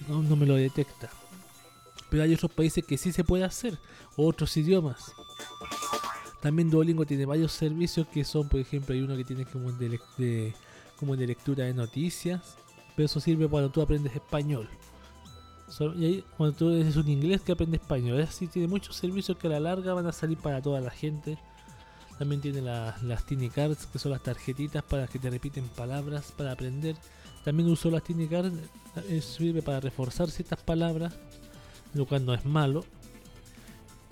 No, 0.09 0.23
no 0.23 0.37
me 0.37 0.47
lo 0.47 0.55
detecta. 0.55 1.11
Pero 2.09 2.23
hay 2.23 2.33
otros 2.33 2.53
países 2.53 2.85
que 2.85 2.97
sí 2.97 3.13
se 3.13 3.25
puede 3.25 3.45
hacer, 3.45 3.79
otros 4.17 4.57
idiomas. 4.57 5.13
También 6.41 6.71
Duolingo 6.71 7.05
tiene 7.05 7.27
varios 7.27 7.53
servicios 7.53 8.07
que 8.09 8.25
son, 8.25 8.49
por 8.49 8.61
ejemplo, 8.61 8.95
hay 8.95 9.03
uno 9.03 9.17
que 9.17 9.25
tiene 9.25 9.45
como 9.45 9.71
de, 9.73 9.99
de- 10.17 10.55
como 10.97 11.17
de 11.17 11.27
lectura 11.27 11.65
de 11.65 11.75
noticias, 11.75 12.57
pero 12.97 13.07
eso 13.07 13.21
sirve 13.21 13.49
cuando 13.49 13.71
tú 13.71 13.81
aprendes 13.83 14.15
español. 14.15 14.69
Y 15.97 16.05
ahí, 16.05 16.25
cuando 16.37 16.57
tú 16.57 16.71
eres 16.71 16.97
un 16.97 17.09
inglés 17.09 17.43
que 17.43 17.53
aprende 17.53 17.77
español, 17.77 18.19
es 18.21 18.31
así, 18.31 18.49
tiene 18.49 18.67
muchos 18.69 18.97
servicios 18.97 19.39
que 19.39 19.47
a 19.47 19.51
la 19.51 19.61
larga 19.61 19.95
van 19.95 20.07
a 20.07 20.13
salir 20.13 20.37
para 20.39 20.61
toda 20.61 20.81
la 20.81 20.91
gente. 20.91 21.39
También 22.19 22.41
tiene 22.41 22.61
la- 22.61 22.97
las 23.03 23.25
Tiny 23.25 23.49
Cards, 23.51 23.87
que 23.87 23.99
son 23.99 24.13
las 24.13 24.23
tarjetitas 24.23 24.83
para 24.83 25.07
que 25.07 25.19
te 25.19 25.31
repiten 25.31 25.69
palabras 25.69 26.33
para 26.37 26.53
aprender. 26.53 26.97
También 27.45 27.71
uso 27.71 27.91
las 27.91 28.03
Tiny 28.03 28.27
Cards, 28.27 28.53
eh, 29.09 29.21
sirve 29.23 29.63
para 29.63 29.81
reforzar 29.81 30.29
ciertas 30.31 30.61
palabras, 30.61 31.15
lo 31.95 32.05
cual 32.05 32.27
no 32.27 32.35
es 32.35 32.45
malo. 32.45 32.85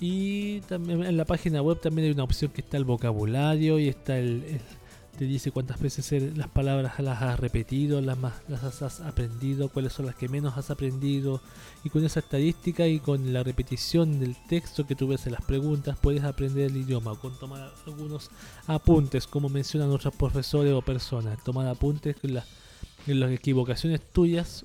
Y 0.01 0.61
también 0.63 1.05
en 1.05 1.17
la 1.17 1.25
página 1.25 1.61
web 1.61 1.81
también 1.81 2.07
hay 2.07 2.13
una 2.15 2.25
opción 2.25 2.51
que 2.53 2.61
está 2.61 2.77
el 2.77 2.85
vocabulario 2.85 3.79
y 3.79 3.89
está 3.89 4.19
el, 4.19 4.45
el- 4.45 4.61
te 5.19 5.25
dice 5.25 5.51
cuántas 5.51 5.81
veces 5.81 6.37
las 6.37 6.47
palabras 6.47 7.01
las 7.01 7.21
has 7.21 7.41
repetido, 7.41 8.01
las 8.01 8.17
más 8.17 8.35
las 8.47 8.63
has, 8.81 9.01
aprendido, 9.01 9.69
cuáles 9.69 9.93
son 9.93 10.07
las 10.07 10.15
que 10.15 10.29
menos 10.29 10.57
has 10.57 10.71
aprendido 10.71 11.41
y 11.83 11.91
con 11.91 12.05
esa 12.05 12.21
estadística 12.21 12.87
y 12.87 13.01
con 13.01 13.33
la 13.33 13.43
repetición 13.43 14.21
del 14.21 14.37
texto 14.49 14.87
que 14.87 14.95
tú 14.95 15.09
ves 15.09 15.27
en 15.27 15.33
las 15.33 15.43
preguntas 15.45 15.99
puedes 16.01 16.23
aprender 16.23 16.71
el 16.71 16.77
idioma 16.77 17.17
con 17.19 17.37
tomar 17.37 17.73
algunos 17.85 18.31
apuntes 18.69 19.27
como 19.27 19.49
mencionan 19.49 19.91
otros 19.91 20.15
profesores 20.15 20.73
o 20.73 20.83
personas, 20.83 21.43
tomar 21.43 21.67
apuntes 21.67 22.15
en, 22.23 22.35
la- 22.35 22.45
en 23.09 23.19
las 23.19 23.33
equivocaciones 23.33 24.01
tuyas 24.13 24.65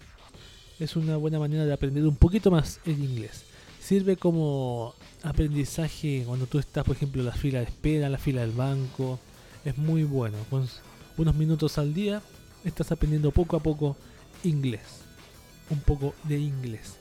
es 0.80 0.96
una 0.96 1.18
buena 1.18 1.40
manera 1.40 1.66
de 1.66 1.74
aprender 1.74 2.06
un 2.06 2.16
poquito 2.16 2.52
más 2.52 2.80
el 2.86 3.00
inglés. 3.04 3.46
Sirve 3.84 4.16
como 4.16 4.96
aprendizaje 5.24 6.24
cuando 6.26 6.46
tú 6.46 6.58
estás, 6.58 6.86
por 6.86 6.96
ejemplo, 6.96 7.22
en 7.22 7.26
la 7.26 7.34
fila 7.34 7.60
de 7.60 7.66
espera, 7.66 8.06
en 8.06 8.14
la 8.14 8.18
fila 8.18 8.40
del 8.40 8.52
banco. 8.52 9.20
Es 9.66 9.78
muy 9.78 10.06
bueno. 10.06 10.38
Con 10.50 10.70
unos 11.18 11.36
minutos 11.36 11.78
al 11.78 11.94
día 11.94 12.22
estás 12.64 12.94
aprendiendo 12.94 13.32
poco 13.32 13.58
a 13.58 13.60
poco 13.60 13.98
inglés. 14.46 15.02
Un 15.70 15.82
poco 15.82 16.14
de 16.24 16.40
inglés. 16.40 16.96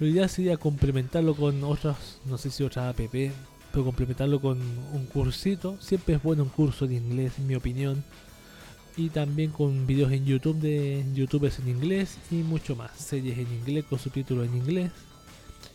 Lo 0.00 0.06
ideal 0.08 0.28
sería 0.28 0.56
complementarlo 0.56 1.36
con 1.36 1.62
otras, 1.62 2.18
no 2.24 2.38
sé 2.38 2.50
si 2.50 2.64
otras 2.64 2.86
app, 2.86 3.00
pero 3.12 3.84
complementarlo 3.84 4.40
con 4.40 4.58
un 4.92 5.06
cursito. 5.06 5.80
Siempre 5.80 6.16
es 6.16 6.22
bueno 6.24 6.42
un 6.42 6.48
curso 6.48 6.88
de 6.88 6.96
inglés, 6.96 7.34
en 7.38 7.46
mi 7.46 7.54
opinión. 7.54 8.02
Y 8.96 9.10
también 9.10 9.52
con 9.52 9.86
videos 9.86 10.10
en 10.10 10.24
YouTube 10.24 10.58
de 10.58 11.04
youtubers 11.14 11.60
en 11.60 11.68
inglés 11.68 12.18
y 12.32 12.36
mucho 12.36 12.74
más. 12.74 12.98
Series 12.98 13.38
en 13.38 13.52
inglés 13.52 13.84
con 13.84 14.00
subtítulos 14.00 14.48
en 14.48 14.56
inglés. 14.56 14.90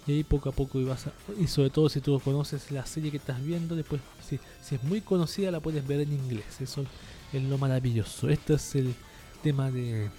Y 0.08 0.12
ahí 0.12 0.24
poco 0.24 0.49
a 0.49 0.51
poco 0.51 0.80
ibas 0.80 1.08
a- 1.08 1.14
y 1.39 1.47
sobre 1.47 1.70
todo 1.72 1.89
si 1.89 1.99
tú 1.99 2.20
conoces 2.20 2.72
la 2.72 2.86
serie 2.86 3.10
que 3.12 3.18
estás 3.18 3.43
viendo, 3.43 3.76
después 3.76 4.01
si, 4.28 4.39
es 4.76 4.84
muy 4.84 5.01
conocida 5.01 5.49
la 5.51 5.60
puedes 5.60 5.86
ver 5.88 6.01
en 6.01 6.14
inglés. 6.14 6.62
Eso 6.62 6.86
es 7.34 7.41
lo 7.43 7.58
maravilloso. 7.58 8.30
Este 8.30 8.53
es 8.53 8.76
el 8.76 8.93
tema 9.41 9.72
de 9.72 10.10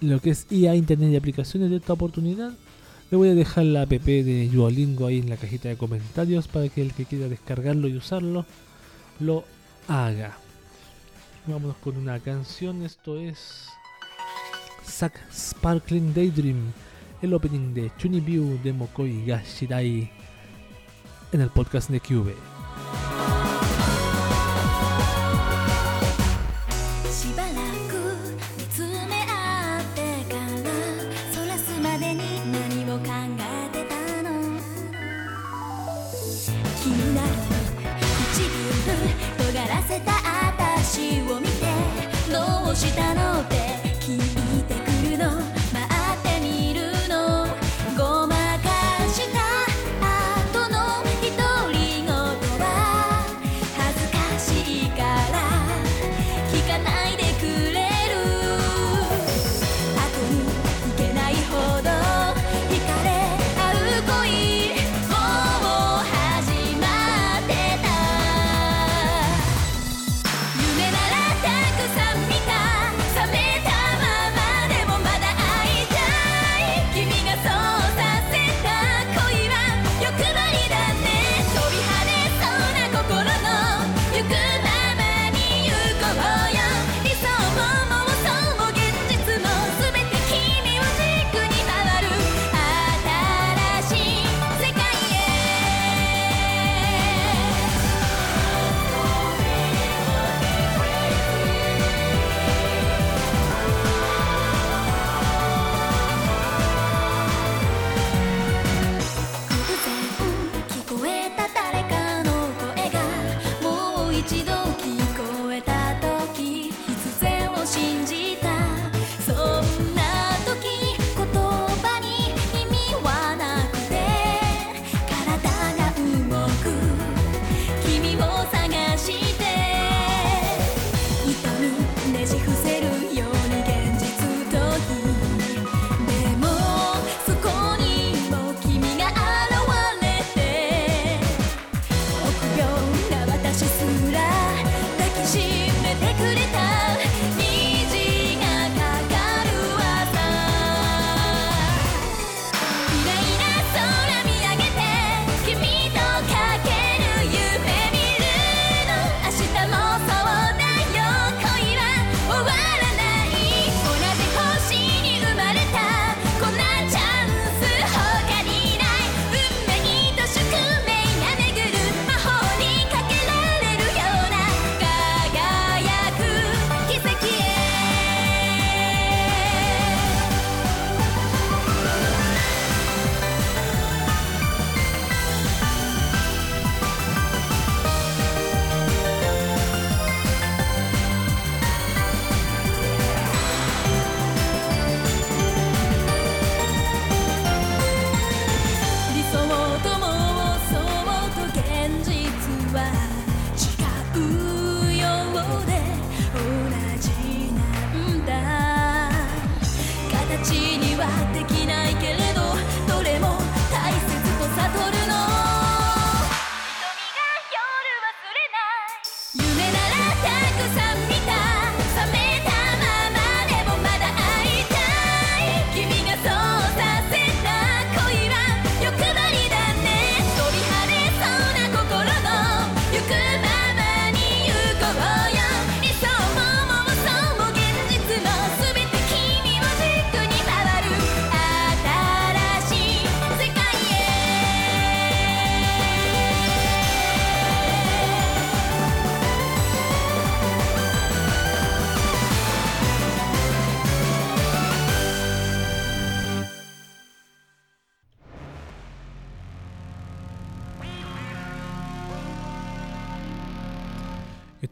lo 0.00 0.20
que 0.20 0.30
es 0.30 0.46
IA, 0.50 0.74
Internet 0.76 1.10
y 1.12 1.16
aplicaciones 1.16 1.70
de 1.70 1.76
esta 1.76 1.92
oportunidad. 1.92 2.52
Le 3.10 3.16
voy 3.16 3.28
a 3.28 3.34
dejar 3.34 3.64
la 3.64 3.82
app 3.82 3.90
de 3.90 4.48
Duolingo 4.48 5.06
ahí 5.06 5.18
en 5.18 5.28
la 5.28 5.36
cajita 5.36 5.68
de 5.68 5.76
comentarios 5.76 6.48
para 6.48 6.68
que 6.68 6.80
el 6.82 6.92
que 6.94 7.04
quiera 7.04 7.28
descargarlo 7.28 7.88
y 7.88 7.96
usarlo 7.96 8.46
lo 9.20 9.44
haga. 9.88 10.38
Vámonos 11.46 11.76
con 11.78 11.96
una 11.96 12.20
canción. 12.20 12.82
Esto 12.82 13.18
es 13.18 13.66
Zack 14.86 15.20
Sparkling 15.32 16.14
Daydream, 16.14 16.72
el 17.22 17.34
opening 17.34 17.72
de 17.72 17.90
Chunibyu 17.96 18.58
de 18.62 18.72
Mokoi 18.72 19.24
Gashirai 19.24 20.10
en 21.32 21.40
el 21.40 21.50
podcast 21.50 21.88
de 21.88 22.00
Cube. 22.00 22.34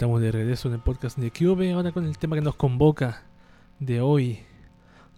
Estamos 0.01 0.23
de 0.23 0.33
regreso 0.33 0.69
en 0.69 0.73
el 0.77 0.81
podcast 0.81 1.19
de 1.19 1.31
Cube, 1.31 1.73
ahora 1.73 1.93
con 1.93 2.07
el 2.07 2.17
tema 2.17 2.35
que 2.35 2.41
nos 2.41 2.55
convoca 2.55 3.25
de 3.81 4.01
hoy. 4.01 4.39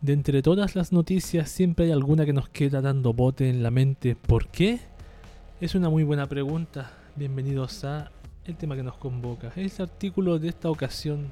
De 0.01 0.12
entre 0.12 0.43
todas 0.43 0.74
las 0.74 0.91
noticias, 0.91 1.49
siempre 1.49 1.85
hay 1.85 1.93
alguna 1.93 2.26
que 2.26 2.33
nos 2.33 2.49
queda 2.49 2.80
dando 2.80 3.12
bote 3.12 3.49
en 3.49 3.62
la 3.62 3.70
mente. 3.70 4.16
¿Por 4.16 4.49
qué? 4.49 4.80
Es 5.61 5.76
una 5.76 5.89
muy 5.89 6.03
buena 6.03 6.28
pregunta. 6.28 6.91
Bienvenidos 7.14 7.85
a 7.85 8.11
el 8.45 8.57
tema 8.57 8.74
que 8.74 8.83
nos 8.83 8.97
convoca. 8.97 9.53
Este 9.55 9.85
artículo 9.85 10.41
de 10.41 10.49
esta 10.49 10.68
ocasión 10.68 11.30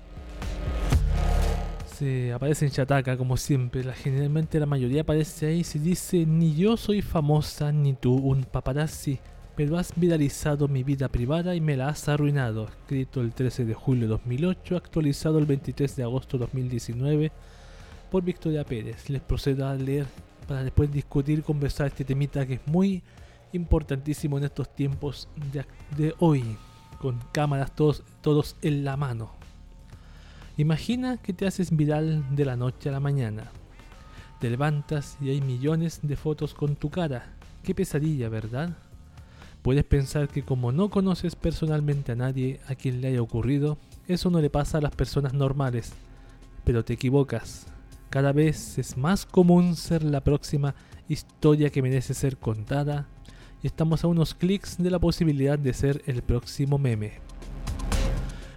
se 1.92 2.32
aparece 2.32 2.66
en 2.66 2.70
Chataka, 2.70 3.16
como 3.16 3.36
siempre. 3.36 3.82
Generalmente 3.94 4.60
la 4.60 4.66
mayoría 4.66 5.02
aparece 5.02 5.46
ahí. 5.46 5.64
Se 5.64 5.80
dice: 5.80 6.24
Ni 6.24 6.54
yo 6.54 6.76
soy 6.76 7.02
famosa, 7.02 7.72
ni 7.72 7.94
tú 7.94 8.14
un 8.14 8.44
paparazzi 8.44 9.18
pero 9.60 9.76
has 9.76 9.92
viralizado 9.94 10.68
mi 10.68 10.82
vida 10.82 11.08
privada 11.08 11.54
y 11.54 11.60
me 11.60 11.76
la 11.76 11.90
has 11.90 12.08
arruinado. 12.08 12.64
Escrito 12.64 13.20
el 13.20 13.34
13 13.34 13.66
de 13.66 13.74
julio 13.74 14.04
de 14.04 14.08
2008, 14.08 14.74
actualizado 14.74 15.38
el 15.38 15.44
23 15.44 15.96
de 15.96 16.02
agosto 16.02 16.38
de 16.38 16.46
2019 16.46 17.30
por 18.10 18.24
Victoria 18.24 18.64
Pérez. 18.64 19.10
Les 19.10 19.20
procedo 19.20 19.68
a 19.68 19.74
leer 19.74 20.06
para 20.48 20.64
después 20.64 20.90
discutir 20.90 21.40
y 21.40 21.42
conversar 21.42 21.88
este 21.88 22.06
temita 22.06 22.46
que 22.46 22.54
es 22.54 22.66
muy 22.66 23.02
importantísimo 23.52 24.38
en 24.38 24.44
estos 24.44 24.74
tiempos 24.74 25.28
de, 25.52 25.66
de 25.94 26.14
hoy, 26.20 26.56
con 26.98 27.20
cámaras 27.30 27.74
todos, 27.74 28.02
todos 28.22 28.56
en 28.62 28.82
la 28.82 28.96
mano. 28.96 29.30
Imagina 30.56 31.18
que 31.18 31.34
te 31.34 31.46
haces 31.46 31.76
viral 31.76 32.24
de 32.34 32.46
la 32.46 32.56
noche 32.56 32.88
a 32.88 32.92
la 32.92 33.00
mañana. 33.00 33.50
Te 34.40 34.48
levantas 34.48 35.18
y 35.20 35.28
hay 35.28 35.42
millones 35.42 36.00
de 36.02 36.16
fotos 36.16 36.54
con 36.54 36.76
tu 36.76 36.88
cara. 36.88 37.34
Qué 37.62 37.74
pesadilla, 37.74 38.30
¿verdad? 38.30 38.74
Puedes 39.62 39.84
pensar 39.84 40.28
que 40.28 40.42
como 40.42 40.72
no 40.72 40.88
conoces 40.88 41.36
personalmente 41.36 42.12
a 42.12 42.16
nadie 42.16 42.60
a 42.66 42.74
quien 42.74 43.00
le 43.00 43.08
haya 43.08 43.20
ocurrido, 43.20 43.76
eso 44.08 44.30
no 44.30 44.40
le 44.40 44.48
pasa 44.48 44.78
a 44.78 44.80
las 44.80 44.94
personas 44.94 45.34
normales. 45.34 45.92
Pero 46.64 46.84
te 46.84 46.94
equivocas. 46.94 47.66
Cada 48.08 48.32
vez 48.32 48.78
es 48.78 48.96
más 48.96 49.26
común 49.26 49.76
ser 49.76 50.02
la 50.02 50.22
próxima 50.22 50.74
historia 51.08 51.70
que 51.70 51.82
merece 51.82 52.14
ser 52.14 52.38
contada 52.38 53.06
y 53.62 53.66
estamos 53.66 54.02
a 54.02 54.06
unos 54.06 54.34
clics 54.34 54.78
de 54.78 54.90
la 54.90 54.98
posibilidad 54.98 55.58
de 55.58 55.74
ser 55.74 56.02
el 56.06 56.22
próximo 56.22 56.78
meme. 56.78 57.12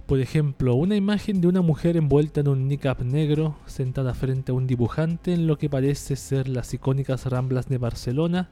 Por 0.06 0.20
ejemplo, 0.20 0.76
una 0.76 0.96
imagen 0.96 1.42
de 1.42 1.48
una 1.48 1.62
mujer 1.62 1.98
envuelta 1.98 2.42
en 2.42 2.48
un 2.48 2.68
niqab 2.68 3.04
negro, 3.04 3.56
sentada 3.66 4.14
frente 4.14 4.52
a 4.52 4.56
un 4.56 4.68
dibujante 4.68 5.34
en 5.34 5.48
lo 5.48 5.58
que 5.58 5.70
parece 5.70 6.16
ser 6.16 6.48
las 6.48 6.74
icónicas 6.74 7.26
Ramblas 7.26 7.68
de 7.68 7.78
Barcelona, 7.78 8.50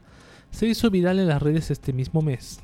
se 0.51 0.67
hizo 0.67 0.89
viral 0.89 1.19
en 1.19 1.27
las 1.27 1.41
redes 1.41 1.71
este 1.71 1.93
mismo 1.93 2.21
mes. 2.21 2.59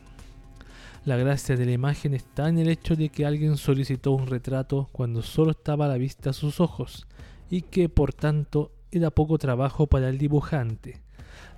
La 1.06 1.16
gracia 1.16 1.56
de 1.56 1.66
la 1.66 1.72
imagen 1.72 2.14
está 2.14 2.50
en 2.50 2.58
el 2.58 2.68
hecho 2.68 2.96
de 2.96 3.10
que 3.10 3.26
alguien 3.26 3.58
solicitó 3.58 4.12
un 4.12 4.28
retrato 4.28 4.90
cuando 4.92 5.22
solo 5.22 5.52
estaba 5.52 5.86
a 5.86 5.88
la 5.88 5.98
vista 5.98 6.34
sus 6.34 6.60
ojos 6.60 7.08
y 7.50 7.62
que 7.62 7.88
por 7.88 8.14
tanto 8.14 8.72
era 8.92 9.10
poco 9.10 9.38
trabajo 9.38 9.88
para 9.88 10.10
el 10.10 10.18
dibujante. 10.18 11.02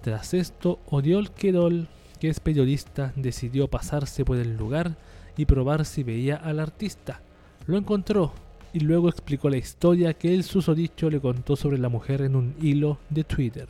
Tras 0.01 0.33
esto, 0.33 0.79
Oriol 0.85 1.31
Querol, 1.31 1.87
que 2.19 2.29
es 2.29 2.39
periodista, 2.39 3.11
decidió 3.15 3.67
pasarse 3.67 4.23
por 4.23 4.37
el 4.37 4.55
lugar 4.55 4.97
y 5.35 5.45
probar 5.45 5.85
si 5.85 6.03
veía 6.03 6.35
al 6.35 6.59
artista. 6.59 7.21
Lo 7.65 7.77
encontró 7.77 8.33
y 8.71 8.81
luego 8.81 9.09
explicó 9.09 9.49
la 9.49 9.57
historia 9.57 10.13
que 10.13 10.33
el 10.33 10.43
susodicho 10.43 11.09
le 11.09 11.19
contó 11.19 11.55
sobre 11.55 11.77
la 11.77 11.89
mujer 11.89 12.21
en 12.21 12.35
un 12.35 12.55
hilo 12.61 12.99
de 13.09 13.23
Twitter. 13.23 13.67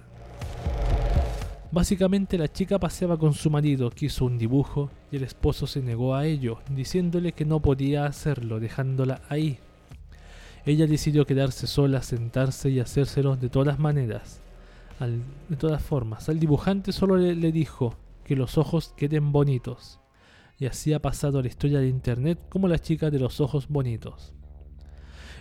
Básicamente 1.71 2.39
la 2.39 2.47
chica 2.47 2.79
paseaba 2.79 3.17
con 3.17 3.33
su 3.33 3.51
marido, 3.51 3.91
quiso 3.91 4.25
un 4.25 4.39
dibujo 4.39 4.89
y 5.11 5.17
el 5.17 5.23
esposo 5.23 5.67
se 5.67 5.81
negó 5.83 6.15
a 6.15 6.25
ello, 6.25 6.59
diciéndole 6.71 7.33
que 7.33 7.45
no 7.45 7.59
podía 7.59 8.05
hacerlo, 8.05 8.59
dejándola 8.59 9.21
ahí. 9.29 9.59
Ella 10.65 10.87
decidió 10.87 11.27
quedarse 11.27 11.67
sola, 11.67 12.01
sentarse 12.01 12.71
y 12.71 12.79
hacérselo 12.79 13.35
de 13.35 13.49
todas 13.49 13.77
maneras. 13.77 14.41
De 15.47 15.55
todas 15.55 15.81
formas, 15.81 16.27
al 16.27 16.39
dibujante 16.39 16.91
solo 16.91 17.17
le, 17.17 17.35
le 17.35 17.51
dijo 17.51 17.95
que 18.23 18.35
los 18.35 18.57
ojos 18.57 18.93
queden 18.97 19.31
bonitos. 19.31 19.99
Y 20.57 20.65
así 20.65 20.91
ha 20.91 21.01
pasado 21.01 21.41
la 21.41 21.47
historia 21.47 21.79
de 21.79 21.87
internet 21.87 22.39
como 22.49 22.67
la 22.67 22.79
chica 22.79 23.11
de 23.11 23.19
los 23.19 23.39
ojos 23.39 23.67
bonitos. 23.69 24.33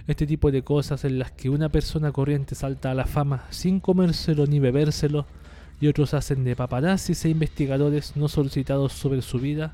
Este 0.06 0.26
tipo 0.26 0.50
de 0.50 0.62
cosas 0.62 1.04
en 1.04 1.18
las 1.18 1.32
que 1.32 1.50
una 1.50 1.70
persona 1.70 2.12
corriente 2.12 2.54
salta 2.54 2.90
a 2.90 2.94
la 2.94 3.06
fama 3.06 3.46
sin 3.50 3.80
comérselo 3.80 4.46
ni 4.46 4.60
bebérselo 4.60 5.26
y 5.80 5.86
otros 5.86 6.14
hacen 6.14 6.44
de 6.44 6.56
paparazzis 6.56 7.24
e 7.24 7.30
investigadores 7.30 8.16
no 8.16 8.28
solicitados 8.28 8.92
sobre 8.92 9.22
su 9.22 9.38
vida, 9.38 9.72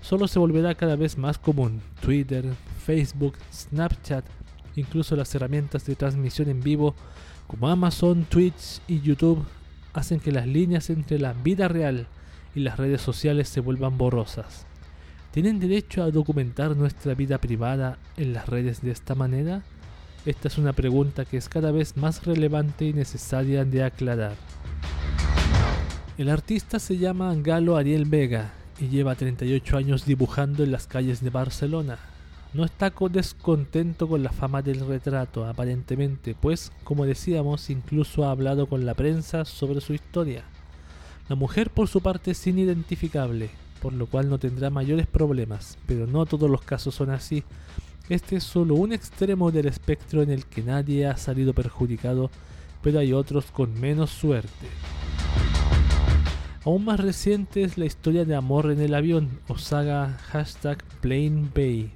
solo 0.00 0.28
se 0.28 0.38
volverá 0.38 0.74
cada 0.74 0.96
vez 0.96 1.18
más 1.18 1.38
común. 1.38 1.80
Twitter, 2.00 2.44
Facebook, 2.84 3.34
Snapchat, 3.52 4.24
incluso 4.76 5.16
las 5.16 5.34
herramientas 5.34 5.84
de 5.84 5.94
transmisión 5.94 6.48
en 6.48 6.60
vivo 6.60 6.94
como 7.46 7.68
Amazon, 7.68 8.24
Twitch 8.24 8.80
y 8.88 9.00
YouTube 9.00 9.44
hacen 9.92 10.20
que 10.20 10.32
las 10.32 10.46
líneas 10.46 10.88
entre 10.90 11.18
la 11.18 11.34
vida 11.34 11.68
real 11.68 12.06
y 12.54 12.60
las 12.60 12.78
redes 12.78 13.02
sociales 13.02 13.48
se 13.48 13.60
vuelvan 13.60 13.98
borrosas. 13.98 14.66
¿Tienen 15.32 15.60
derecho 15.60 16.02
a 16.02 16.10
documentar 16.10 16.76
nuestra 16.76 17.14
vida 17.14 17.38
privada 17.38 17.98
en 18.16 18.32
las 18.32 18.48
redes 18.48 18.82
de 18.82 18.90
esta 18.90 19.14
manera? 19.14 19.62
Esta 20.24 20.48
es 20.48 20.58
una 20.58 20.72
pregunta 20.72 21.24
que 21.24 21.36
es 21.36 21.48
cada 21.48 21.72
vez 21.72 21.96
más 21.96 22.24
relevante 22.24 22.84
y 22.84 22.92
necesaria 22.92 23.64
de 23.64 23.82
aclarar. 23.82 24.36
El 26.22 26.28
artista 26.28 26.78
se 26.78 26.98
llama 26.98 27.34
Galo 27.34 27.76
Ariel 27.76 28.04
Vega 28.04 28.52
y 28.78 28.86
lleva 28.86 29.16
38 29.16 29.76
años 29.76 30.04
dibujando 30.06 30.62
en 30.62 30.70
las 30.70 30.86
calles 30.86 31.20
de 31.20 31.30
Barcelona. 31.30 31.98
No 32.54 32.64
está 32.64 32.92
co- 32.92 33.08
descontento 33.08 34.06
con 34.06 34.22
la 34.22 34.30
fama 34.30 34.62
del 34.62 34.86
retrato, 34.86 35.44
aparentemente, 35.44 36.36
pues, 36.40 36.70
como 36.84 37.06
decíamos, 37.06 37.70
incluso 37.70 38.24
ha 38.24 38.30
hablado 38.30 38.68
con 38.68 38.86
la 38.86 38.94
prensa 38.94 39.44
sobre 39.44 39.80
su 39.80 39.94
historia. 39.94 40.44
La 41.28 41.34
mujer, 41.34 41.70
por 41.70 41.88
su 41.88 42.00
parte, 42.00 42.30
es 42.30 42.46
inidentificable, 42.46 43.50
por 43.80 43.92
lo 43.92 44.06
cual 44.06 44.30
no 44.30 44.38
tendrá 44.38 44.70
mayores 44.70 45.08
problemas, 45.08 45.76
pero 45.86 46.06
no 46.06 46.24
todos 46.24 46.48
los 46.48 46.62
casos 46.62 46.94
son 46.94 47.10
así. 47.10 47.42
Este 48.08 48.36
es 48.36 48.44
solo 48.44 48.76
un 48.76 48.92
extremo 48.92 49.50
del 49.50 49.66
espectro 49.66 50.22
en 50.22 50.30
el 50.30 50.46
que 50.46 50.62
nadie 50.62 51.04
ha 51.04 51.16
salido 51.16 51.52
perjudicado, 51.52 52.30
pero 52.80 53.00
hay 53.00 53.12
otros 53.12 53.46
con 53.46 53.74
menos 53.80 54.10
suerte. 54.10 54.68
Aún 56.64 56.84
más 56.84 57.00
reciente 57.00 57.64
es 57.64 57.76
la 57.76 57.86
historia 57.86 58.24
de 58.24 58.36
amor 58.36 58.70
en 58.70 58.80
el 58.80 58.94
avión 58.94 59.40
o 59.48 59.58
saga 59.58 60.16
hashtag 60.30 60.78
Plane 61.00 61.48
Bay, 61.52 61.90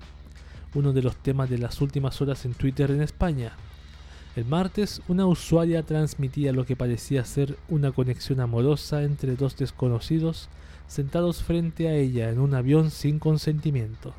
uno 0.75 0.93
de 0.93 1.03
los 1.03 1.15
temas 1.15 1.49
de 1.49 1.59
las 1.59 1.81
últimas 1.81 2.21
horas 2.21 2.45
en 2.45 2.53
Twitter 2.53 2.91
en 2.91 3.01
España. 3.01 3.53
El 4.35 4.45
martes, 4.45 5.03
una 5.07 5.25
usuaria 5.25 5.85
transmitía 5.85 6.53
lo 6.53 6.67
que 6.67 6.75
parecía 6.75 7.25
ser 7.25 7.57
una 7.69 7.93
conexión 7.93 8.41
amorosa 8.41 9.05
entre 9.05 9.37
dos 9.37 9.57
desconocidos 9.57 10.49
sentados 10.89 11.45
frente 11.45 11.89
a 11.89 11.95
ella 11.95 12.31
en 12.31 12.41
un 12.41 12.53
avión 12.53 12.91
sin 12.91 13.21
consentimiento. 13.21 14.15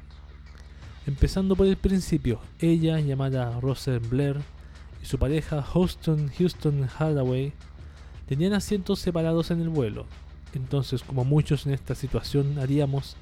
Empezando 1.06 1.58
por 1.58 1.68
el 1.68 1.76
principio, 1.76 2.40
ella, 2.60 3.02
llamada 3.02 3.60
Roser 3.60 4.00
Blair, 4.00 4.38
y 5.04 5.06
su 5.08 5.20
pareja 5.20 5.62
Houston 5.62 6.32
Houston 6.38 6.88
Hardaway 6.88 7.52
tenían 8.28 8.54
asientos 8.54 9.00
separados 9.00 9.52
en 9.52 9.60
el 9.60 9.70
vuelo. 9.70 10.06
Entonces, 10.54 11.04
como 11.04 11.26
muchos 11.26 11.66
en 11.66 11.74
esta 11.74 11.96
situación 11.96 12.58
haríamos, 12.60 13.16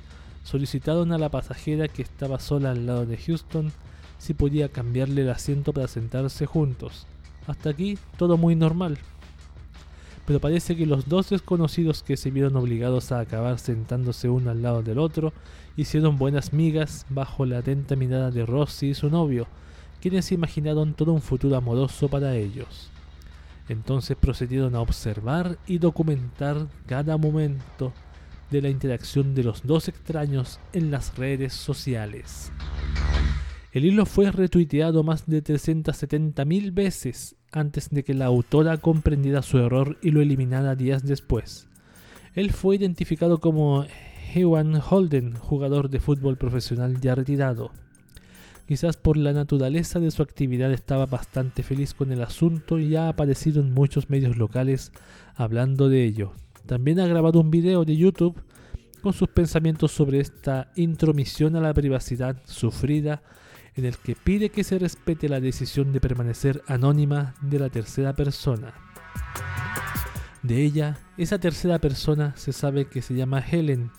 solicitaron 0.44 1.12
a 1.12 1.18
la 1.18 1.30
pasajera 1.30 1.88
que 1.88 2.02
estaba 2.02 2.40
sola 2.40 2.72
al 2.72 2.86
lado 2.86 3.06
de 3.06 3.18
Houston 3.18 3.72
si 4.18 4.34
podía 4.34 4.70
cambiarle 4.70 5.24
el 5.24 5.30
asiento 5.30 5.74
para 5.74 5.88
sentarse 5.88 6.46
juntos. 6.46 7.08
Hasta 7.48 7.70
aquí 7.70 7.98
todo 8.18 8.38
muy 8.38 8.56
normal. 8.56 8.98
pero 10.26 10.40
parece 10.40 10.76
que 10.76 10.88
los 10.88 11.08
dos 11.08 11.30
desconocidos 11.30 12.02
que 12.02 12.18
se 12.18 12.32
vieron 12.32 12.56
obligados 12.56 13.12
a 13.12 13.20
acabar 13.20 13.60
sentándose 13.60 14.28
uno 14.28 14.50
al 14.50 14.64
lado 14.64 14.82
del 14.82 14.98
otro 14.98 15.34
hicieron 15.78 16.18
buenas 16.18 16.52
migas 16.52 17.06
bajo 17.10 17.46
la 17.46 17.60
atenta 17.60 17.96
mirada 17.96 18.32
de 18.32 18.44
Rossi 18.44 18.88
y 18.88 18.94
su 18.96 19.12
novio, 19.12 19.46
quienes 20.02 20.32
imaginaron 20.32 20.96
todo 20.96 21.14
un 21.14 21.22
futuro 21.22 21.56
amoroso 21.56 22.08
para 22.08 22.36
ellos. 22.36 22.90
Entonces 23.68 24.16
procedieron 24.16 24.76
a 24.76 24.82
observar 24.82 25.58
y 25.66 25.80
documentar 25.80 26.68
cada 26.86 27.18
momento 27.18 27.94
de 28.52 28.62
la 28.62 28.70
interacción 28.70 29.34
de 29.34 29.44
los 29.44 29.64
dos 29.64 29.88
extraños 29.88 30.60
en 30.74 30.92
las 30.92 31.18
redes 31.18 31.54
sociales. 31.54 32.52
El 33.72 33.86
hilo 33.86 34.06
fue 34.06 34.32
retuiteado 34.32 35.04
más 35.04 35.26
de 35.26 35.44
370.000 35.44 36.74
veces 36.74 37.36
antes 37.52 37.90
de 37.90 38.04
que 38.04 38.14
la 38.14 38.26
autora 38.26 38.78
comprendiera 38.78 39.42
su 39.42 39.58
error 39.58 39.98
y 40.02 40.12
lo 40.12 40.22
eliminara 40.22 40.76
días 40.76 41.04
después. 41.04 41.68
Él 42.36 42.52
fue 42.52 42.76
identificado 42.76 43.40
como 43.40 43.86
Ewan 44.34 44.82
Holden, 44.90 45.36
jugador 45.36 45.90
de 45.90 46.00
fútbol 46.00 46.38
profesional 46.38 47.00
ya 47.02 47.16
retirado. 47.16 47.72
Quizás 48.68 48.98
por 48.98 49.16
la 49.16 49.32
naturaleza 49.32 50.00
de 50.00 50.10
su 50.10 50.24
actividad 50.24 50.72
estaba 50.72 51.06
bastante 51.06 51.62
feliz 51.62 51.94
con 51.94 52.12
el 52.12 52.24
asunto 52.24 52.80
y 52.80 52.96
ha 52.96 53.10
aparecido 53.10 53.62
en 53.62 53.74
muchos 53.74 54.10
medios 54.10 54.38
locales 54.38 54.92
hablando 55.36 55.88
de 55.88 56.04
ello. 56.04 56.34
También 56.66 57.00
ha 57.00 57.06
grabado 57.06 57.40
un 57.40 57.52
video 57.52 57.86
de 57.86 57.96
YouTube 57.96 58.42
con 59.02 59.14
sus 59.14 59.28
pensamientos 59.28 59.92
sobre 59.92 60.20
esta 60.20 60.72
intromisión 60.76 61.56
a 61.56 61.62
la 61.62 61.76
privacidad 61.76 62.42
sufrida 62.46 63.22
en 63.76 63.86
el 63.86 63.98
que 63.98 64.16
pide 64.16 64.50
que 64.50 64.64
se 64.64 64.80
respete 64.80 65.30
la 65.30 65.40
decisión 65.40 65.94
de 65.94 66.02
permanecer 66.02 66.64
anónima 66.66 67.36
de 67.42 67.60
la 67.60 67.70
tercera 67.70 68.14
persona. 68.14 68.74
De 70.42 70.64
ella, 70.64 70.98
esa 71.18 71.40
tercera 71.40 71.80
persona 71.80 72.36
se 72.36 72.52
sabe 72.52 72.86
que 72.86 73.04
se 73.04 73.14
llama 73.14 73.42
Helen 73.42 73.92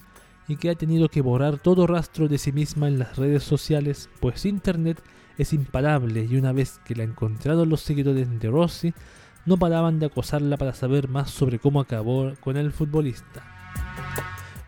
y 0.49 0.57
que 0.57 0.71
ha 0.71 0.75
tenido 0.75 1.09
que 1.09 1.21
borrar 1.21 1.59
todo 1.59 1.87
rastro 1.87 2.29
de 2.29 2.39
sí 2.39 2.53
misma 2.53 2.89
en 2.89 2.99
las 2.99 3.17
redes 3.17 3.43
sociales, 3.43 4.09
pues 4.21 4.47
Internet 4.47 5.03
es 5.39 5.53
imparable 5.53 6.25
y 6.25 6.37
una 6.37 6.53
vez 6.53 6.81
que 6.85 6.95
la 6.95 7.05
encontraron 7.05 7.69
los 7.69 7.81
seguidores 7.81 8.29
de 8.39 8.51
Rossi, 8.51 8.95
no 9.45 9.57
paraban 9.57 9.99
de 9.99 10.07
acosarla 10.07 10.57
para 10.57 10.75
saber 10.75 11.09
más 11.09 11.31
sobre 11.31 11.59
cómo 11.59 11.81
acabó 11.81 12.33
con 12.41 12.57
el 12.57 12.73
futbolista. 12.73 13.45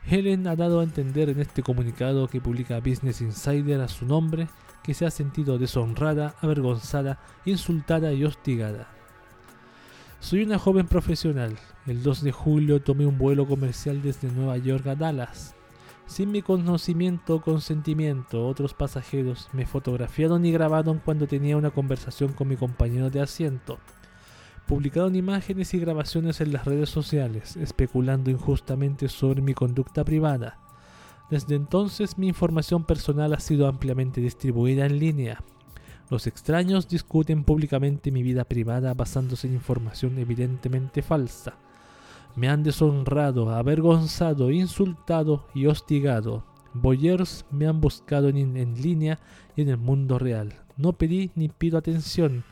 Helen 0.06 0.46
ha 0.46 0.56
dado 0.56 0.80
a 0.80 0.84
entender 0.84 1.28
en 1.28 1.40
este 1.40 1.62
comunicado 1.62 2.28
que 2.28 2.40
publica 2.40 2.80
Business 2.80 3.20
Insider 3.20 3.80
a 3.80 3.88
su 3.88 4.06
nombre 4.06 4.48
que 4.82 4.94
se 4.94 5.04
ha 5.04 5.10
sentido 5.10 5.58
deshonrada, 5.58 6.34
avergonzada, 6.40 7.18
insultada 7.44 8.12
y 8.12 8.24
hostigada. 8.24 8.88
Soy 10.20 10.42
una 10.42 10.58
joven 10.58 10.86
profesional. 10.86 11.58
El 11.86 12.02
2 12.02 12.22
de 12.22 12.32
julio 12.32 12.80
tomé 12.80 13.04
un 13.04 13.18
vuelo 13.18 13.46
comercial 13.46 14.00
desde 14.00 14.32
Nueva 14.32 14.56
York 14.56 14.86
a 14.86 14.94
Dallas. 14.94 15.54
Sin 16.08 16.32
mi 16.32 16.40
conocimiento 16.40 17.34
o 17.34 17.40
consentimiento, 17.42 18.48
otros 18.48 18.72
pasajeros 18.72 19.50
me 19.52 19.66
fotografiaron 19.66 20.44
y 20.46 20.50
grabaron 20.50 21.02
cuando 21.04 21.26
tenía 21.26 21.58
una 21.58 21.70
conversación 21.70 22.32
con 22.32 22.48
mi 22.48 22.56
compañero 22.56 23.10
de 23.10 23.20
asiento. 23.20 23.78
Publicaron 24.66 25.14
imágenes 25.16 25.74
y 25.74 25.78
grabaciones 25.78 26.40
en 26.40 26.54
las 26.54 26.64
redes 26.64 26.88
sociales, 26.88 27.56
especulando 27.58 28.30
injustamente 28.30 29.10
sobre 29.10 29.42
mi 29.42 29.52
conducta 29.52 30.02
privada. 30.02 30.58
Desde 31.30 31.56
entonces 31.56 32.16
mi 32.16 32.28
información 32.28 32.84
personal 32.84 33.34
ha 33.34 33.40
sido 33.40 33.68
ampliamente 33.68 34.22
distribuida 34.22 34.86
en 34.86 34.98
línea. 34.98 35.44
Los 36.08 36.26
extraños 36.26 36.88
discuten 36.88 37.44
públicamente 37.44 38.10
mi 38.10 38.22
vida 38.22 38.44
privada 38.44 38.94
basándose 38.94 39.46
en 39.46 39.54
información 39.54 40.18
evidentemente 40.18 41.02
falsa. 41.02 41.58
Me 42.38 42.48
han 42.48 42.62
deshonrado, 42.62 43.50
avergonzado, 43.50 44.52
insultado 44.52 45.48
y 45.56 45.66
hostigado. 45.66 46.44
Boyers 46.72 47.44
me 47.50 47.66
han 47.66 47.80
buscado 47.80 48.28
en, 48.28 48.56
en 48.56 48.80
línea 48.80 49.18
y 49.56 49.62
en 49.62 49.70
el 49.70 49.76
mundo 49.76 50.20
real. 50.20 50.54
No 50.76 50.92
pedí 50.92 51.32
ni 51.34 51.48
pido 51.48 51.78
atención. 51.78 52.44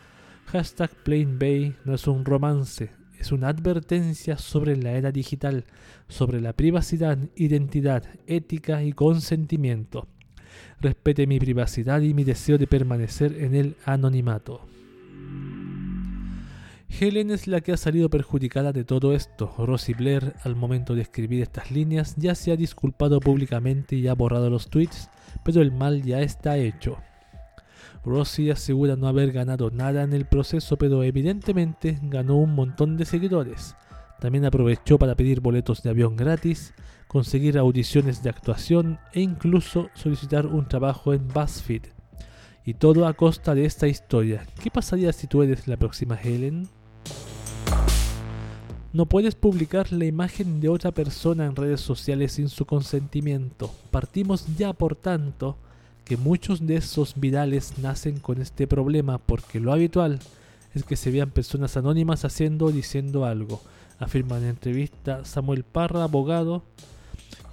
Hashtag 0.47 0.91
Plain 1.05 1.39
Bay 1.39 1.77
no 1.85 1.95
es 1.95 2.09
un 2.09 2.25
romance, 2.25 2.91
es 3.21 3.31
una 3.31 3.47
advertencia 3.47 4.39
sobre 4.39 4.77
la 4.77 4.91
era 4.91 5.13
digital, 5.13 5.67
sobre 6.09 6.41
la 6.41 6.53
privacidad, 6.53 7.17
identidad, 7.37 8.03
ética 8.27 8.83
y 8.83 8.93
consentimiento. 8.93 10.09
Respete 10.81 11.29
mi 11.29 11.39
privacidad 11.39 12.01
y 12.01 12.13
mi 12.13 12.25
deseo 12.25 12.59
de 12.59 12.67
permanecer 12.67 13.41
en 13.41 13.55
el 13.55 13.77
anonimato. 13.85 14.63
Helen 16.89 17.31
es 17.31 17.47
la 17.47 17.61
que 17.61 17.73
ha 17.73 17.77
salido 17.77 18.09
perjudicada 18.09 18.73
de 18.73 18.85
todo 18.85 19.13
esto. 19.13 19.53
Rosie 19.59 19.95
Blair, 19.95 20.35
al 20.45 20.57
momento 20.57 20.95
de 20.95 21.03
escribir 21.03 21.43
estas 21.43 21.71
líneas, 21.71 22.15
ya 22.17 22.35
se 22.35 22.53
ha 22.53 22.57
disculpado 22.57 23.21
públicamente 23.21 23.97
y 23.97 24.09
ha 24.09 24.15
borrado 24.15 24.49
los 24.49 24.69
tweets, 24.69 25.11
pero 25.45 25.61
el 25.61 25.73
mal 25.73 26.03
ya 26.03 26.21
está 26.21 26.57
hecho. 26.57 26.99
Rossi 28.05 28.51
asegura 28.51 28.95
no 28.95 29.09
haber 29.09 29.33
ganado 29.33 29.71
nada 29.71 30.05
en 30.05 30.13
el 30.13 30.27
proceso, 30.27 30.79
pero 30.79 31.03
evidentemente 31.03 31.99
ganó 32.03 32.37
un 32.37 32.55
montón 32.55 32.97
de 32.97 33.05
seguidores. 33.05 33.75
También 34.21 34.45
aprovechó 34.45 34.97
para 34.97 35.17
pedir 35.17 35.41
boletos 35.41 35.83
de 35.83 35.91
avión 35.91 36.17
gratis, 36.17 36.73
conseguir 37.09 37.59
audiciones 37.59 38.23
de 38.23 38.31
actuación 38.31 39.01
e 39.13 39.21
incluso 39.21 39.91
solicitar 39.95 40.47
un 40.47 40.67
trabajo 40.69 41.13
en 41.13 41.27
BuzzFeed. 41.29 41.83
Y 42.65 42.75
todo 42.75 43.07
a 43.07 43.15
costa 43.15 43.55
de 43.55 43.65
esta 43.65 43.89
historia. 43.89 44.47
¿Qué 44.63 44.71
pasaría 44.71 45.13
si 45.13 45.27
tú 45.27 45.43
eres 45.43 45.69
la 45.69 45.77
próxima 45.77 46.17
Helen? 46.17 46.69
No 48.93 49.05
puedes 49.07 49.35
publicar 49.35 49.93
la 49.93 50.07
imagen 50.07 50.61
de 50.61 50.71
otra 50.71 50.91
persona 50.91 51.45
en 51.45 51.55
redes 51.55 51.83
sociales 51.83 52.33
sin 52.33 52.49
su 52.49 52.65
consentimiento. 52.65 53.71
Partimos 53.91 54.47
ya, 54.57 54.73
por 54.73 54.97
tanto, 54.97 55.57
que 56.07 56.17
muchos 56.17 56.67
de 56.67 56.77
esos 56.77 57.19
virales 57.21 57.79
nacen 57.79 58.21
con 58.21 58.41
este 58.41 58.67
problema 58.67 59.19
porque 59.19 59.61
lo 59.61 59.73
habitual 59.73 60.21
es 60.73 60.85
que 60.85 60.97
se 60.97 61.11
vean 61.11 61.31
personas 61.31 61.77
anónimas 61.77 62.25
haciendo 62.25 62.67
o 62.67 62.73
diciendo 62.73 63.25
algo, 63.25 63.61
afirma 63.99 64.39
en 64.39 64.45
entrevista 64.45 65.25
Samuel 65.25 65.65
Parra, 65.65 66.05
abogado. 66.05 66.63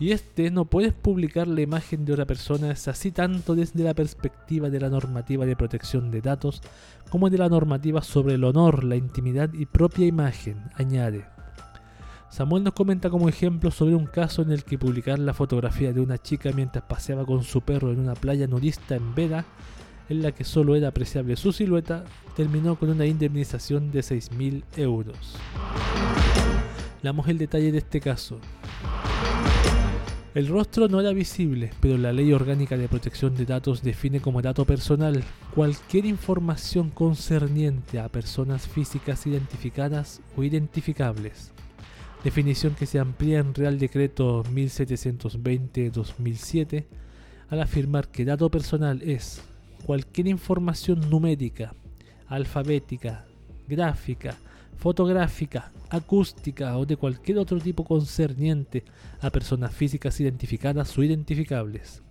Y 0.03 0.11
este 0.11 0.51
no 0.51 0.65
puedes 0.65 0.91
publicar 0.91 1.47
la 1.47 1.61
imagen 1.61 2.03
de 2.03 2.11
otra 2.11 2.25
persona 2.25 2.71
es 2.71 2.89
así 2.89 3.13
tanto 3.13 3.55
desde 3.55 3.85
la 3.85 3.93
perspectiva 3.93 4.69
de 4.69 4.81
la 4.81 4.89
normativa 4.89 5.45
de 5.45 5.55
protección 5.55 6.11
de 6.11 6.19
datos 6.19 6.61
como 7.09 7.29
de 7.29 7.37
la 7.37 7.47
normativa 7.47 8.01
sobre 8.01 8.33
el 8.33 8.43
honor, 8.43 8.83
la 8.83 8.97
intimidad 8.97 9.53
y 9.53 9.65
propia 9.65 10.05
imagen, 10.05 10.61
añade. 10.75 11.23
Samuel 12.29 12.65
nos 12.65 12.73
comenta 12.73 13.09
como 13.09 13.29
ejemplo 13.29 13.71
sobre 13.71 13.95
un 13.95 14.05
caso 14.05 14.41
en 14.41 14.51
el 14.51 14.65
que 14.65 14.77
publicar 14.77 15.19
la 15.19 15.33
fotografía 15.33 15.93
de 15.93 16.01
una 16.01 16.17
chica 16.17 16.51
mientras 16.53 16.83
paseaba 16.83 17.25
con 17.25 17.45
su 17.45 17.61
perro 17.61 17.93
en 17.93 18.01
una 18.01 18.15
playa 18.15 18.45
nudista 18.45 18.97
en 18.97 19.15
Veda, 19.15 19.45
en 20.09 20.21
la 20.21 20.33
que 20.33 20.43
solo 20.43 20.75
era 20.75 20.89
apreciable 20.89 21.37
su 21.37 21.53
silueta, 21.53 22.03
terminó 22.35 22.75
con 22.75 22.89
una 22.89 23.05
indemnización 23.05 23.89
de 23.89 24.01
6.000 24.01 24.65
euros. 24.75 25.37
Leamos 27.01 27.25
el 27.29 27.37
detalle 27.37 27.71
de 27.71 27.77
este 27.77 28.01
caso. 28.01 28.41
El 30.35 30.47
rostro 30.47 30.87
no 30.87 30.99
era 30.99 31.13
visible, 31.13 31.69
pero 31.79 31.95
la 31.95 32.11
Ley 32.11 32.33
Orgánica 32.33 32.75
de 32.75 32.87
Protección 32.87 33.35
de 33.35 33.45
Datos 33.45 33.83
define 33.83 34.19
como 34.19 34.41
dato 34.41 34.65
personal 34.65 35.23
cualquier 35.53 36.07
información 36.07 36.89
concerniente 36.89 37.99
a 37.99 38.09
personas 38.09 38.67
físicas 38.67 39.27
identificadas 39.27 40.21
o 40.35 40.43
identificables. 40.43 41.51
Definición 42.23 42.73
que 42.73 42.87
se 42.87 42.97
amplía 42.97 43.37
en 43.37 43.53
Real 43.53 43.77
Decreto 43.77 44.43
1720-2007 44.45 46.85
al 47.49 47.61
afirmar 47.61 48.07
que 48.07 48.25
dato 48.25 48.49
personal 48.49 49.03
es 49.03 49.39
cualquier 49.85 50.29
información 50.29 51.11
numérica, 51.11 51.75
alfabética, 52.27 53.27
gráfica, 53.67 54.35
fotográfica, 54.77 55.71
acústica 55.89 56.77
o 56.77 56.85
de 56.85 56.97
cualquier 56.97 57.37
otro 57.37 57.59
tipo 57.59 57.83
concerniente 57.83 58.83
a 59.21 59.29
personas 59.29 59.73
físicas 59.73 60.19
identificadas 60.19 60.97
o 60.97 61.03
identificables. 61.03 62.01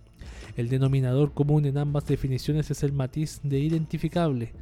El 0.55 0.69
denominador 0.69 1.33
común 1.33 1.65
en 1.65 1.77
ambas 1.77 2.05
definiciones 2.05 2.69
es 2.71 2.83
el 2.83 2.93
matiz 2.93 3.39
de 3.43 3.59
identificable, 3.59 4.53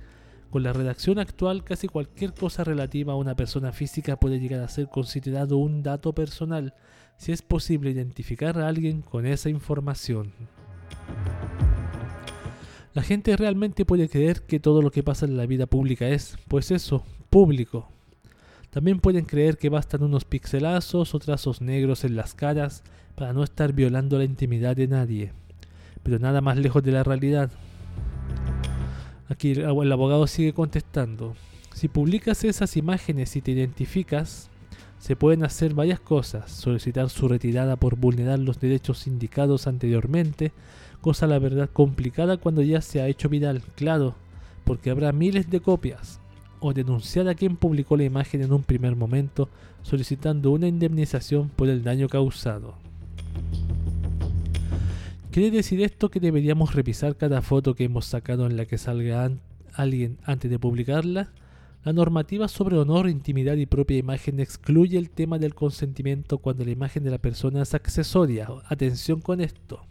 con 0.52 0.64
la 0.64 0.74
redacción 0.74 1.18
actual, 1.18 1.64
casi 1.64 1.88
cualquier 1.88 2.34
cosa 2.34 2.66
relativa 2.66 3.14
a 3.14 3.16
una 3.16 3.36
persona 3.36 3.72
física 3.72 4.18
puede 4.18 4.38
llegar 4.38 4.60
a 4.60 4.68
ser 4.68 4.90
considerado 4.90 5.58
un 5.58 5.82
dato 5.82 6.14
personal 6.14 6.74
si 7.16 7.32
es 7.32 7.42
posible 7.42 7.92
identificar 7.92 8.60
a 8.60 8.68
alguien 8.68 9.02
con 9.02 9.26
esa 9.26 9.50
información. 9.50 10.34
La 12.94 13.02
gente 13.02 13.38
realmente 13.38 13.86
puede 13.86 14.10
creer 14.10 14.42
que 14.42 14.60
todo 14.60 14.82
lo 14.82 14.92
que 14.92 15.04
pasa 15.04 15.26
en 15.26 15.38
la 15.38 15.46
vida 15.46 15.68
pública 15.68 16.10
es, 16.10 16.36
pues 16.50 16.72
eso, 16.72 17.06
público. 17.32 17.90
También 18.70 19.00
pueden 19.00 19.26
creer 19.26 19.58
que 19.58 19.70
bastan 19.70 20.04
unos 20.04 20.26
pixelazos 20.26 21.16
o 21.16 21.20
trazos 21.20 21.62
negros 21.62 22.04
en 22.04 22.16
las 22.16 22.36
caras 22.36 22.84
para 23.16 23.34
no 23.34 23.44
estar 23.44 23.74
violando 23.74 24.18
la 24.18 24.26
intimidad 24.26 24.76
de 24.76 24.88
nadie. 24.88 25.32
Pero 26.04 26.20
nada 26.20 26.42
más 26.42 26.58
lejos 26.58 26.84
de 26.84 26.92
la 26.92 27.04
realidad. 27.04 27.50
Aquí 29.30 29.52
el 29.52 29.92
abogado 29.92 30.28
sigue 30.28 30.54
contestando. 30.54 31.36
Si 31.74 31.88
publicas 31.88 32.44
esas 32.44 32.78
imágenes 32.78 33.36
y 33.36 33.42
te 33.42 33.52
identificas, 33.52 34.50
se 35.00 35.16
pueden 35.16 35.44
hacer 35.44 35.74
varias 35.74 36.00
cosas, 36.00 36.52
solicitar 36.52 37.10
su 37.10 37.28
retirada 37.28 37.76
por 37.76 37.96
vulnerar 37.96 38.40
los 38.40 38.60
derechos 38.60 39.08
indicados 39.08 39.68
anteriormente, 39.68 40.52
cosa 41.00 41.28
la 41.28 41.40
verdad 41.40 41.70
complicada 41.72 42.38
cuando 42.38 42.62
ya 42.62 42.82
se 42.82 43.02
ha 43.02 43.08
hecho 43.08 43.30
viral, 43.30 43.64
claro, 43.76 44.16
porque 44.64 44.92
habrá 44.92 45.12
miles 45.12 45.50
de 45.50 45.60
copias, 45.60 46.21
o 46.62 46.74
denunciar 46.74 47.28
a 47.28 47.36
quien 47.36 47.58
publicó 47.58 47.98
la 47.98 48.06
imagen 48.06 48.42
en 48.42 48.54
un 48.54 48.64
primer 48.64 48.96
momento, 48.96 49.50
solicitando 49.82 50.52
una 50.52 50.68
indemnización 50.68 51.50
por 51.50 51.68
el 51.68 51.84
daño 51.84 52.08
causado. 52.08 52.76
¿Quiere 55.32 55.52
decir 55.52 55.82
esto 55.82 56.10
que 56.10 56.20
deberíamos 56.20 56.76
revisar 56.76 57.16
cada 57.16 57.42
foto 57.42 57.74
que 57.74 57.86
hemos 57.86 58.06
sacado 58.06 58.46
en 58.46 58.58
la 58.58 58.66
que 58.66 58.78
salga 58.78 59.32
alguien 59.74 60.18
antes 60.24 60.52
de 60.52 60.60
publicarla? 60.60 61.32
La 61.84 61.94
normativa 61.94 62.48
sobre 62.48 62.78
honor, 62.78 63.10
intimidad 63.10 63.56
y 63.56 63.66
propia 63.66 63.98
imagen 63.98 64.40
excluye 64.40 65.00
el 65.00 65.10
tema 65.10 65.40
del 65.40 65.56
consentimiento 65.56 66.38
cuando 66.38 66.64
la 66.64 66.72
imagen 66.72 67.04
de 67.04 67.10
la 67.10 67.18
persona 67.18 67.64
es 67.64 67.74
accesoria. 67.74 68.48
Atención 68.68 69.20
con 69.20 69.42
esto. 69.42 69.82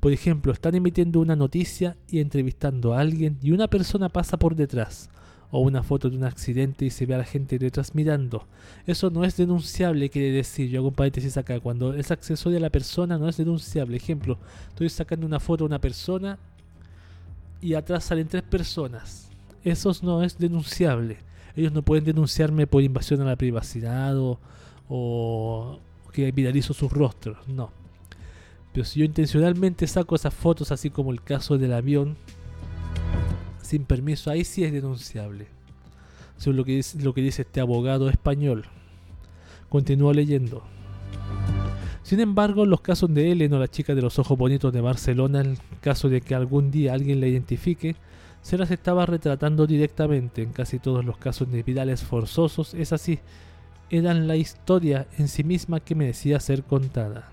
Por 0.00 0.12
ejemplo, 0.12 0.52
están 0.52 0.74
emitiendo 0.74 1.20
una 1.20 1.36
noticia 1.36 1.96
y 2.08 2.20
entrevistando 2.20 2.94
a 2.94 3.00
alguien 3.00 3.38
y 3.42 3.50
una 3.50 3.68
persona 3.68 4.08
pasa 4.08 4.38
por 4.38 4.56
detrás. 4.56 5.10
O 5.52 5.60
una 5.60 5.84
foto 5.84 6.10
de 6.10 6.16
un 6.16 6.24
accidente 6.24 6.84
y 6.84 6.90
se 6.90 7.06
ve 7.06 7.14
a 7.14 7.18
la 7.18 7.24
gente 7.24 7.58
detrás 7.58 7.94
mirando. 7.94 8.48
Eso 8.86 9.10
no 9.10 9.22
es 9.22 9.36
denunciable, 9.36 10.10
quiere 10.10 10.32
decir, 10.32 10.68
yo 10.68 10.80
hago 10.80 10.88
un 10.88 10.94
paréntesis 10.94 11.36
acá, 11.36 11.60
cuando 11.60 11.94
es 11.94 12.10
accesoria 12.10 12.58
a 12.58 12.62
la 12.62 12.70
persona 12.70 13.18
no 13.18 13.28
es 13.28 13.36
denunciable. 13.36 13.96
Ejemplo, 13.96 14.38
estoy 14.70 14.88
sacando 14.88 15.26
una 15.26 15.38
foto 15.38 15.62
de 15.62 15.68
una 15.68 15.80
persona 15.80 16.38
y 17.60 17.74
atrás 17.74 18.04
salen 18.04 18.26
tres 18.26 18.42
personas. 18.42 19.30
Eso 19.62 19.92
no 20.02 20.24
es 20.24 20.36
denunciable. 20.36 21.18
Ellos 21.54 21.72
no 21.72 21.82
pueden 21.82 22.04
denunciarme 22.04 22.66
por 22.66 22.82
invasión 22.82 23.20
a 23.20 23.24
la 23.24 23.36
privacidad 23.36 24.18
o, 24.18 24.40
o 24.88 25.78
que 26.12 26.32
viralizo 26.32 26.74
sus 26.74 26.90
rostros. 26.90 27.46
No. 27.46 27.70
Pero 28.72 28.84
si 28.84 29.00
yo 29.00 29.04
intencionalmente 29.04 29.86
saco 29.86 30.14
esas 30.14 30.34
fotos, 30.34 30.72
así 30.72 30.90
como 30.90 31.12
el 31.12 31.22
caso 31.22 31.58
del 31.58 31.74
avión, 31.74 32.16
sin 33.62 33.84
permiso, 33.84 34.30
ahí 34.30 34.44
sí 34.44 34.64
es 34.64 34.72
denunciable. 34.72 35.46
Es 36.38 36.46
lo 36.46 37.14
que 37.14 37.22
dice, 37.22 37.42
este 37.42 37.60
abogado 37.60 38.08
español. 38.08 38.64
Continúo 39.68 40.12
leyendo. 40.12 40.64
Sin 42.02 42.18
embargo, 42.18 42.66
los 42.66 42.80
casos 42.80 43.14
de 43.14 43.30
Ellen 43.30 43.52
o 43.54 43.60
la 43.60 43.68
chica 43.68 43.94
de 43.94 44.02
los 44.02 44.18
ojos 44.18 44.36
bonitos 44.36 44.72
de 44.72 44.80
Barcelona, 44.80 45.40
en 45.40 45.56
caso 45.80 46.08
de 46.08 46.20
que 46.20 46.34
algún 46.34 46.70
día 46.70 46.94
alguien 46.94 47.20
la 47.20 47.28
identifique, 47.28 47.94
se 48.42 48.58
las 48.58 48.72
estaba 48.72 49.06
retratando 49.06 49.66
directamente. 49.66 50.42
En 50.42 50.52
casi 50.52 50.80
todos 50.80 51.04
los 51.04 51.16
casos 51.16 51.50
de 51.50 51.62
virales 51.62 52.02
forzosos 52.02 52.74
es 52.74 52.92
así. 52.92 53.20
Eran 53.88 54.26
la 54.26 54.36
historia 54.36 55.06
en 55.18 55.28
sí 55.28 55.44
misma 55.44 55.78
que 55.80 55.94
merecía 55.94 56.40
ser 56.40 56.64
contada. 56.64 57.28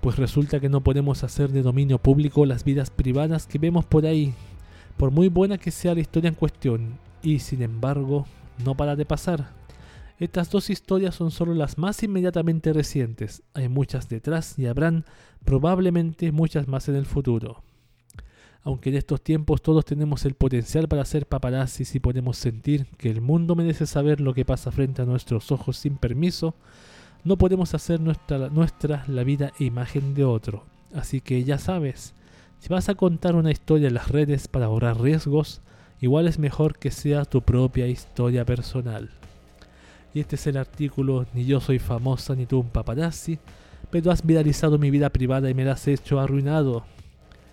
Pues 0.00 0.16
resulta 0.16 0.60
que 0.60 0.68
no 0.68 0.82
podemos 0.82 1.24
hacer 1.24 1.50
de 1.50 1.62
dominio 1.62 1.98
público 1.98 2.46
las 2.46 2.64
vidas 2.64 2.90
privadas 2.90 3.46
que 3.46 3.58
vemos 3.58 3.84
por 3.84 4.06
ahí, 4.06 4.32
por 4.96 5.10
muy 5.10 5.28
buena 5.28 5.58
que 5.58 5.70
sea 5.70 5.94
la 5.94 6.00
historia 6.00 6.28
en 6.28 6.34
cuestión, 6.34 6.98
y 7.22 7.40
sin 7.40 7.62
embargo, 7.62 8.26
no 8.64 8.76
para 8.76 8.96
de 8.96 9.04
pasar. 9.04 9.50
Estas 10.18 10.50
dos 10.50 10.70
historias 10.70 11.14
son 11.14 11.30
solo 11.30 11.54
las 11.54 11.78
más 11.78 12.02
inmediatamente 12.02 12.72
recientes, 12.72 13.42
hay 13.54 13.68
muchas 13.68 14.08
detrás 14.08 14.58
y 14.58 14.66
habrán 14.66 15.04
probablemente 15.44 16.32
muchas 16.32 16.68
más 16.68 16.88
en 16.88 16.96
el 16.96 17.06
futuro. 17.06 17.62
Aunque 18.62 18.90
en 18.90 18.96
estos 18.96 19.22
tiempos 19.22 19.62
todos 19.62 19.84
tenemos 19.84 20.24
el 20.24 20.34
potencial 20.34 20.88
para 20.88 21.04
ser 21.04 21.26
paparazzis 21.26 21.94
y 21.94 22.00
podemos 22.00 22.36
sentir 22.36 22.86
que 22.98 23.10
el 23.10 23.20
mundo 23.20 23.54
merece 23.54 23.86
saber 23.86 24.20
lo 24.20 24.34
que 24.34 24.44
pasa 24.44 24.70
frente 24.72 25.02
a 25.02 25.06
nuestros 25.06 25.50
ojos 25.52 25.76
sin 25.76 25.96
permiso, 25.96 26.54
no 27.24 27.36
podemos 27.36 27.74
hacer 27.74 28.00
nuestra, 28.00 28.48
nuestra 28.48 29.04
la 29.08 29.24
vida 29.24 29.52
e 29.58 29.64
imagen 29.64 30.14
de 30.14 30.24
otro. 30.24 30.64
Así 30.94 31.20
que 31.20 31.44
ya 31.44 31.58
sabes, 31.58 32.14
si 32.60 32.68
vas 32.68 32.88
a 32.88 32.94
contar 32.94 33.36
una 33.36 33.50
historia 33.50 33.88
en 33.88 33.94
las 33.94 34.08
redes 34.08 34.48
para 34.48 34.66
ahorrar 34.66 35.00
riesgos, 35.00 35.60
igual 36.00 36.26
es 36.26 36.38
mejor 36.38 36.78
que 36.78 36.90
sea 36.90 37.24
tu 37.24 37.42
propia 37.42 37.86
historia 37.86 38.44
personal. 38.44 39.10
Y 40.14 40.20
este 40.20 40.36
es 40.36 40.46
el 40.46 40.56
artículo 40.56 41.26
Ni 41.34 41.44
yo 41.44 41.60
soy 41.60 41.78
famosa 41.78 42.34
ni 42.34 42.46
tú 42.46 42.60
un 42.60 42.70
paparazzi, 42.70 43.38
pero 43.90 44.10
has 44.10 44.24
viralizado 44.24 44.78
mi 44.78 44.90
vida 44.90 45.10
privada 45.10 45.50
y 45.50 45.54
me 45.54 45.64
la 45.64 45.72
has 45.72 45.86
hecho 45.86 46.18
arruinado. 46.18 46.84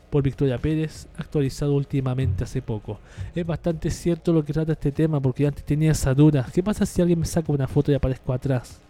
Por 0.10 0.24
Victoria 0.24 0.58
Pérez, 0.58 1.08
actualizado 1.18 1.74
últimamente 1.74 2.44
hace 2.44 2.62
poco. 2.62 3.00
Es 3.34 3.46
bastante 3.46 3.90
cierto 3.90 4.32
lo 4.32 4.46
que 4.46 4.54
trata 4.54 4.74
este 4.74 4.92
tema 4.92 5.20
porque 5.20 5.46
antes 5.46 5.66
tenía 5.66 5.92
esa 5.92 6.14
duda. 6.14 6.48
¿Qué 6.54 6.64
pasa 6.64 6.86
si 6.86 7.02
alguien 7.02 7.20
me 7.20 7.26
saca 7.26 7.52
una 7.52 7.68
foto 7.68 7.92
y 7.92 7.96
aparezco 7.96 8.32
atrás? 8.32 8.85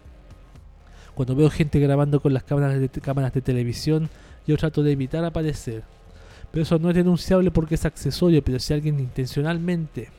Cuando 1.16 1.36
veo 1.36 1.50
gente 1.50 1.80
grabando 1.80 2.20
con 2.20 2.34
las 2.34 2.44
cámaras 2.44 2.80
de, 2.80 2.90
cámaras 2.90 3.32
televisión, 3.32 4.10
yo 4.46 4.58
trato 4.58 4.84
de 4.84 4.92
evitar 4.92 5.24
aparecer. 5.24 5.84
Pero 6.52 6.64
eso 6.64 6.78
no 6.78 6.90
es 6.90 6.96
denunciable 6.96 7.52
porque 7.52 7.76
es 7.76 7.86
accesorio, 7.86 8.44
pero 8.44 8.60
si 8.60 8.74
alguien 8.74 9.00
intencionalmente, 9.00 10.10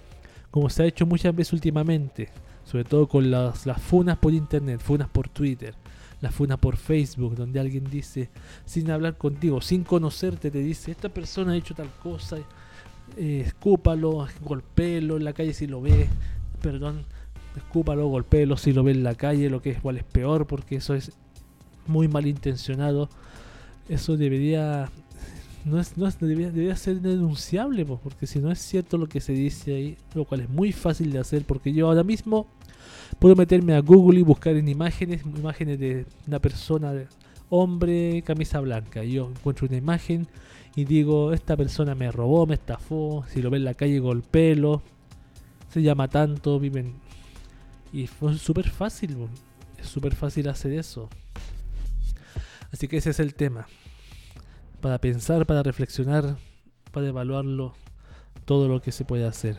como 0.51 0.71
se 0.71 0.83
ha 0.83 0.87
hecho 0.87 1.07
muchas 1.07 1.35
veces 1.37 1.53
últimamente, 1.53 2.31
sobre 2.65 2.85
todo 2.85 3.07
con 3.07 3.31
las, 3.31 3.63
funas 3.81 4.19
por 4.19 4.33
internet, 4.33 4.81
funas 4.81 5.09
por 5.09 5.29
Twitter, 5.29 5.75
las 6.21 6.35
funas 6.35 6.59
por 6.59 6.77
Facebook, 6.77 7.37
donde 7.37 7.61
alguien 7.61 7.85
dice, 7.85 8.31
sin 8.65 8.91
hablar 8.91 9.17
contigo, 9.17 9.61
sin 9.61 9.85
conocerte, 9.85 10.51
te 10.51 10.59
dice, 10.59 10.91
esta 10.91 11.09
persona 11.11 11.53
ha 11.53 11.57
hecho 11.57 11.75
tal 11.75 11.91
cosa, 12.03 12.39
eh, 13.17 13.45
escúpalo, 13.47 14.27
golpéelo 14.41 15.17
en 15.17 15.25
la 15.25 15.33
calle 15.33 15.53
si 15.53 15.67
lo 15.67 15.81
ve, 15.81 16.09
perdón, 16.61 17.05
escúpalo, 17.57 18.07
golpéelo 18.09 18.57
si 18.57 18.73
lo 18.73 18.85
ve 18.85 18.93
en 18.93 19.03
la 19.03 19.15
calle, 19.15 19.51
lo 19.51 19.63
que 19.63 19.71
es 19.71 19.79
igual 19.79 19.99
es 19.99 20.05
peor 20.05 20.47
porque 20.47 20.77
eso 20.77 20.95
es 20.95 21.13
muy 21.87 22.09
malintencionado. 22.09 23.09
Eso 23.89 24.17
debería 24.17 24.91
no 25.67 25.81
es, 25.81 25.97
no 25.99 26.09
debería, 26.09 26.51
debería 26.51 26.77
ser 26.77 27.01
denunciable, 27.01 27.85
po, 27.85 27.99
porque 28.03 28.27
si 28.27 28.39
no 28.39 28.53
es 28.53 28.61
cierto 28.61 28.99
lo 28.99 29.09
que 29.09 29.21
se 29.21 29.33
dice 29.33 29.75
ahí, 29.75 29.97
lo 30.15 30.25
cual 30.25 30.43
es 30.43 30.49
muy 30.49 30.73
fácil 30.73 31.13
de 31.13 31.19
hacer, 31.19 31.45
porque 31.45 31.73
yo 31.73 31.89
ahora 31.89 32.05
mismo 32.05 32.47
puedo 33.19 33.35
meterme 33.35 33.75
a 33.75 33.81
Google 33.81 34.21
y 34.21 34.23
buscar 34.23 34.55
en 34.55 34.69
imágenes, 34.69 35.23
imágenes 35.25 35.81
de 35.81 36.07
una 36.29 36.39
persona, 36.39 36.93
hombre, 37.51 38.23
camisa 38.23 38.61
blanca, 38.61 39.05
y 39.05 39.15
yo 39.15 39.29
encuentro 39.29 39.67
una 39.67 39.77
imagen 39.77 40.29
y 40.77 40.85
digo, 40.85 41.33
esta 41.33 41.57
persona 41.57 41.97
me 41.97 42.13
robó, 42.13 42.47
me 42.47 42.55
estafó, 42.55 43.25
si 43.29 43.43
lo 43.43 43.51
ve 43.51 43.57
en 43.59 43.65
la 43.65 43.75
calle 43.75 43.99
golpelo, 43.99 44.83
se 45.71 45.83
llama 45.83 46.09
tanto, 46.09 46.61
viven... 46.61 47.06
Y 47.97 48.07
fue 48.07 48.37
súper 48.37 48.69
fácil, 48.69 49.17
es 49.81 49.87
súper 49.87 50.15
fácil 50.15 50.51
hacer 50.51 50.75
eso. 50.75 51.09
Así 52.71 52.89
que 52.89 52.99
ese 52.99 53.09
es 53.09 53.21
el 53.21 53.33
tema 53.35 53.69
para 54.83 54.99
pensar, 54.99 55.47
para 55.47 55.63
reflexionar, 55.63 56.37
para 56.93 57.09
evaluarlo, 57.09 57.73
todo 58.45 58.69
lo 58.69 58.83
que 58.83 58.93
se 58.93 59.07
puede 59.07 59.27
hacer. 59.27 59.59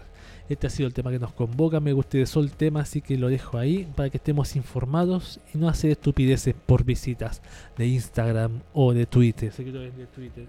Este 0.49 0.67
ha 0.67 0.69
sido 0.69 0.85
el 0.85 0.93
tema 0.93 1.09
que 1.09 1.17
nos 1.17 1.33
convoca, 1.33 1.79
me 1.79 1.93
gustó 1.93 2.19
el 2.19 2.51
tema, 2.51 2.81
así 2.81 3.01
que 3.01 3.17
lo 3.17 3.29
dejo 3.29 3.57
ahí 3.57 3.91
para 3.95 4.11
que 4.11 4.17
estemos 4.17 4.55
informados 4.55 5.39
y 5.55 5.57
no 5.57 5.67
hacer 5.67 5.89
estupideces 5.89 6.53
por 6.53 6.83
visitas 6.83 7.41
de 7.75 7.87
Instagram 7.87 8.61
o 8.71 8.93
de 8.93 9.07
Twitter, 9.07 9.51
seguidores 9.51 9.97
de 9.97 10.05
Twitter, 10.05 10.45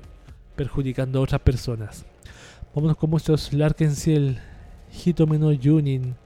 perjudicando 0.57 1.20
a 1.20 1.22
otras 1.22 1.41
personas. 1.41 2.05
Vámonos 2.74 2.99
con 2.99 3.09
muchos 3.09 3.51
Larkensiel, 3.55 4.41
Hitomeno 5.07 5.51
Junin, 5.59 6.16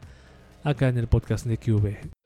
acá 0.62 0.88
en 0.88 0.98
el 0.98 1.08
podcast 1.08 1.46
de 1.46 1.58
QV. 1.58 2.21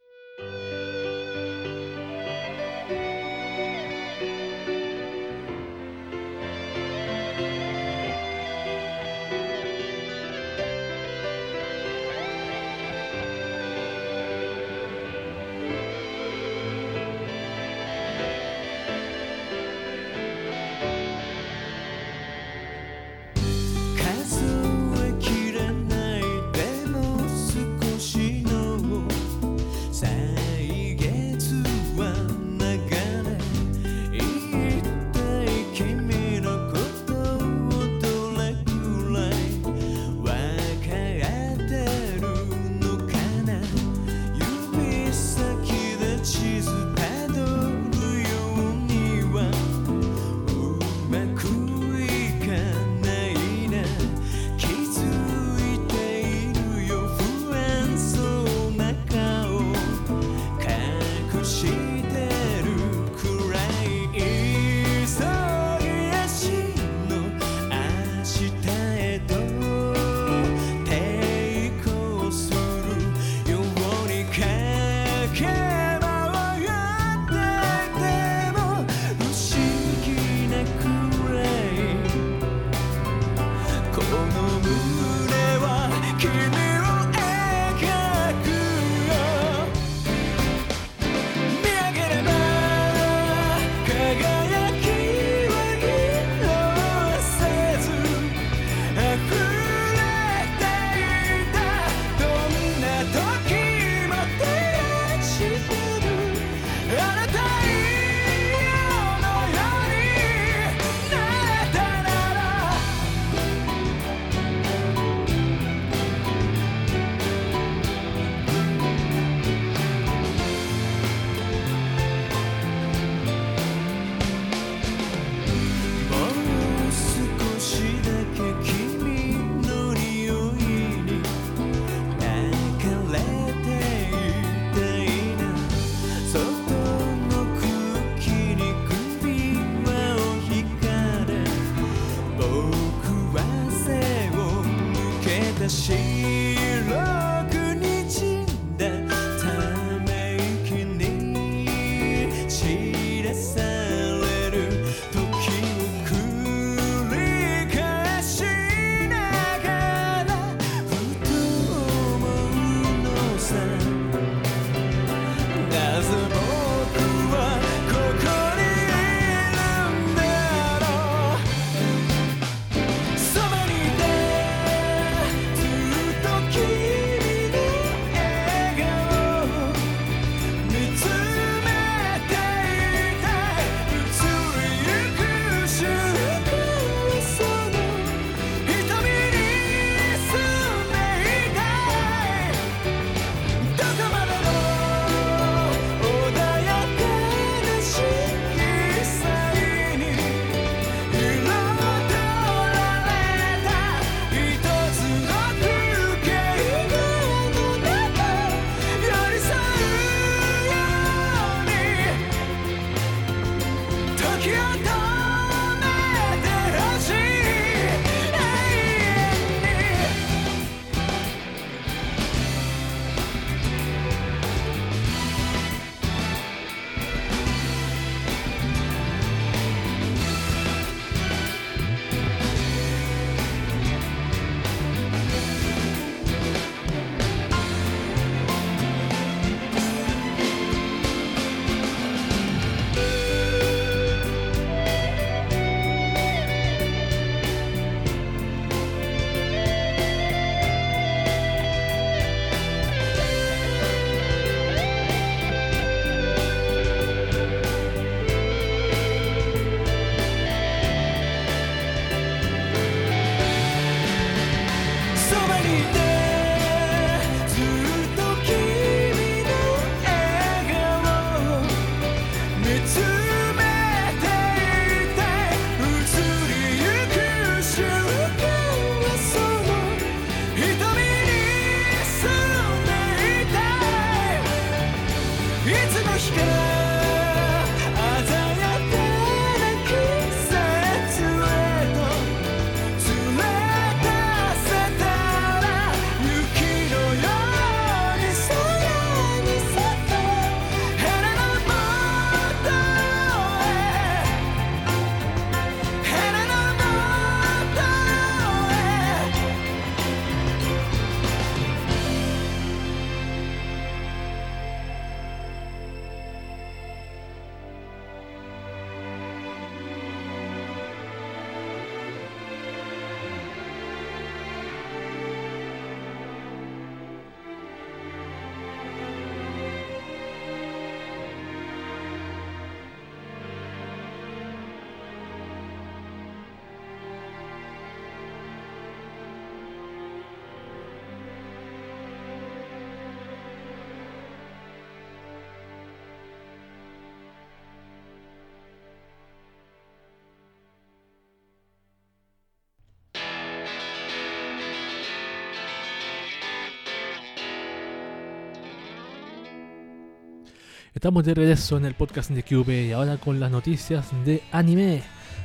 Estamos 360.97 361.25
de 361.25 361.35
regreso 361.35 361.77
en 361.77 361.85
el 361.85 361.93
podcast 361.93 362.31
de 362.31 362.43
QB 362.43 362.71
y 362.89 362.93
ahora 362.93 363.19
con 363.19 363.39
las 363.39 363.51
noticias 363.51 364.07
de 364.25 364.43
anime. 364.51 365.03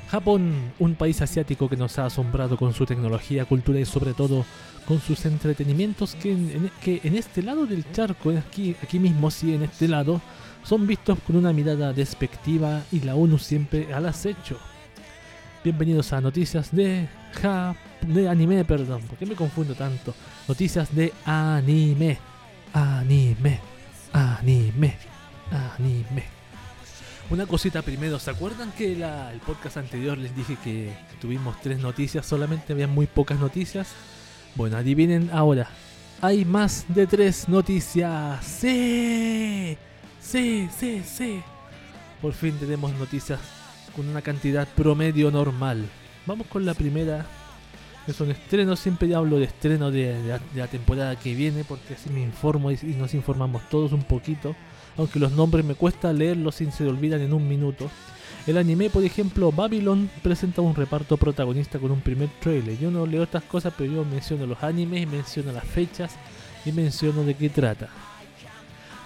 Japón, 0.10 0.72
un 0.80 0.96
país 0.96 1.22
asiático 1.22 1.68
que 1.68 1.76
nos 1.76 2.00
ha 2.00 2.06
asombrado 2.06 2.56
con 2.56 2.74
su 2.74 2.86
tecnología, 2.86 3.44
cultura 3.44 3.78
y 3.78 3.84
sobre 3.84 4.14
todo 4.14 4.46
con 4.88 5.02
sus 5.02 5.26
entretenimientos 5.26 6.16
que 6.16 6.32
en- 6.32 6.72
que 6.82 7.02
en 7.04 7.18
este 7.18 7.44
lado 7.44 7.66
del 7.66 7.84
charco, 7.92 8.30
aquí, 8.30 8.78
aquí 8.82 8.98
mismo 8.98 9.30
sí, 9.30 9.54
en 9.54 9.64
este 9.64 9.90
lado, 9.90 10.22
son 10.64 10.88
vistos 10.88 11.20
con 11.28 11.36
una 11.36 11.52
mirada 11.52 11.92
despectiva 11.92 12.84
y 12.90 13.02
la 13.02 13.16
ONU 13.16 13.38
siempre 13.38 13.94
al 13.94 14.06
acecho. 14.06 14.58
Bienvenidos 15.66 16.14
a 16.14 16.22
noticias 16.22 16.74
de 16.74 17.10
ja, 17.42 17.76
de 18.08 18.30
anime, 18.30 18.64
perdón, 18.64 19.02
¿por 19.02 19.18
qué 19.18 19.26
me 19.26 19.36
confundo 19.36 19.76
tanto? 19.76 20.16
Noticias 20.48 20.96
de 20.96 21.12
anime, 21.26 22.18
anime, 22.74 23.60
anime, 24.14 24.96
anime. 25.82 26.24
Una 27.30 27.46
cosita 27.46 27.82
primero, 27.82 28.20
¿se 28.20 28.30
acuerdan 28.30 28.72
que 28.74 28.94
el 28.94 29.40
podcast 29.46 29.78
anterior 29.78 30.18
les 30.18 30.36
dije 30.36 30.58
que 30.64 30.94
tuvimos 31.20 31.60
tres 31.62 31.80
noticias, 31.80 32.26
solamente 32.26 32.74
había 32.74 32.88
muy 32.88 33.08
pocas 33.08 33.40
noticias? 33.40 33.90
Bueno, 34.56 34.78
adivinen 34.78 35.30
ahora, 35.32 35.70
hay 36.22 36.44
más 36.44 36.86
de 36.90 37.08
tres 37.08 37.48
noticias. 37.48 38.46
¡Sí! 38.46 39.78
¡Sí, 40.20 40.70
sí, 40.78 41.02
sí! 41.06 41.42
Por 42.22 42.34
fin 42.34 42.58
tenemos 42.60 42.92
noticias 42.94 43.40
con 43.96 44.08
una 44.10 44.22
cantidad 44.22 44.68
promedio 44.68 45.32
normal. 45.32 45.86
Vamos 46.26 46.48
con 46.48 46.66
la 46.66 46.74
primera, 46.74 47.26
que 48.06 48.12
son 48.12 48.30
estrenos. 48.30 48.80
Siempre 48.80 49.16
hablo 49.16 49.40
de 49.40 49.46
estreno 49.46 49.90
de, 49.90 50.38
la, 50.54 50.68
temporada 50.68 51.16
que 51.16 51.34
viene, 51.34 51.64
porque 51.64 51.94
así 51.94 52.10
me 52.10 52.22
informo 52.22 52.72
y 52.72 52.96
nos 52.98 53.14
informamos 53.14 53.68
todos 53.70 53.94
un 53.94 54.04
poquito. 54.04 54.54
Aunque 54.98 55.20
los 55.20 55.32
nombres 55.32 55.66
me 55.66 55.76
cuesta 55.76 56.14
leerlos 56.14 56.56
sin 56.56 56.72
se 56.72 56.86
olvidan 56.88 57.22
en 57.22 57.34
un 57.34 57.48
minuto. 57.48 57.90
El 58.48 58.58
anime, 58.58 58.90
por 58.90 59.04
ejemplo, 59.04 59.52
Babylon 59.52 60.10
presenta 60.24 60.62
un 60.62 60.76
reparto 60.76 61.16
protagonista 61.18 61.78
con 61.78 61.92
un 61.92 62.02
primer 62.02 62.30
trailer. 62.40 62.78
Yo 62.78 62.90
no 62.90 63.06
leo 63.06 63.24
estas 63.24 63.44
cosas, 63.44 63.74
pero 63.78 63.94
yo 63.94 64.04
menciono 64.04 64.48
los 64.48 64.64
animes, 64.64 65.08
menciono 65.08 65.52
las 65.52 65.66
fechas 65.66 66.16
y 66.66 66.72
menciono 66.72 67.24
de 67.24 67.36
qué 67.36 67.50
trata. 67.50 67.90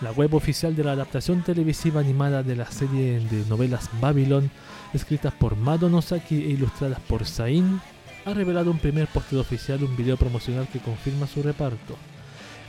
La 0.02 0.12
web 0.12 0.34
oficial 0.36 0.76
de 0.76 0.84
la 0.84 0.92
adaptación 0.92 1.42
televisiva 1.42 2.02
animada 2.02 2.44
de 2.44 2.56
la 2.56 2.70
serie 2.70 3.20
de 3.20 3.46
novelas 3.50 3.90
Babylon, 4.02 4.52
escritas 4.94 5.34
por 5.34 5.56
Mado 5.56 5.90
Nosaki 5.90 6.36
e 6.36 6.50
ilustradas 6.50 7.00
por 7.02 7.26
Sain, 7.26 7.82
ha 8.26 8.34
revelado 8.34 8.72
un 8.72 8.80
primer 8.80 9.08
póster 9.08 9.40
oficial, 9.40 9.84
un 9.84 9.96
video 9.96 10.18
promocional 10.18 10.68
que 10.68 10.80
confirma 10.80 11.28
su 11.28 11.44
reparto. 11.44 11.96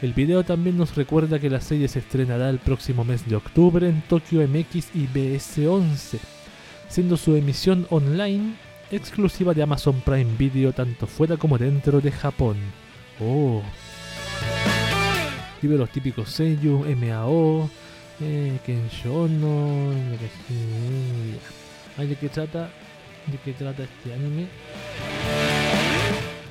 El 0.06 0.12
video 0.12 0.44
también 0.44 0.78
nos 0.78 0.94
recuerda 0.94 1.40
que 1.40 1.50
la 1.50 1.60
serie 1.60 1.88
se 1.88 1.98
estrenará 1.98 2.48
el 2.48 2.60
próximo 2.60 3.02
mes 3.02 3.28
de 3.28 3.34
octubre 3.34 3.88
en 3.88 4.02
Tokyo 4.02 4.40
MX 4.46 4.94
y 4.94 5.08
BS11, 5.08 6.20
siendo 6.88 7.16
su 7.16 7.34
emisión 7.34 7.88
online 7.90 8.54
exclusiva 8.92 9.52
de 9.52 9.64
Amazon 9.64 10.00
Prime 10.02 10.36
Video 10.38 10.72
tanto 10.72 11.08
fuera 11.08 11.36
como 11.36 11.58
dentro 11.58 12.00
de 12.00 12.12
Japón. 12.12 12.56
Oh. 13.20 13.64
Ve 15.60 15.76
los 15.76 15.90
típicos 15.90 16.30
Seiyu, 16.30 16.84
MAO, 16.94 17.68
eh, 18.20 18.60
Kenshono. 18.64 19.90
Ay, 21.96 22.06
¿De 22.06 22.14
qué 22.14 22.28
trata? 22.28 22.70
¿De 23.26 23.38
qué 23.44 23.52
trata 23.54 23.82
este 23.82 24.14
anime? 24.14 24.46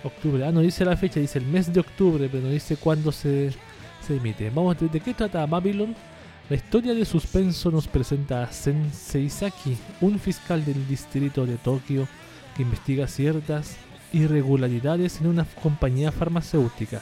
Octubre. 0.06 0.46
Ah, 0.46 0.52
no 0.52 0.62
dice 0.62 0.86
la 0.86 0.96
fecha, 0.96 1.20
dice 1.20 1.40
el 1.40 1.48
mes 1.48 1.74
de 1.74 1.80
octubre, 1.80 2.30
pero 2.32 2.44
no 2.44 2.50
dice 2.50 2.78
cuándo 2.78 3.12
se, 3.12 3.52
se 4.06 4.16
emite. 4.16 4.50
Vamos 4.52 4.76
a 4.76 4.80
ver 4.80 4.92
de 4.92 5.00
qué 5.00 5.14
trata 5.14 5.46
Babylon. 5.46 5.96
La 6.48 6.56
historia 6.56 6.94
de 6.94 7.06
suspenso 7.06 7.72
nos 7.72 7.88
presenta 7.88 8.44
a 8.44 8.52
Sen 8.52 8.94
Seisaki, 8.94 9.76
un 10.02 10.20
fiscal 10.20 10.64
del 10.64 10.88
distrito 10.88 11.46
de 11.46 11.58
Tokio 11.58 12.08
que 12.56 12.62
investiga 12.62 13.08
ciertas 13.08 13.78
irregularidades 14.14 15.20
en 15.22 15.28
una 15.28 15.46
compañía 15.62 16.12
farmacéutica. 16.12 17.02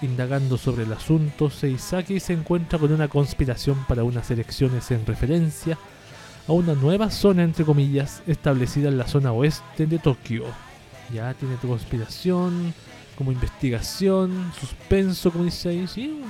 Indagando 0.00 0.56
sobre 0.56 0.84
el 0.84 0.92
asunto, 0.92 1.50
Seisaki 1.50 2.20
se 2.20 2.34
encuentra 2.34 2.78
con 2.78 2.92
una 2.92 3.08
conspiración 3.08 3.84
para 3.88 4.04
unas 4.04 4.30
elecciones 4.30 4.92
en 4.92 5.04
referencia 5.04 5.76
a 6.46 6.52
una 6.52 6.74
nueva 6.74 7.10
zona, 7.10 7.42
entre 7.42 7.64
comillas, 7.64 8.22
establecida 8.28 8.88
en 8.88 8.96
la 8.96 9.08
zona 9.08 9.32
oeste 9.32 9.86
de 9.86 9.98
Tokio. 9.98 10.67
Ya 11.12 11.32
tiene 11.34 11.56
tu 11.56 11.68
conspiración, 11.68 12.74
como 13.16 13.32
investigación, 13.32 14.52
suspenso, 14.58 15.30
como 15.30 15.44
dice 15.44 15.70
ahí. 15.70 15.86
Sí, 15.86 16.20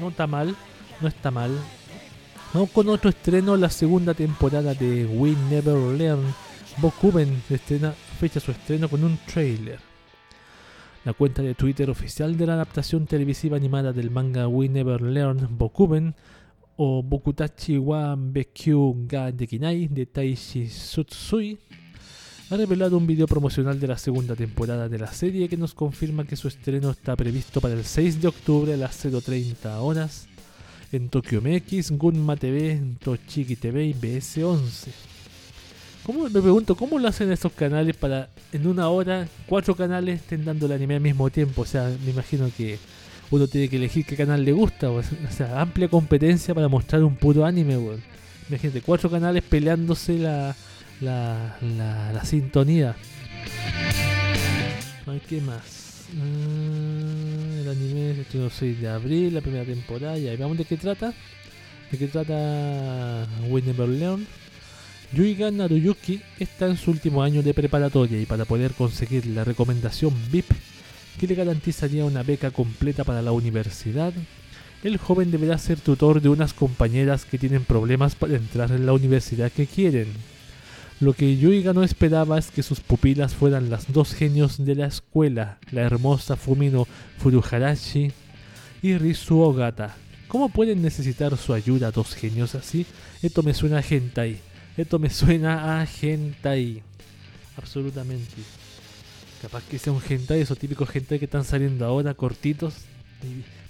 no 0.00 0.08
está 0.08 0.26
mal, 0.26 0.56
no 1.00 1.08
está 1.08 1.30
mal. 1.30 1.50
Vamos 2.52 2.70
con 2.70 2.88
otro 2.88 3.10
estreno, 3.10 3.56
la 3.56 3.70
segunda 3.70 4.14
temporada 4.14 4.74
de 4.74 5.06
We 5.06 5.34
Never 5.50 5.76
Learn. 5.98 6.22
Bokuben 6.78 7.42
estrena, 7.50 7.92
fecha 7.92 8.40
su 8.40 8.50
estreno 8.50 8.88
con 8.88 9.04
un 9.04 9.18
trailer. 9.26 9.78
La 11.04 11.12
cuenta 11.12 11.42
de 11.42 11.54
Twitter 11.54 11.90
oficial 11.90 12.36
de 12.36 12.46
la 12.46 12.54
adaptación 12.54 13.06
televisiva 13.06 13.56
animada 13.56 13.92
del 13.92 14.10
manga 14.10 14.48
We 14.48 14.68
Never 14.68 15.02
Learn 15.02 15.48
Bokuben 15.58 16.14
o 16.76 17.02
Bokutachi 17.02 17.76
wa 17.78 18.14
Bekyu 18.16 19.06
ga 19.06 19.30
Dekinai 19.32 19.88
de 19.88 20.06
Taishi 20.06 20.66
Tsutsui 20.66 21.58
ha 22.52 22.56
revelado 22.58 22.98
un 22.98 23.06
video 23.06 23.26
promocional 23.26 23.80
de 23.80 23.86
la 23.86 23.96
segunda 23.96 24.36
temporada 24.36 24.86
de 24.86 24.98
la 24.98 25.10
serie 25.10 25.48
que 25.48 25.56
nos 25.56 25.72
confirma 25.72 26.26
que 26.26 26.36
su 26.36 26.48
estreno 26.48 26.90
está 26.90 27.16
previsto 27.16 27.62
para 27.62 27.72
el 27.72 27.82
6 27.82 28.20
de 28.20 28.28
octubre 28.28 28.74
a 28.74 28.76
las 28.76 29.02
0.30 29.06 29.78
horas 29.78 30.26
en 30.92 31.08
Tokyo 31.08 31.40
MX, 31.40 31.92
Gunma 31.92 32.36
TV, 32.36 32.78
Tochiki 33.02 33.56
TV 33.56 33.86
y 33.86 33.94
BS11. 33.94 34.88
¿Cómo, 36.02 36.24
me 36.24 36.42
pregunto, 36.42 36.74
¿cómo 36.74 36.98
lo 36.98 37.08
hacen 37.08 37.32
estos 37.32 37.52
canales 37.52 37.96
para 37.96 38.28
en 38.52 38.66
una 38.66 38.90
hora 38.90 39.26
cuatro 39.46 39.74
canales 39.74 40.20
estén 40.20 40.44
dando 40.44 40.66
el 40.66 40.72
anime 40.72 40.96
al 40.96 41.00
mismo 41.00 41.30
tiempo? 41.30 41.62
O 41.62 41.66
sea, 41.66 41.90
me 42.04 42.10
imagino 42.10 42.50
que 42.54 42.78
uno 43.30 43.48
tiene 43.48 43.70
que 43.70 43.76
elegir 43.76 44.04
qué 44.04 44.14
canal 44.14 44.44
le 44.44 44.52
gusta. 44.52 44.90
O 44.90 45.02
sea, 45.30 45.58
amplia 45.58 45.88
competencia 45.88 46.54
para 46.54 46.68
mostrar 46.68 47.02
un 47.02 47.16
puro 47.16 47.46
anime, 47.46 47.78
weón. 47.78 48.02
Imagínate, 48.50 48.82
cuatro 48.82 49.10
canales 49.10 49.42
peleándose 49.42 50.18
la, 50.18 50.54
la, 51.02 51.56
la, 51.60 52.12
la 52.12 52.24
sintonía. 52.24 52.96
¿qué 55.28 55.40
más? 55.40 56.06
Mm, 56.14 57.60
el 57.60 57.68
anime 57.68 58.20
estrenó 58.20 58.46
el 58.46 58.50
6 58.50 58.80
de 58.80 58.88
abril, 58.88 59.34
la 59.34 59.40
primera 59.40 59.64
temporada. 59.64 60.16
Y 60.18 60.24
veamos 60.36 60.56
de 60.56 60.64
qué 60.64 60.76
trata. 60.76 61.12
¿De 61.90 61.98
qué 61.98 62.06
trata 62.08 63.26
We 63.48 63.62
Never 63.62 63.88
Learn? 63.88 64.26
Yuiga 65.12 65.50
Naruyuki 65.50 66.22
está 66.38 66.66
en 66.66 66.78
su 66.78 66.90
último 66.90 67.22
año 67.22 67.42
de 67.42 67.52
preparatoria 67.52 68.18
y 68.18 68.24
para 68.24 68.46
poder 68.46 68.72
conseguir 68.72 69.26
la 69.26 69.44
recomendación 69.44 70.14
VIP 70.30 70.50
que 71.20 71.26
le 71.26 71.34
garantizaría 71.34 72.06
una 72.06 72.22
beca 72.22 72.50
completa 72.50 73.04
para 73.04 73.20
la 73.20 73.32
universidad, 73.32 74.14
el 74.82 74.96
joven 74.96 75.30
deberá 75.30 75.58
ser 75.58 75.78
tutor 75.78 76.22
de 76.22 76.30
unas 76.30 76.54
compañeras 76.54 77.26
que 77.26 77.36
tienen 77.36 77.64
problemas 77.64 78.14
para 78.14 78.36
entrar 78.36 78.72
en 78.72 78.86
la 78.86 78.94
universidad 78.94 79.52
que 79.52 79.66
quieren. 79.66 80.08
Lo 81.02 81.14
que 81.14 81.36
Yuiga 81.36 81.72
no 81.72 81.82
esperaba 81.82 82.38
es 82.38 82.52
que 82.52 82.62
sus 82.62 82.78
pupilas 82.78 83.34
fueran 83.34 83.70
las 83.70 83.92
dos 83.92 84.14
genios 84.14 84.64
de 84.64 84.76
la 84.76 84.86
escuela, 84.86 85.58
la 85.72 85.80
hermosa 85.80 86.36
Fumino 86.36 86.86
Furuharashi 87.18 88.12
y 88.82 88.96
Rizu 88.98 89.40
Ogata. 89.40 89.96
¿Cómo 90.28 90.48
pueden 90.48 90.80
necesitar 90.80 91.36
su 91.36 91.54
ayuda 91.54 91.90
dos 91.90 92.14
genios 92.14 92.54
así? 92.54 92.86
Esto 93.20 93.42
me 93.42 93.52
suena 93.52 93.78
a 93.78 93.82
hentai. 93.82 94.36
Esto 94.76 95.00
me 95.00 95.10
suena 95.10 95.80
a 95.80 95.88
hentai. 96.00 96.84
Absolutamente. 97.56 98.36
Capaz 99.42 99.64
que 99.64 99.80
sea 99.80 99.92
un 99.92 100.02
hentai, 100.08 100.40
esos 100.40 100.56
típicos 100.56 100.88
hentai 100.94 101.18
que 101.18 101.24
están 101.24 101.44
saliendo 101.44 101.84
ahora, 101.84 102.14
cortitos. 102.14 102.74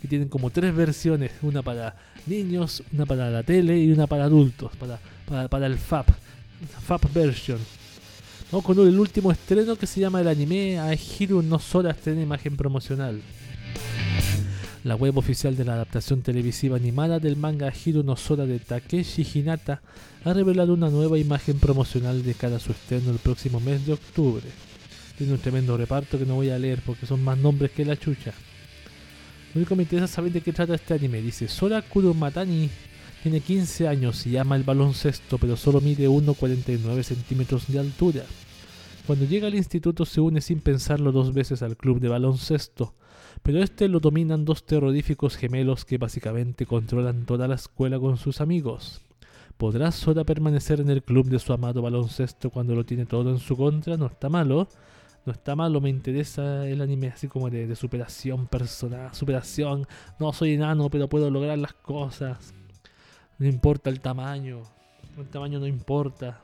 Y 0.02 0.06
tienen 0.06 0.28
como 0.28 0.50
tres 0.50 0.74
versiones. 0.74 1.32
Una 1.40 1.62
para 1.62 1.96
niños, 2.26 2.82
una 2.92 3.06
para 3.06 3.30
la 3.30 3.42
tele 3.42 3.78
y 3.78 3.90
una 3.90 4.06
para 4.06 4.24
adultos. 4.24 4.76
Para, 4.76 4.98
para, 5.26 5.48
para 5.48 5.64
el 5.64 5.78
FAP. 5.78 6.10
FAP 6.66 7.12
version. 7.12 7.58
Vamos 8.50 8.64
con 8.64 8.78
el 8.86 8.98
último 8.98 9.32
estreno 9.32 9.76
que 9.76 9.86
se 9.86 10.00
llama 10.00 10.20
el 10.20 10.28
anime 10.28 10.78
Ahiru 10.78 11.42
no 11.42 11.58
Sora 11.58 11.92
estrena 11.92 12.22
imagen 12.22 12.56
promocional. 12.56 13.22
La 14.84 14.96
web 14.96 15.16
oficial 15.16 15.56
de 15.56 15.64
la 15.64 15.74
adaptación 15.74 16.22
televisiva 16.22 16.76
animada 16.76 17.20
del 17.20 17.36
manga 17.36 17.72
Hiro 17.72 18.02
no 18.02 18.16
Sora 18.16 18.46
de 18.46 18.58
Takeshi 18.58 19.24
Hinata 19.32 19.80
ha 20.24 20.32
revelado 20.32 20.74
una 20.74 20.90
nueva 20.90 21.18
imagen 21.18 21.60
promocional 21.60 22.24
de 22.24 22.34
cara 22.34 22.56
a 22.56 22.58
su 22.58 22.72
estreno 22.72 23.12
el 23.12 23.18
próximo 23.18 23.60
mes 23.60 23.86
de 23.86 23.92
octubre. 23.92 24.42
Tiene 25.16 25.34
un 25.34 25.38
tremendo 25.38 25.76
reparto 25.76 26.18
que 26.18 26.26
no 26.26 26.34
voy 26.34 26.50
a 26.50 26.58
leer 26.58 26.80
porque 26.84 27.06
son 27.06 27.22
más 27.22 27.38
nombres 27.38 27.70
que 27.70 27.84
la 27.84 27.96
chucha. 27.96 28.32
Lo 29.54 29.60
único 29.60 29.68
que 29.68 29.76
me 29.76 29.82
interesa 29.84 30.08
saber 30.08 30.32
de 30.32 30.40
qué 30.40 30.52
trata 30.52 30.74
este 30.74 30.94
anime. 30.94 31.22
Dice 31.22 31.46
Sora 31.46 31.80
Kurumatani 31.80 32.68
tiene 33.22 33.40
15 33.40 33.86
años 33.86 34.26
y 34.26 34.36
ama 34.36 34.56
el 34.56 34.64
baloncesto, 34.64 35.38
pero 35.38 35.56
solo 35.56 35.80
mide 35.80 36.08
1,49 36.08 37.02
centímetros 37.04 37.68
de 37.68 37.78
altura. 37.78 38.22
Cuando 39.06 39.26
llega 39.26 39.46
al 39.46 39.54
instituto 39.54 40.04
se 40.04 40.20
une 40.20 40.40
sin 40.40 40.60
pensarlo 40.60 41.12
dos 41.12 41.32
veces 41.32 41.62
al 41.62 41.76
club 41.76 42.00
de 42.00 42.08
baloncesto, 42.08 42.94
pero 43.42 43.62
este 43.62 43.88
lo 43.88 44.00
dominan 44.00 44.44
dos 44.44 44.66
terroríficos 44.66 45.36
gemelos 45.36 45.84
que 45.84 45.98
básicamente 45.98 46.66
controlan 46.66 47.24
toda 47.24 47.46
la 47.46 47.54
escuela 47.54 47.98
con 48.00 48.16
sus 48.16 48.40
amigos. 48.40 49.00
¿Podrá 49.56 49.92
Sora 49.92 50.24
permanecer 50.24 50.80
en 50.80 50.90
el 50.90 51.04
club 51.04 51.28
de 51.28 51.38
su 51.38 51.52
amado 51.52 51.80
baloncesto 51.80 52.50
cuando 52.50 52.74
lo 52.74 52.84
tiene 52.84 53.06
todo 53.06 53.30
en 53.30 53.38
su 53.38 53.56
contra? 53.56 53.96
No 53.96 54.06
está 54.06 54.28
malo. 54.28 54.66
No 55.24 55.32
está 55.32 55.54
malo, 55.54 55.80
me 55.80 55.88
interesa 55.88 56.66
el 56.66 56.80
anime 56.80 57.06
así 57.06 57.28
como 57.28 57.48
de, 57.48 57.68
de 57.68 57.76
superación 57.76 58.48
personal, 58.48 59.14
superación. 59.14 59.86
No 60.18 60.32
soy 60.32 60.54
enano, 60.54 60.90
pero 60.90 61.08
puedo 61.08 61.30
lograr 61.30 61.58
las 61.58 61.74
cosas. 61.74 62.52
No 63.42 63.48
importa 63.48 63.90
el 63.90 63.98
tamaño. 63.98 64.62
El 65.18 65.26
tamaño 65.26 65.58
no 65.58 65.66
importa. 65.66 66.38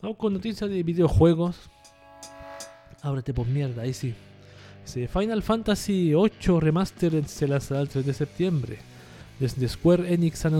Vamos 0.00 0.16
con 0.16 0.32
noticias 0.32 0.70
de 0.70 0.80
videojuegos. 0.84 1.56
Ábrete 3.02 3.34
por 3.34 3.48
mierda, 3.48 3.82
ahí 3.82 3.92
sí. 3.92 4.14
Final 4.84 5.42
Fantasy 5.42 6.14
VIII 6.14 6.60
Remastered 6.60 7.26
se 7.26 7.48
lanzará 7.48 7.80
el 7.80 7.88
3 7.88 8.06
de 8.06 8.14
septiembre. 8.14 8.78
Desde 9.40 9.66
Square 9.68 10.14
Enix 10.14 10.46
han, 10.46 10.54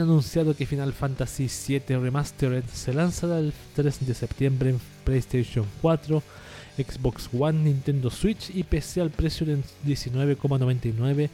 anunciado 0.00 0.56
que 0.56 0.64
Final 0.64 0.94
Fantasy 0.94 1.50
VII 1.68 1.96
Remastered 1.98 2.64
se 2.64 2.94
lanzará 2.94 3.40
el 3.40 3.52
3 3.76 4.06
de 4.06 4.14
septiembre 4.14 4.70
en 4.70 4.80
PlayStation 5.04 5.66
4, 5.82 6.22
Xbox 6.78 7.28
One, 7.38 7.64
Nintendo 7.64 8.08
Switch 8.08 8.48
y 8.54 8.62
PC 8.62 9.02
al 9.02 9.10
precio 9.10 9.44
de 9.44 9.58
19,99 9.84 11.28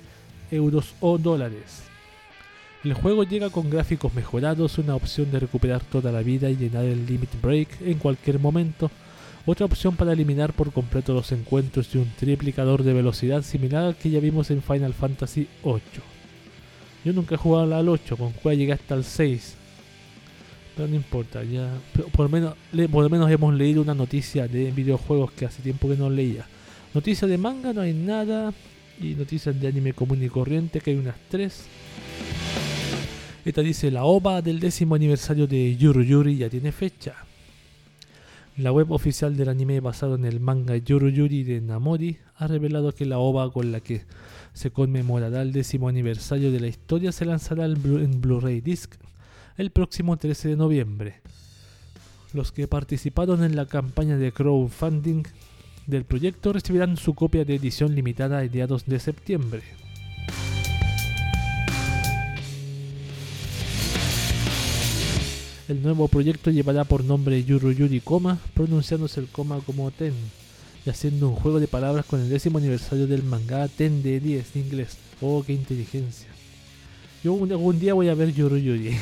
euros 0.50 0.94
o 1.00 1.18
dólares. 1.18 1.82
El 2.84 2.94
juego 2.94 3.24
llega 3.24 3.50
con 3.50 3.70
gráficos 3.70 4.14
mejorados, 4.14 4.78
una 4.78 4.94
opción 4.94 5.30
de 5.30 5.40
recuperar 5.40 5.82
toda 5.82 6.12
la 6.12 6.22
vida 6.22 6.48
y 6.48 6.56
llenar 6.56 6.84
el 6.84 7.06
Limit 7.06 7.40
Break 7.42 7.68
en 7.82 7.98
cualquier 7.98 8.38
momento, 8.38 8.90
otra 9.50 9.64
opción 9.64 9.96
para 9.96 10.12
eliminar 10.12 10.52
por 10.52 10.72
completo 10.72 11.14
los 11.14 11.32
encuentros 11.32 11.94
y 11.94 11.98
un 11.98 12.12
triplicador 12.18 12.82
de 12.82 12.92
velocidad 12.92 13.42
similar 13.42 13.84
al 13.84 13.96
que 13.96 14.10
ya 14.10 14.20
vimos 14.20 14.50
en 14.50 14.62
Final 14.62 14.92
Fantasy 14.92 15.48
VIII. 15.64 16.02
Yo 17.04 17.12
nunca 17.14 17.34
he 17.34 17.38
jugado 17.38 17.74
al 17.74 17.88
8, 17.88 18.18
con 18.18 18.32
cual 18.32 18.58
llegué 18.58 18.72
hasta 18.72 18.94
el 18.94 19.04
6. 19.04 19.54
Pero 20.76 20.88
no 20.88 20.96
importa, 20.96 21.42
ya. 21.44 21.72
por, 22.12 22.30
lo 22.30 23.08
menos, 23.08 23.30
hemos 23.30 23.54
leído 23.54 23.80
una 23.80 23.94
noticia 23.94 24.46
de 24.46 24.70
videojuegos 24.70 25.32
que 25.32 25.46
hace 25.46 25.62
tiempo 25.62 25.88
que 25.88 25.96
no 25.96 26.10
leía. 26.10 26.46
Noticias 26.92 27.30
de 27.30 27.38
manga 27.38 27.72
no 27.72 27.80
hay 27.80 27.94
nada. 27.94 28.52
Y 29.00 29.14
noticias 29.14 29.60
de 29.60 29.68
anime 29.68 29.92
común 29.92 30.22
y 30.22 30.28
corriente 30.28 30.80
que 30.80 30.90
hay 30.90 30.96
unas 30.96 31.16
3. 31.28 31.66
Esta 33.44 33.60
dice 33.62 33.90
la 33.90 34.04
OVA 34.04 34.42
del 34.42 34.60
décimo 34.60 34.94
aniversario 34.94 35.46
de 35.46 35.76
Yuru 35.76 36.02
Yuri 36.02 36.36
ya 36.36 36.50
tiene 36.50 36.72
fecha. 36.72 37.14
La 38.56 38.72
web 38.72 38.90
oficial 38.90 39.36
del 39.36 39.48
anime 39.48 39.78
basado 39.78 40.16
en 40.16 40.24
el 40.24 40.40
manga 40.40 40.76
Yuru 40.76 41.10
Yuri 41.10 41.44
de 41.44 41.60
Namori 41.60 42.18
ha 42.36 42.48
revelado 42.48 42.92
que 42.92 43.06
la 43.06 43.18
OVA 43.18 43.52
con 43.52 43.70
la 43.70 43.80
que 43.80 44.02
se 44.52 44.72
conmemorará 44.72 45.42
el 45.42 45.52
décimo 45.52 45.88
aniversario 45.88 46.50
de 46.50 46.58
la 46.58 46.66
historia 46.66 47.12
se 47.12 47.24
lanzará 47.24 47.66
en 47.66 48.20
Blu-ray 48.20 48.60
Disc 48.60 48.94
el 49.56 49.70
próximo 49.70 50.16
13 50.16 50.48
de 50.48 50.56
noviembre. 50.56 51.20
Los 52.32 52.50
que 52.50 52.66
participaron 52.66 53.44
en 53.44 53.54
la 53.54 53.66
campaña 53.66 54.16
de 54.16 54.32
crowdfunding 54.32 55.22
del 55.88 56.04
proyecto 56.04 56.52
recibirán 56.52 56.98
su 56.98 57.14
copia 57.14 57.46
de 57.46 57.54
edición 57.54 57.94
limitada 57.94 58.38
a 58.38 58.42
mediados 58.42 58.84
de 58.84 59.00
septiembre. 59.00 59.62
El 65.66 65.82
nuevo 65.82 66.08
proyecto 66.08 66.50
llevará 66.50 66.84
por 66.84 67.04
nombre 67.04 67.42
Yuru 67.42 67.72
Yuri 67.72 68.00
Coma, 68.00 68.38
pronunciándose 68.54 69.20
el 69.20 69.28
coma 69.28 69.60
como 69.64 69.90
Ten, 69.90 70.14
y 70.84 70.90
haciendo 70.90 71.28
un 71.28 71.36
juego 71.36 71.58
de 71.58 71.68
palabras 71.68 72.04
con 72.04 72.20
el 72.20 72.28
décimo 72.28 72.58
aniversario 72.58 73.06
del 73.06 73.22
manga 73.22 73.66
Ten 73.68 74.02
de 74.02 74.20
10 74.20 74.56
en 74.56 74.62
inglés. 74.62 74.98
Oh, 75.22 75.42
qué 75.46 75.54
inteligencia. 75.54 76.28
Yo 77.24 77.32
algún 77.32 77.80
día 77.80 77.94
voy 77.94 78.08
a 78.08 78.14
ver 78.14 78.32
Yuru 78.34 78.58
Yuri. 78.58 78.94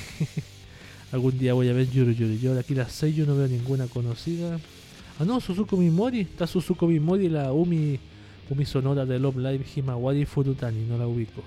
algún 1.12 1.36
día 1.36 1.52
voy 1.52 1.68
a 1.68 1.72
ver 1.72 1.90
Yuru 1.90 2.12
Yuri. 2.12 2.38
Yo 2.38 2.54
de 2.54 2.60
aquí 2.60 2.74
las 2.74 2.92
6 2.92 3.14
yo 3.14 3.26
no 3.26 3.36
veo 3.36 3.48
ninguna 3.48 3.86
conocida. 3.88 4.58
Ah 5.18 5.24
no, 5.24 5.40
Suzuko 5.40 5.76
Mimori. 5.78 6.20
Está 6.20 6.47
Suzuko 6.47 6.86
Mimori, 6.86 7.28
la 7.28 7.52
Umi, 7.52 7.98
Umi 8.51 8.64
Sonora 8.66 9.06
de 9.06 9.18
Love 9.18 9.38
Live 9.38 9.64
Himawari 9.74 10.26
Furutani. 10.26 10.84
No 10.84 10.98
la 10.98 11.06
ubico. 11.06 11.43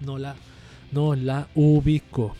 No 0.00 0.16
la, 0.16 0.34
no 0.92 1.14
la 1.14 1.48
ubico. 1.54 2.34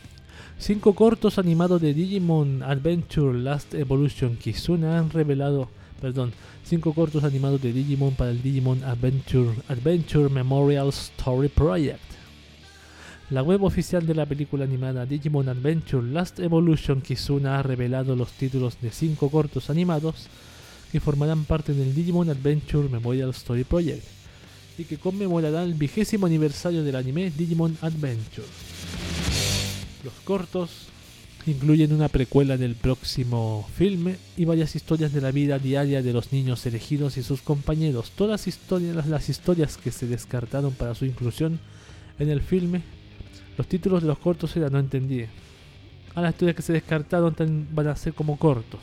Cinco 0.58 0.94
cortos 0.94 1.38
animados 1.38 1.82
de 1.82 1.92
Digimon 1.92 2.62
Adventure 2.62 3.38
Last 3.38 3.74
Evolution 3.74 4.36
Kizuna 4.36 4.98
han 4.98 5.10
revelado, 5.10 5.68
perdón, 6.00 6.32
cinco 6.64 6.94
cortos 6.94 7.24
animados 7.24 7.60
de 7.60 7.74
Digimon 7.74 8.14
para 8.14 8.30
el 8.30 8.40
Digimon 8.40 8.82
Adventure, 8.82 9.50
Adventure 9.68 10.30
Memorial 10.30 10.88
Story 10.88 11.48
Project. 11.48 12.00
La 13.28 13.42
web 13.42 13.64
oficial 13.64 14.06
de 14.06 14.14
la 14.14 14.24
película 14.24 14.64
animada 14.64 15.04
Digimon 15.04 15.48
Adventure 15.48 16.06
Last 16.06 16.38
Evolution 16.38 17.00
Kizuna 17.00 17.58
ha 17.58 17.62
revelado 17.64 18.14
los 18.14 18.30
títulos 18.30 18.80
de 18.80 18.92
cinco 18.92 19.30
cortos 19.30 19.68
animados 19.68 20.28
que 20.92 21.00
formarán 21.00 21.44
parte 21.44 21.74
del 21.74 21.92
Digimon 21.92 22.30
Adventure 22.30 22.88
Memorial 22.88 23.30
Story 23.30 23.64
Project 23.64 24.04
y 24.78 24.84
que 24.84 24.98
conmemorarán 24.98 25.64
el 25.64 25.74
vigésimo 25.74 26.26
aniversario 26.26 26.84
del 26.84 26.94
anime 26.94 27.32
Digimon 27.36 27.76
Adventure. 27.80 28.46
Los 30.04 30.14
cortos 30.22 30.86
incluyen 31.48 31.92
una 31.92 32.08
precuela 32.08 32.56
del 32.56 32.76
próximo 32.76 33.68
filme 33.76 34.18
y 34.36 34.44
varias 34.44 34.76
historias 34.76 35.12
de 35.12 35.20
la 35.20 35.32
vida 35.32 35.58
diaria 35.58 36.00
de 36.00 36.12
los 36.12 36.30
niños 36.32 36.64
elegidos 36.64 37.16
y 37.16 37.24
sus 37.24 37.42
compañeros. 37.42 38.12
Todas 38.14 38.46
historias, 38.46 38.94
las, 38.94 39.08
las 39.08 39.28
historias 39.28 39.78
que 39.78 39.90
se 39.90 40.06
descartaron 40.06 40.74
para 40.74 40.94
su 40.94 41.06
inclusión 41.06 41.58
en 42.20 42.30
el 42.30 42.40
filme. 42.40 42.82
Los 43.56 43.66
títulos 43.66 44.02
de 44.02 44.08
los 44.08 44.18
cortos 44.18 44.56
eran 44.56 44.72
no 44.72 44.78
entendí. 44.78 45.24
A 46.14 46.20
las 46.20 46.32
historias 46.32 46.56
que 46.56 46.62
se 46.62 46.72
descartaron 46.72 47.34
van 47.72 47.88
a 47.88 47.96
ser 47.96 48.14
como 48.14 48.38
cortos. 48.38 48.80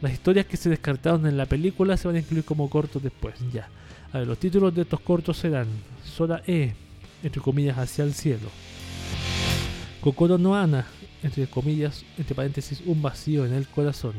Las 0.00 0.12
historias 0.12 0.46
que 0.46 0.56
se 0.56 0.68
descartaron 0.68 1.26
en 1.26 1.36
la 1.36 1.46
película 1.46 1.96
se 1.96 2.06
van 2.06 2.16
a 2.16 2.20
incluir 2.20 2.44
como 2.44 2.68
cortos 2.68 3.02
después. 3.02 3.34
Ya. 3.52 3.68
A 4.12 4.18
ver, 4.18 4.26
los 4.26 4.38
títulos 4.38 4.74
de 4.74 4.82
estos 4.82 5.00
cortos 5.00 5.38
serán 5.38 5.66
Soda 6.04 6.42
E, 6.46 6.74
entre 7.22 7.40
comillas, 7.40 7.78
hacia 7.78 8.04
el 8.04 8.14
cielo. 8.14 8.48
Kokoro 10.00 10.38
no 10.38 10.54
Ana, 10.54 10.86
entre 11.22 11.46
comillas, 11.46 12.04
entre 12.18 12.34
paréntesis, 12.34 12.82
un 12.86 13.02
vacío 13.02 13.44
en 13.46 13.52
el 13.52 13.66
corazón. 13.66 14.14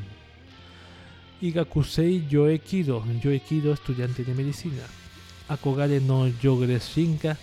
Igakusei 1.40 2.28
Yoekido, 2.28 3.04
Yoekido, 3.22 3.72
estudiante 3.72 4.24
de 4.24 4.34
medicina. 4.34 4.84
Akogare 5.48 6.02
no 6.02 6.28
Yogres 6.28 6.90
Shinka, 6.94 7.38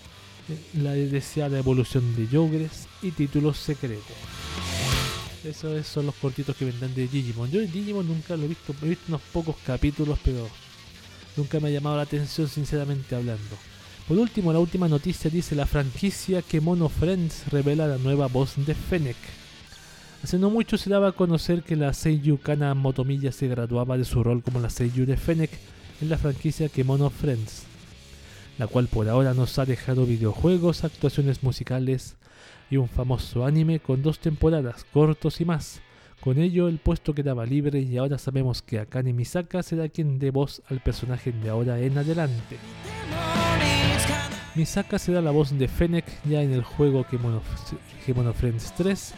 la 0.74 0.92
deseada 0.92 1.58
evolución 1.58 2.14
de 2.16 2.28
Yogres 2.28 2.86
y 3.02 3.10
títulos 3.10 3.58
secretos. 3.58 4.16
Esos 5.44 5.86
son 5.86 6.06
los 6.06 6.14
cortitos 6.14 6.56
que 6.56 6.64
vendrán 6.64 6.94
de 6.94 7.06
Digimon. 7.06 7.50
Yo 7.50 7.60
en 7.60 7.70
Digimon 7.70 8.06
nunca 8.06 8.36
lo 8.36 8.44
he 8.44 8.48
visto, 8.48 8.74
he 8.82 8.88
visto 8.88 9.04
unos 9.08 9.20
pocos 9.32 9.56
capítulos, 9.66 10.18
pero 10.24 10.48
nunca 11.36 11.60
me 11.60 11.68
ha 11.68 11.72
llamado 11.72 11.96
la 11.96 12.02
atención 12.02 12.48
sinceramente 12.48 13.14
hablando. 13.14 13.56
Por 14.08 14.18
último, 14.18 14.52
la 14.52 14.58
última 14.58 14.88
noticia 14.88 15.30
dice 15.30 15.54
la 15.54 15.66
franquicia 15.66 16.42
Kemono 16.42 16.88
Friends 16.88 17.48
revela 17.50 17.86
la 17.86 17.98
nueva 17.98 18.26
voz 18.26 18.54
de 18.56 18.74
Fennec. 18.74 19.16
Hace 20.22 20.38
no 20.38 20.50
mucho 20.50 20.78
se 20.78 20.90
daba 20.90 21.08
a 21.08 21.12
conocer 21.12 21.62
que 21.62 21.76
la 21.76 21.92
Seiyu 21.92 22.38
Kana 22.38 22.74
Motomiya 22.74 23.32
se 23.32 23.48
graduaba 23.48 23.98
de 23.98 24.04
su 24.04 24.22
rol 24.22 24.42
como 24.42 24.60
la 24.60 24.70
Seiyu 24.70 25.04
de 25.04 25.16
Fennec 25.16 25.50
en 26.00 26.08
la 26.08 26.18
franquicia 26.18 26.68
Kemono 26.68 27.10
Friends, 27.10 27.64
la 28.58 28.66
cual 28.66 28.88
por 28.88 29.08
ahora 29.08 29.34
nos 29.34 29.58
ha 29.58 29.64
dejado 29.64 30.06
videojuegos, 30.06 30.84
actuaciones 30.84 31.42
musicales 31.42 32.16
y 32.70 32.76
un 32.76 32.88
famoso 32.88 33.44
anime 33.44 33.80
con 33.80 34.02
dos 34.02 34.18
temporadas, 34.18 34.84
cortos 34.92 35.40
y 35.40 35.44
más. 35.44 35.80
Con 36.20 36.38
ello 36.38 36.68
el 36.68 36.78
puesto 36.78 37.14
quedaba 37.14 37.44
libre 37.44 37.80
y 37.80 37.98
ahora 37.98 38.18
sabemos 38.18 38.62
que 38.62 38.78
Akane 38.78 39.12
Misaka 39.12 39.62
será 39.62 39.88
quien 39.88 40.18
dé 40.18 40.30
voz 40.30 40.62
al 40.70 40.80
personaje 40.80 41.32
de 41.32 41.50
ahora 41.50 41.78
en 41.80 41.98
adelante. 41.98 42.56
Misaka 44.54 44.98
será 44.98 45.20
la 45.20 45.32
voz 45.32 45.50
de 45.58 45.68
Fennec 45.68 46.06
ya 46.24 46.40
en 46.42 46.52
el 46.52 46.62
juego 46.62 47.04
Kemono, 47.04 47.42
Friends 48.32 48.72
3 48.76 49.14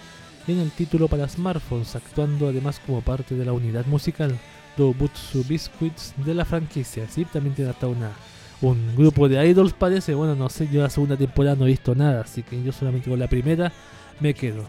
y 0.48 0.52
en 0.52 0.58
el 0.58 0.70
título 0.70 1.08
para 1.08 1.28
smartphones, 1.28 1.94
actuando 1.94 2.48
además 2.48 2.80
como 2.84 3.02
parte 3.02 3.34
de 3.34 3.44
la 3.44 3.52
unidad 3.52 3.86
musical 3.86 4.36
Dobutsu 4.76 5.44
Biscuits 5.44 6.14
de 6.24 6.34
la 6.34 6.44
franquicia. 6.44 7.06
Sí, 7.08 7.24
también 7.24 7.54
tiene 7.54 7.70
hasta 7.70 7.86
una, 7.86 8.12
un 8.62 8.96
grupo 8.96 9.28
de 9.28 9.46
idols 9.46 9.72
parece, 9.72 10.14
bueno 10.14 10.34
no 10.34 10.48
sé, 10.48 10.68
yo 10.70 10.82
la 10.82 10.90
segunda 10.90 11.16
temporada 11.16 11.56
no 11.56 11.66
he 11.66 11.70
visto 11.70 11.94
nada, 11.94 12.22
así 12.22 12.42
que 12.42 12.62
yo 12.62 12.72
solamente 12.72 13.10
con 13.10 13.18
la 13.18 13.28
primera 13.28 13.72
me 14.20 14.34
quedo. 14.34 14.64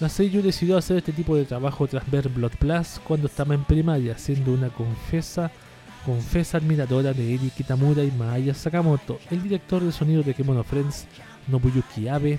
La 0.00 0.08
Seiyu 0.08 0.42
decidió 0.42 0.76
hacer 0.76 0.96
este 0.96 1.12
tipo 1.12 1.36
de 1.36 1.44
trabajo 1.44 1.86
tras 1.86 2.10
ver 2.10 2.28
Blood 2.28 2.56
Plus 2.58 3.00
cuando 3.04 3.28
estaba 3.28 3.54
en 3.54 3.64
primaria, 3.64 4.18
siendo 4.18 4.52
una 4.52 4.68
confesa 4.68 5.50
confesa 6.04 6.58
admiradora 6.58 7.12
de 7.12 7.34
Eri 7.34 7.50
Kitamura 7.50 8.02
y 8.02 8.10
Maaya 8.10 8.54
Sakamoto. 8.54 9.18
El 9.30 9.42
director 9.42 9.82
de 9.82 9.92
sonido 9.92 10.22
de 10.22 10.34
Kemono 10.34 10.64
Friends, 10.64 11.06
Nobuyuki 11.48 12.08
Abe, 12.08 12.38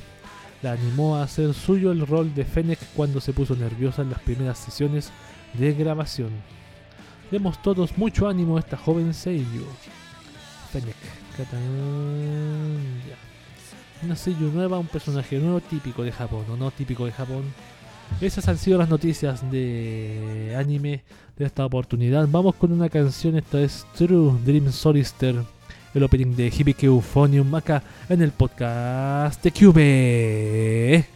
la 0.61 0.73
animó 0.73 1.17
a 1.17 1.23
hacer 1.23 1.53
suyo 1.53 1.91
el 1.91 2.05
rol 2.05 2.33
de 2.33 2.45
Fennec 2.45 2.79
cuando 2.95 3.19
se 3.21 3.33
puso 3.33 3.55
nerviosa 3.55 4.01
en 4.01 4.09
las 4.09 4.19
primeras 4.19 4.57
sesiones 4.59 5.11
de 5.53 5.73
grabación. 5.73 6.29
Demos 7.33 7.59
todos 7.63 7.97
mucho 7.97 8.27
ánimo 8.27 8.57
a 8.57 8.59
esta 8.59 8.77
joven 8.77 9.11
sello. 9.11 9.65
Fennec, 10.71 10.95
Una 14.03 14.15
sello 14.15 14.51
nueva, 14.53 14.77
un 14.77 14.85
personaje 14.85 15.39
nuevo 15.39 15.59
típico 15.59 16.03
de 16.03 16.11
Japón, 16.11 16.45
no 16.59 16.69
típico 16.69 17.07
de 17.07 17.11
Japón. 17.11 17.41
Esas 18.21 18.47
han 18.47 18.59
sido 18.59 18.77
las 18.77 18.87
noticias 18.87 19.49
de 19.49 20.55
anime 20.55 21.01
de 21.35 21.45
esta 21.45 21.65
oportunidad. 21.65 22.27
Vamos 22.29 22.53
con 22.53 22.71
una 22.71 22.87
canción, 22.87 23.35
esta 23.35 23.59
es 23.61 23.83
True 23.95 24.33
Dream 24.45 24.71
Solister, 24.71 25.35
el 25.95 26.03
opening 26.03 26.35
de 26.35 26.53
Hibiki 26.55 26.85
Euphonium 26.85 27.55
acá 27.55 27.81
en 28.09 28.21
el 28.21 28.31
podcast 28.31 29.43
de 29.43 29.51
Cube. 29.51 31.07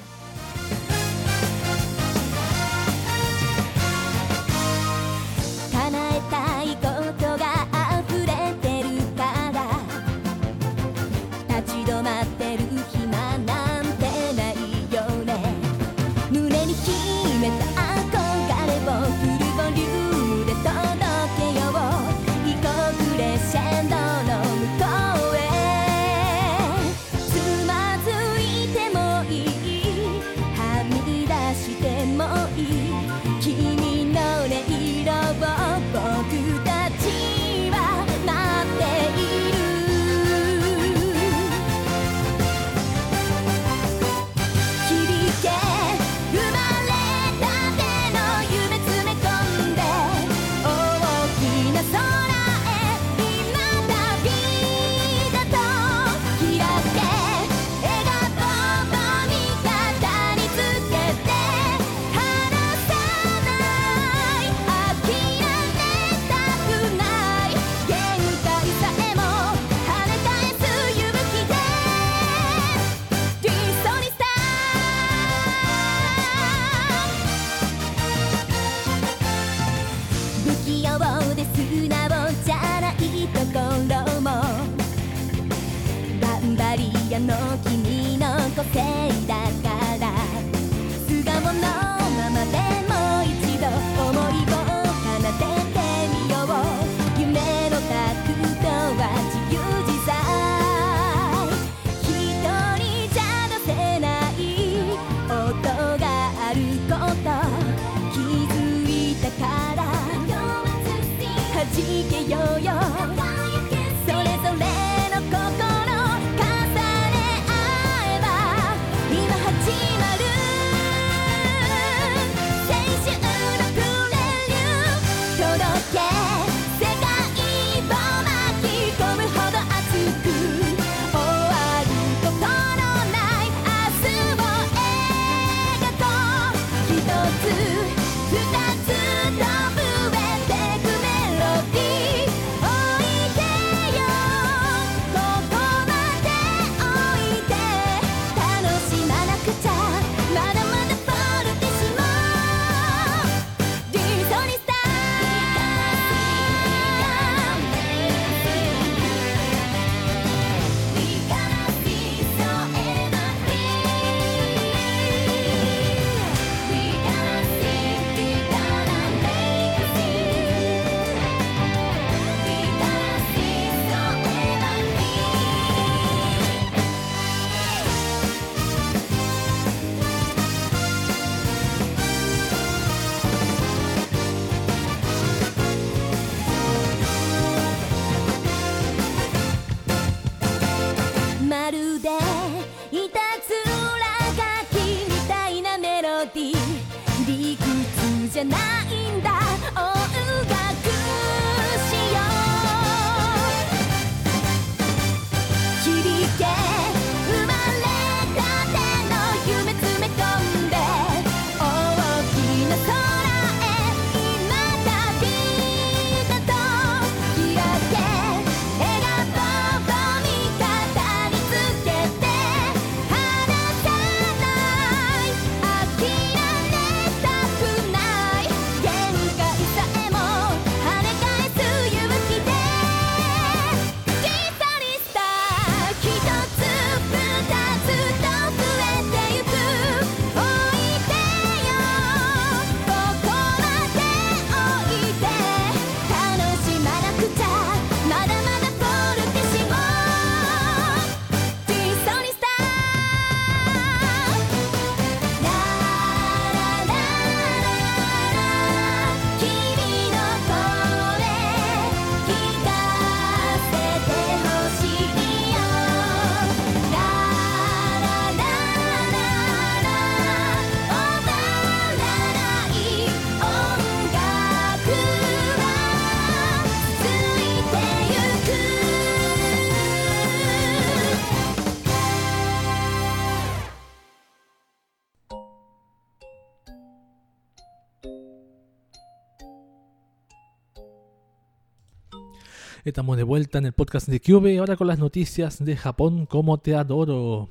Estamos 292.87 293.17
de 293.17 293.23
vuelta 293.23 293.57
en 293.57 293.65
el 293.65 293.73
podcast 293.73 294.07
de 294.07 294.21
Cube, 294.21 294.59
ahora 294.59 294.77
con 294.77 294.87
las 294.87 294.97
noticias 294.97 295.61
de 295.63 295.75
Japón 295.75 296.25
como 296.25 296.57
te 296.57 296.73
adoro. 296.73 297.49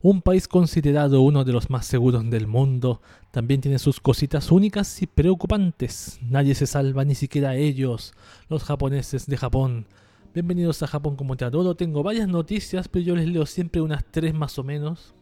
Un 0.00 0.22
país 0.22 0.48
considerado 0.48 1.20
uno 1.20 1.44
de 1.44 1.52
los 1.52 1.68
más 1.68 1.84
seguros 1.84 2.30
del 2.30 2.46
mundo, 2.46 3.02
también 3.30 3.60
tiene 3.60 3.78
sus 3.78 4.00
cositas 4.00 4.50
únicas 4.50 5.02
y 5.02 5.06
preocupantes. 5.06 6.18
Nadie 6.22 6.54
se 6.54 6.66
salva, 6.66 7.04
ni 7.04 7.14
siquiera 7.14 7.56
ellos, 7.56 8.14
los 8.48 8.64
japoneses 8.64 9.26
de 9.26 9.36
Japón. 9.36 9.84
Bienvenidos 10.32 10.82
a 10.82 10.86
Japón 10.86 11.14
como 11.14 11.36
te 11.36 11.44
adoro. 11.44 11.74
Tengo 11.74 12.02
varias 12.02 12.26
noticias, 12.26 12.88
pero 12.88 13.04
yo 13.04 13.16
les 13.16 13.28
leo 13.28 13.44
siempre 13.44 13.82
unas 13.82 14.02
tres 14.10 14.32
más 14.32 14.58
o 14.58 14.64
menos. 14.64 15.12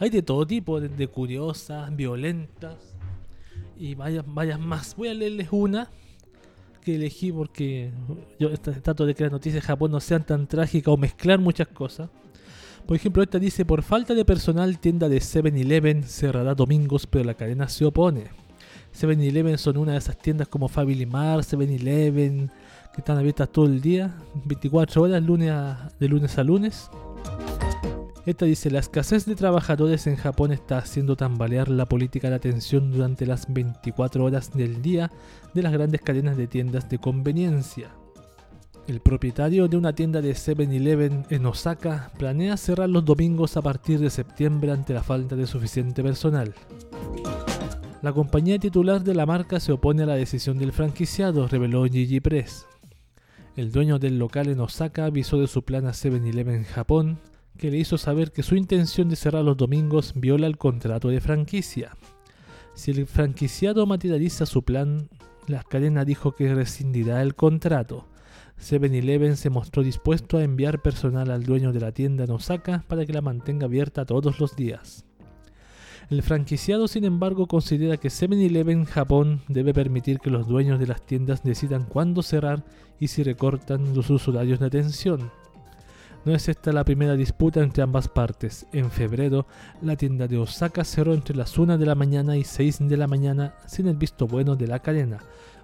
Hay 0.00 0.10
de 0.10 0.22
todo 0.22 0.44
tipo, 0.44 0.80
desde 0.80 1.06
curiosas, 1.06 1.94
violentas 1.94 2.96
y 3.78 3.94
varias, 3.94 4.24
varias 4.26 4.58
más. 4.58 4.96
Voy 4.96 5.06
a 5.06 5.14
leerles 5.14 5.50
una 5.52 5.88
que 6.84 6.94
elegí 6.94 7.32
porque 7.32 7.90
yo 8.38 8.52
trato 8.58 9.06
de 9.06 9.14
que 9.14 9.24
las 9.24 9.32
noticias 9.32 9.62
de 9.62 9.66
Japón 9.66 9.90
no 9.90 10.00
sean 10.00 10.24
tan 10.24 10.46
trágicas 10.46 10.92
o 10.92 10.96
mezclar 10.96 11.40
muchas 11.40 11.66
cosas. 11.68 12.10
Por 12.86 12.96
ejemplo, 12.96 13.22
esta 13.22 13.38
dice, 13.38 13.64
por 13.64 13.82
falta 13.82 14.14
de 14.14 14.24
personal, 14.26 14.78
tienda 14.78 15.08
de 15.08 15.16
7-Eleven 15.16 16.02
cerrará 16.02 16.54
domingos, 16.54 17.06
pero 17.06 17.24
la 17.24 17.34
cadena 17.34 17.68
se 17.68 17.86
opone. 17.86 18.24
7-Eleven 18.94 19.56
son 19.56 19.78
una 19.78 19.92
de 19.92 19.98
esas 19.98 20.18
tiendas 20.18 20.48
como 20.48 20.68
Family 20.68 21.06
Mart, 21.06 21.44
7-Eleven, 21.44 22.50
que 22.92 23.00
están 23.00 23.16
abiertas 23.16 23.50
todo 23.50 23.64
el 23.64 23.80
día, 23.80 24.14
24 24.44 25.02
horas, 25.02 25.22
de 25.22 26.08
lunes 26.08 26.38
a 26.38 26.44
lunes. 26.44 26.90
Esta 28.26 28.46
dice, 28.46 28.70
la 28.70 28.78
escasez 28.78 29.26
de 29.26 29.34
trabajadores 29.34 30.06
en 30.06 30.16
Japón 30.16 30.50
está 30.50 30.78
haciendo 30.78 31.14
tambalear 31.14 31.68
la 31.68 31.84
política 31.84 32.30
de 32.30 32.36
atención 32.36 32.90
durante 32.90 33.26
las 33.26 33.52
24 33.52 34.24
horas 34.24 34.50
del 34.52 34.80
día 34.80 35.10
de 35.52 35.62
las 35.62 35.72
grandes 35.72 36.00
cadenas 36.00 36.38
de 36.38 36.46
tiendas 36.46 36.88
de 36.88 36.98
conveniencia. 36.98 37.90
El 38.86 39.00
propietario 39.00 39.68
de 39.68 39.76
una 39.76 39.94
tienda 39.94 40.22
de 40.22 40.32
7-Eleven 40.32 41.26
en 41.28 41.46
Osaka 41.46 42.12
planea 42.18 42.56
cerrar 42.56 42.88
los 42.88 43.04
domingos 43.04 43.58
a 43.58 43.62
partir 43.62 43.98
de 43.98 44.08
septiembre 44.08 44.72
ante 44.72 44.94
la 44.94 45.02
falta 45.02 45.36
de 45.36 45.46
suficiente 45.46 46.02
personal. 46.02 46.54
La 48.00 48.12
compañía 48.12 48.58
titular 48.58 49.02
de 49.02 49.14
la 49.14 49.26
marca 49.26 49.60
se 49.60 49.72
opone 49.72 50.02
a 50.02 50.06
la 50.06 50.16
decisión 50.16 50.58
del 50.58 50.72
franquiciado, 50.72 51.46
reveló 51.48 51.84
Gigi 51.84 52.20
Press. 52.20 52.66
El 53.56 53.70
dueño 53.70 53.98
del 53.98 54.18
local 54.18 54.48
en 54.48 54.60
Osaka 54.60 55.06
avisó 55.06 55.38
de 55.38 55.46
su 55.46 55.62
plan 55.62 55.86
a 55.86 55.92
7-Eleven 55.92 56.64
Japón, 56.64 57.18
que 57.58 57.70
le 57.70 57.78
hizo 57.78 57.98
saber 57.98 58.32
que 58.32 58.42
su 58.42 58.56
intención 58.56 59.08
de 59.08 59.16
cerrar 59.16 59.44
los 59.44 59.56
domingos 59.56 60.12
viola 60.16 60.46
el 60.46 60.58
contrato 60.58 61.08
de 61.08 61.20
franquicia. 61.20 61.96
Si 62.74 62.90
el 62.90 63.06
franquiciado 63.06 63.86
materializa 63.86 64.46
su 64.46 64.62
plan, 64.62 65.08
la 65.46 65.62
cadena 65.62 66.04
dijo 66.04 66.32
que 66.32 66.54
rescindirá 66.54 67.22
el 67.22 67.34
contrato. 67.34 68.08
7-Eleven 68.60 69.36
se 69.36 69.50
mostró 69.50 69.82
dispuesto 69.82 70.38
a 70.38 70.44
enviar 70.44 70.80
personal 70.80 71.30
al 71.30 71.44
dueño 71.44 71.72
de 71.72 71.80
la 71.80 71.92
tienda 71.92 72.24
en 72.24 72.30
Osaka 72.30 72.84
para 72.88 73.04
que 73.04 73.12
la 73.12 73.20
mantenga 73.20 73.66
abierta 73.66 74.04
todos 74.04 74.40
los 74.40 74.56
días. 74.56 75.04
El 76.10 76.22
franquiciado, 76.22 76.86
sin 76.86 77.04
embargo, 77.04 77.46
considera 77.46 77.96
que 77.96 78.08
7-Eleven 78.08 78.84
Japón 78.84 79.40
debe 79.48 79.72
permitir 79.72 80.18
que 80.18 80.30
los 80.30 80.46
dueños 80.46 80.78
de 80.78 80.86
las 80.86 81.04
tiendas 81.04 81.42
decidan 81.42 81.84
cuándo 81.84 82.22
cerrar 82.22 82.64
y 82.98 83.08
si 83.08 83.22
recortan 83.22 83.94
los 83.94 84.28
horarios 84.28 84.60
de 84.60 84.66
atención. 84.66 85.30
No 86.24 86.34
es 86.34 86.48
esta 86.48 86.72
la 86.72 86.84
primera 86.84 87.16
disputa 87.16 87.60
entre 87.60 87.82
ambas 87.82 88.08
partes. 88.08 88.66
En 88.72 88.90
febrero, 88.90 89.46
la 89.82 89.94
tienda 89.94 90.26
de 90.26 90.38
Osaka 90.38 90.82
cerró 90.82 91.12
entre 91.12 91.36
las 91.36 91.58
1 91.58 91.76
de 91.76 91.84
la 91.84 91.94
mañana 91.94 92.36
y 92.38 92.44
6 92.44 92.88
de 92.88 92.96
la 92.96 93.06
mañana 93.06 93.54
sin 93.66 93.88
el 93.88 93.96
visto 93.96 94.26
bueno 94.26 94.56
de 94.56 94.66
la 94.66 94.78
cadena. 94.78 95.18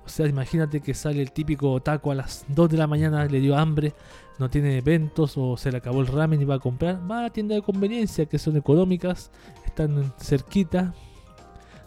O 0.05 0.09
sea, 0.11 0.27
imagínate 0.27 0.81
que 0.81 0.93
sale 0.93 1.23
el 1.23 1.32
típico 1.32 1.73
otaku 1.73 2.11
a 2.11 2.15
las 2.15 2.45
2 2.49 2.69
de 2.69 2.77
la 2.77 2.87
mañana, 2.87 3.24
le 3.24 3.41
dio 3.41 3.57
hambre, 3.57 3.95
no 4.39 4.51
tiene 4.51 4.77
eventos 4.77 5.39
o 5.39 5.57
se 5.57 5.70
le 5.70 5.78
acabó 5.78 6.01
el 6.03 6.09
ramen 6.09 6.43
y 6.43 6.45
va 6.45 6.57
a 6.57 6.59
comprar. 6.59 7.01
Va 7.11 7.20
a 7.20 7.23
la 7.23 7.31
tienda 7.31 7.55
de 7.55 7.62
conveniencia 7.62 8.27
que 8.27 8.39
son 8.39 8.57
económicas, 8.59 9.31
están 9.65 10.12
cerquita, 10.19 10.93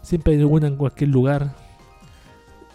siempre 0.02 0.34
hay 0.34 0.42
una 0.42 0.66
en 0.66 0.76
cualquier 0.76 1.10
lugar. 1.10 1.54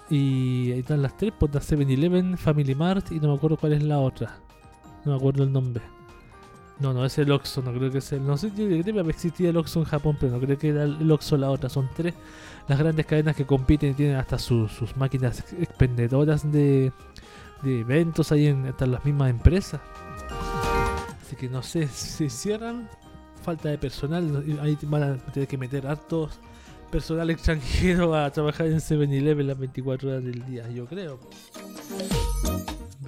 Y 0.10 0.72
ahí 0.72 0.80
están 0.80 1.02
las 1.02 1.18
tres, 1.18 1.34
pues 1.38 1.54
la 1.54 1.60
7-Eleven, 1.60 2.38
Family 2.38 2.74
Mart 2.74 3.12
y 3.12 3.20
no 3.20 3.28
me 3.28 3.36
acuerdo 3.36 3.58
cuál 3.58 3.74
es 3.74 3.84
la 3.84 4.00
otra. 4.00 4.38
No 5.06 5.12
me 5.14 5.18
acuerdo 5.18 5.44
el 5.44 5.52
nombre. 5.52 5.84
No, 6.80 6.94
no, 6.94 7.04
es 7.04 7.18
el 7.18 7.30
Oxxo, 7.32 7.62
no 7.62 7.74
creo 7.74 7.92
que 7.92 8.00
sea. 8.00 8.20
No 8.20 8.38
sé, 8.38 8.52
yo 8.56 8.66
creo 8.84 9.04
que 9.04 9.10
existía 9.10 9.50
el 9.50 9.58
Oxxo 9.58 9.80
en 9.80 9.86
Japón, 9.86 10.16
pero 10.20 10.32
no 10.34 10.40
creo 10.40 10.58
que 10.58 10.70
era 10.70 10.84
el 10.84 11.12
Oxxo 11.12 11.36
la 11.36 11.50
otra. 11.52 11.68
Son 11.70 11.90
tres 11.96 12.14
las 12.70 12.80
grandes 12.80 13.06
cadenas 13.06 13.36
que 13.36 13.46
compiten 13.46 13.92
y 13.92 13.94
tienen 13.96 14.16
hasta 14.16 14.38
sus- 14.40 14.72
sus 14.72 14.96
máquinas 14.96 15.40
expendedoras 15.60 16.50
de, 16.50 16.94
de 17.64 17.80
eventos 17.82 18.32
ahí 18.32 18.48
en 18.48 18.66
hasta 18.68 18.86
las 18.86 19.04
mismas 19.04 19.30
empresas. 19.30 19.82
Así 21.22 21.36
que 21.36 21.50
no 21.50 21.62
sé, 21.64 21.88
si 21.90 22.30
cierran, 22.30 22.88
falta 23.44 23.70
de 23.70 23.78
personal, 23.78 24.44
ahí 24.62 24.78
van 24.84 25.04
a 25.04 25.18
tener 25.18 25.48
que 25.50 25.58
meter 25.58 25.86
hartos 25.86 26.40
personal 26.92 27.30
extranjero 27.30 28.16
a 28.16 28.30
trabajar 28.32 28.68
en 28.68 28.78
7-Eleven 28.78 29.48
las 29.48 29.60
24 29.60 30.10
horas 30.12 30.24
del 30.24 30.46
día, 30.46 30.70
yo 30.70 30.86
creo. 30.86 31.20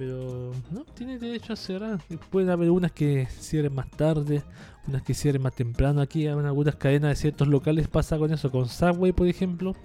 Pero 0.04 0.50
no, 0.72 0.84
tiene 0.96 1.16
derecho 1.16 1.52
a 1.52 1.56
cerrar. 1.56 2.00
Pueden 2.28 2.50
haber 2.50 2.72
unas 2.72 2.90
que 2.90 3.28
cierren 3.38 3.72
más 3.72 3.88
tarde, 3.88 4.42
unas 4.88 5.02
que 5.02 5.14
cierren 5.14 5.42
más 5.42 5.54
temprano. 5.54 6.00
Aquí 6.00 6.26
en 6.26 6.44
algunas 6.44 6.74
cadenas 6.74 7.10
de 7.10 7.14
ciertos 7.14 7.46
locales 7.46 7.86
pasa 7.86 8.18
con 8.18 8.32
eso. 8.32 8.50
Con 8.50 8.68
Subway, 8.68 9.12
por 9.12 9.28
ejemplo. 9.28 9.76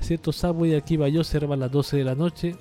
Cierto 0.00 0.32
Subway 0.32 0.74
aquí 0.74 0.96
va 0.96 1.08
yo, 1.08 1.22
cerra 1.22 1.52
a 1.52 1.56
las 1.58 1.70
12 1.70 1.98
de 1.98 2.04
la 2.04 2.14
noche. 2.14 2.56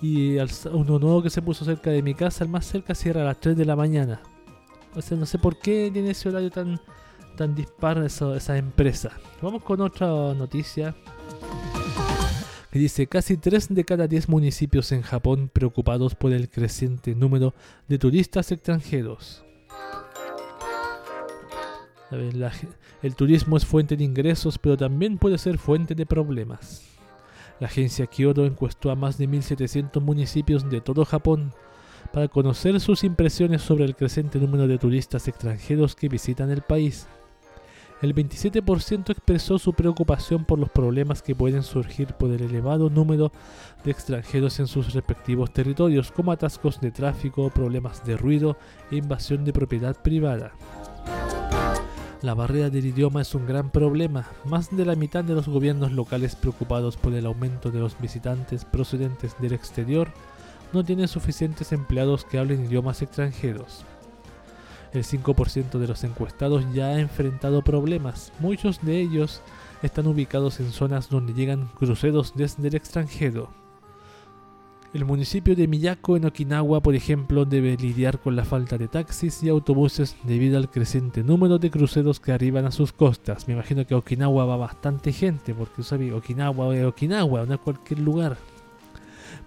Y 0.00 0.38
uno 0.72 0.98
nuevo 0.98 1.22
que 1.22 1.30
se 1.30 1.40
puso 1.40 1.64
cerca 1.64 1.90
de 1.90 2.02
mi 2.02 2.14
casa, 2.14 2.42
el 2.42 2.50
más 2.50 2.66
cerca, 2.66 2.96
cierra 2.96 3.20
a 3.20 3.26
las 3.26 3.38
3 3.38 3.56
de 3.56 3.64
la 3.64 3.76
mañana. 3.76 4.20
O 4.96 5.02
sea, 5.02 5.16
no 5.16 5.24
sé 5.24 5.38
por 5.38 5.56
qué 5.60 5.88
tiene 5.92 6.10
ese 6.10 6.30
horario 6.30 6.50
tan, 6.50 6.80
tan 7.36 7.54
dispar 7.54 7.98
esa, 7.98 8.36
esa 8.36 8.58
empresa. 8.58 9.12
Vamos 9.40 9.62
con 9.62 9.80
otra 9.80 10.08
noticia 10.34 10.96
que 12.72 12.78
dice 12.78 13.06
casi 13.06 13.36
3 13.36 13.74
de 13.74 13.84
cada 13.84 14.08
10 14.08 14.30
municipios 14.30 14.92
en 14.92 15.02
Japón 15.02 15.50
preocupados 15.52 16.14
por 16.14 16.32
el 16.32 16.48
creciente 16.48 17.14
número 17.14 17.52
de 17.86 17.98
turistas 17.98 18.50
extranjeros. 18.50 19.44
El 23.02 23.14
turismo 23.14 23.58
es 23.58 23.66
fuente 23.66 23.94
de 23.94 24.04
ingresos, 24.04 24.58
pero 24.58 24.78
también 24.78 25.18
puede 25.18 25.36
ser 25.36 25.58
fuente 25.58 25.94
de 25.94 26.06
problemas. 26.06 26.82
La 27.60 27.66
agencia 27.66 28.06
Kyoto 28.06 28.46
encuestó 28.46 28.90
a 28.90 28.96
más 28.96 29.18
de 29.18 29.28
1.700 29.28 30.00
municipios 30.00 30.68
de 30.70 30.80
todo 30.80 31.04
Japón 31.04 31.52
para 32.10 32.28
conocer 32.28 32.80
sus 32.80 33.04
impresiones 33.04 33.60
sobre 33.60 33.84
el 33.84 33.94
creciente 33.94 34.38
número 34.38 34.66
de 34.66 34.78
turistas 34.78 35.28
extranjeros 35.28 35.94
que 35.94 36.08
visitan 36.08 36.50
el 36.50 36.62
país. 36.62 37.06
El 38.02 38.16
27% 38.16 39.10
expresó 39.10 39.60
su 39.60 39.74
preocupación 39.74 40.44
por 40.44 40.58
los 40.58 40.68
problemas 40.70 41.22
que 41.22 41.36
pueden 41.36 41.62
surgir 41.62 42.08
por 42.14 42.32
el 42.32 42.42
elevado 42.42 42.90
número 42.90 43.30
de 43.84 43.92
extranjeros 43.92 44.58
en 44.58 44.66
sus 44.66 44.92
respectivos 44.92 45.52
territorios, 45.52 46.10
como 46.10 46.32
atascos 46.32 46.80
de 46.80 46.90
tráfico, 46.90 47.48
problemas 47.50 48.04
de 48.04 48.16
ruido 48.16 48.56
e 48.90 48.96
invasión 48.96 49.44
de 49.44 49.52
propiedad 49.52 49.94
privada. 50.02 50.50
La 52.22 52.34
barrera 52.34 52.70
del 52.70 52.86
idioma 52.86 53.22
es 53.22 53.36
un 53.36 53.46
gran 53.46 53.70
problema. 53.70 54.26
Más 54.46 54.76
de 54.76 54.84
la 54.84 54.96
mitad 54.96 55.22
de 55.22 55.34
los 55.34 55.46
gobiernos 55.46 55.92
locales 55.92 56.34
preocupados 56.34 56.96
por 56.96 57.14
el 57.14 57.24
aumento 57.24 57.70
de 57.70 57.78
los 57.78 57.96
visitantes 58.00 58.64
procedentes 58.64 59.36
del 59.38 59.52
exterior 59.52 60.08
no 60.72 60.82
tienen 60.82 61.06
suficientes 61.06 61.70
empleados 61.70 62.24
que 62.24 62.38
hablen 62.38 62.64
idiomas 62.64 63.00
extranjeros. 63.00 63.84
El 64.92 65.04
5% 65.04 65.78
de 65.78 65.88
los 65.88 66.04
encuestados 66.04 66.64
ya 66.74 66.88
ha 66.88 67.00
enfrentado 67.00 67.62
problemas. 67.62 68.32
Muchos 68.40 68.82
de 68.82 69.00
ellos 69.00 69.40
están 69.82 70.06
ubicados 70.06 70.60
en 70.60 70.70
zonas 70.70 71.08
donde 71.08 71.32
llegan 71.32 71.68
cruceros 71.78 72.34
desde 72.36 72.68
el 72.68 72.74
extranjero. 72.74 73.50
El 74.92 75.06
municipio 75.06 75.56
de 75.56 75.66
Miyako 75.66 76.18
en 76.18 76.26
Okinawa, 76.26 76.82
por 76.82 76.94
ejemplo, 76.94 77.46
debe 77.46 77.78
lidiar 77.78 78.20
con 78.20 78.36
la 78.36 78.44
falta 78.44 78.76
de 78.76 78.88
taxis 78.88 79.42
y 79.42 79.48
autobuses 79.48 80.16
debido 80.24 80.58
al 80.58 80.68
creciente 80.68 81.24
número 81.24 81.58
de 81.58 81.70
cruceros 81.70 82.20
que 82.20 82.32
arriban 82.32 82.66
a 82.66 82.70
sus 82.70 82.92
costas. 82.92 83.48
Me 83.48 83.54
imagino 83.54 83.86
que 83.86 83.94
a 83.94 83.96
Okinawa 83.96 84.44
va 84.44 84.58
bastante 84.58 85.14
gente, 85.14 85.54
porque 85.54 85.82
sabe, 85.82 86.12
Okinawa 86.12 86.76
es 86.76 86.84
Okinawa, 86.84 87.46
no 87.46 87.54
es 87.54 87.60
cualquier 87.60 88.00
lugar. 88.00 88.36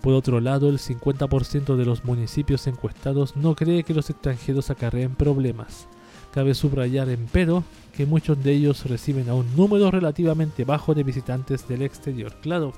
Por 0.01 0.13
otro 0.13 0.39
lado, 0.39 0.69
el 0.69 0.77
50% 0.77 1.75
de 1.75 1.85
los 1.85 2.05
municipios 2.05 2.67
encuestados 2.67 3.35
no 3.35 3.55
cree 3.55 3.83
que 3.83 3.93
los 3.93 4.09
extranjeros 4.09 4.69
acarreen 4.69 5.15
problemas. 5.15 5.87
Cabe 6.31 6.53
subrayar, 6.53 7.09
empero, 7.09 7.63
que 7.95 8.05
muchos 8.05 8.43
de 8.43 8.51
ellos 8.51 8.85
reciben 8.85 9.29
a 9.29 9.33
un 9.33 9.55
número 9.55 9.89
relativamente 9.89 10.65
bajo 10.65 10.93
de 10.93 11.03
visitantes 11.03 11.67
del 11.67 11.81
exterior. 11.81 12.33
Claro, 12.41 12.73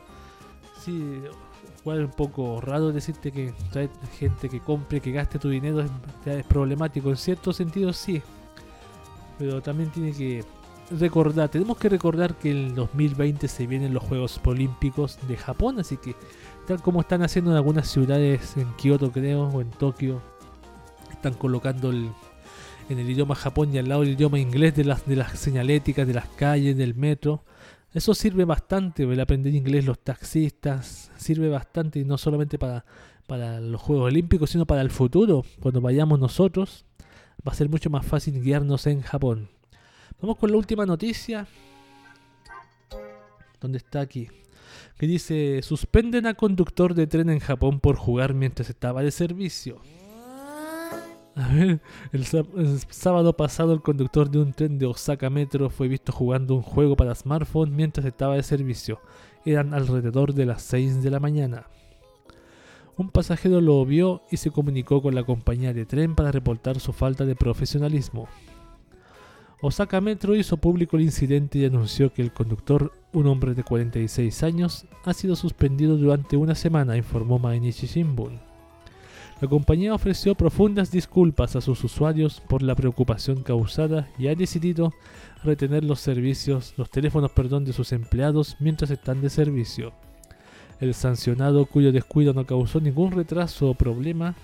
sí, 0.83 1.21
igual 1.81 1.99
es 1.99 2.05
un 2.05 2.11
poco 2.11 2.61
raro 2.61 2.91
decirte 2.91 3.31
que 3.31 3.53
trae 3.71 3.89
gente 4.19 4.47
que 4.47 4.59
compre, 4.59 5.01
que 5.01 5.11
gaste 5.11 5.39
tu 5.39 5.49
dinero 5.49 5.81
es, 5.81 5.89
es 6.25 6.45
problemático. 6.45 7.09
En 7.09 7.17
cierto 7.17 7.51
sentido, 7.51 7.91
sí. 7.93 8.21
Pero 9.39 9.61
también 9.61 9.89
tiene 9.89 10.13
que 10.13 10.45
recordar, 10.91 11.49
tenemos 11.49 11.77
que 11.77 11.89
recordar 11.89 12.35
que 12.35 12.51
en 12.51 12.57
el 12.57 12.75
2020 12.75 13.47
se 13.47 13.67
vienen 13.67 13.93
los 13.93 14.03
Juegos 14.03 14.39
Olímpicos 14.45 15.17
de 15.27 15.37
Japón, 15.37 15.79
así 15.79 15.97
que 15.97 16.15
tal 16.67 16.81
como 16.81 16.99
están 16.99 17.23
haciendo 17.23 17.51
en 17.51 17.57
algunas 17.57 17.87
ciudades, 17.87 18.57
en 18.57 18.73
Kioto 18.75 19.09
creo, 19.09 19.47
o 19.47 19.61
en 19.61 19.69
Tokio, 19.69 20.21
están 21.09 21.33
colocando 21.33 21.91
el, 21.91 22.11
en 22.89 22.99
el 22.99 23.09
idioma 23.09 23.35
Japón 23.35 23.73
y 23.73 23.77
al 23.77 23.87
lado 23.87 24.03
el 24.03 24.09
idioma 24.09 24.37
inglés 24.37 24.75
de 24.75 24.83
las, 24.83 25.05
de 25.07 25.15
las 25.15 25.39
señaléticas, 25.39 26.05
de 26.05 26.13
las 26.13 26.27
calles, 26.27 26.75
del 26.75 26.93
metro. 26.93 27.45
Eso 27.93 28.13
sirve 28.13 28.43
bastante, 28.43 29.03
el 29.03 29.19
aprender 29.19 29.55
inglés 29.55 29.85
los 29.85 29.97
taxistas, 29.99 31.09
sirve 31.15 31.47
bastante 31.47 31.99
y 31.99 32.05
no 32.05 32.17
solamente 32.17 32.59
para, 32.59 32.83
para 33.27 33.61
los 33.61 33.81
Juegos 33.81 34.07
Olímpicos, 34.07 34.49
sino 34.49 34.65
para 34.65 34.81
el 34.81 34.91
futuro. 34.91 35.45
Cuando 35.61 35.79
vayamos 35.79 36.19
nosotros, 36.19 36.85
va 37.47 37.53
a 37.53 37.55
ser 37.55 37.69
mucho 37.69 37.89
más 37.89 38.05
fácil 38.05 38.41
guiarnos 38.41 38.87
en 38.87 39.01
Japón. 39.01 39.47
Vamos 40.21 40.37
con 40.37 40.51
la 40.51 40.57
última 40.57 40.85
noticia. 40.85 41.47
¿Dónde 43.61 43.77
está 43.77 44.01
aquí? 44.01 44.27
Que 44.97 45.05
dice, 45.07 45.61
suspenden 45.61 46.25
a 46.25 46.33
conductor 46.33 46.93
de 46.95 47.05
tren 47.07 47.29
en 47.29 47.39
Japón 47.39 47.79
por 47.79 47.95
jugar 47.97 48.33
mientras 48.33 48.69
estaba 48.69 49.03
de 49.03 49.11
servicio. 49.11 49.79
A 51.35 51.47
ver, 51.49 51.81
el, 52.13 52.25
sá- 52.25 52.43
el 52.55 52.79
sábado 52.89 53.37
pasado 53.37 53.71
el 53.73 53.81
conductor 53.83 54.31
de 54.31 54.39
un 54.39 54.53
tren 54.53 54.79
de 54.79 54.87
Osaka 54.87 55.29
Metro 55.29 55.69
fue 55.69 55.87
visto 55.87 56.11
jugando 56.11 56.55
un 56.55 56.63
juego 56.63 56.95
para 56.95 57.13
smartphone 57.13 57.75
mientras 57.75 58.07
estaba 58.07 58.35
de 58.35 58.41
servicio. 58.41 58.99
Eran 59.45 59.75
alrededor 59.75 60.33
de 60.33 60.47
las 60.47 60.63
6 60.63 61.03
de 61.03 61.11
la 61.11 61.19
mañana. 61.19 61.67
Un 62.97 63.11
pasajero 63.11 63.61
lo 63.61 63.85
vio 63.85 64.23
y 64.31 64.37
se 64.37 64.49
comunicó 64.49 65.03
con 65.03 65.13
la 65.13 65.23
compañía 65.23 65.71
de 65.75 65.85
tren 65.85 66.15
para 66.15 66.31
reportar 66.31 66.79
su 66.79 66.91
falta 66.91 67.23
de 67.25 67.35
profesionalismo. 67.35 68.27
Osaka 69.59 69.99
Metro 70.01 70.35
hizo 70.35 70.57
público 70.57 70.97
el 70.97 71.03
incidente 71.03 71.57
y 71.57 71.65
anunció 71.65 72.13
que 72.13 72.21
el 72.21 72.31
conductor, 72.31 72.91
un 73.11 73.25
hombre 73.25 73.55
de 73.55 73.63
46 73.63 74.43
años, 74.43 74.85
ha 75.03 75.13
sido 75.15 75.35
suspendido 75.35 75.97
durante 75.97 76.37
una 76.37 76.53
semana, 76.53 76.95
informó 76.95 77.39
Mainichi 77.39 77.87
Shimbun. 77.87 78.39
La 79.41 79.47
compañía 79.47 79.95
ofreció 79.95 80.35
profundas 80.35 80.91
disculpas 80.91 81.55
a 81.55 81.61
sus 81.61 81.83
usuarios 81.83 82.39
por 82.47 82.61
la 82.61 82.75
preocupación 82.75 83.41
causada 83.41 84.07
y 84.19 84.27
ha 84.27 84.35
decidido 84.35 84.93
retener 85.43 85.83
los 85.83 86.01
servicios, 86.01 86.75
los 86.77 86.91
teléfonos, 86.91 87.31
perdón, 87.31 87.65
de 87.65 87.73
sus 87.73 87.93
empleados 87.93 88.57
mientras 88.59 88.91
están 88.91 89.21
de 89.21 89.31
servicio. 89.31 89.91
El 90.79 90.93
sancionado, 90.93 91.65
cuyo 91.65 91.91
descuido 91.91 92.33
no 92.33 92.45
causó 92.45 92.79
ningún 92.79 93.11
retraso 93.11 93.71
o 93.71 93.73
problema, 93.73 94.35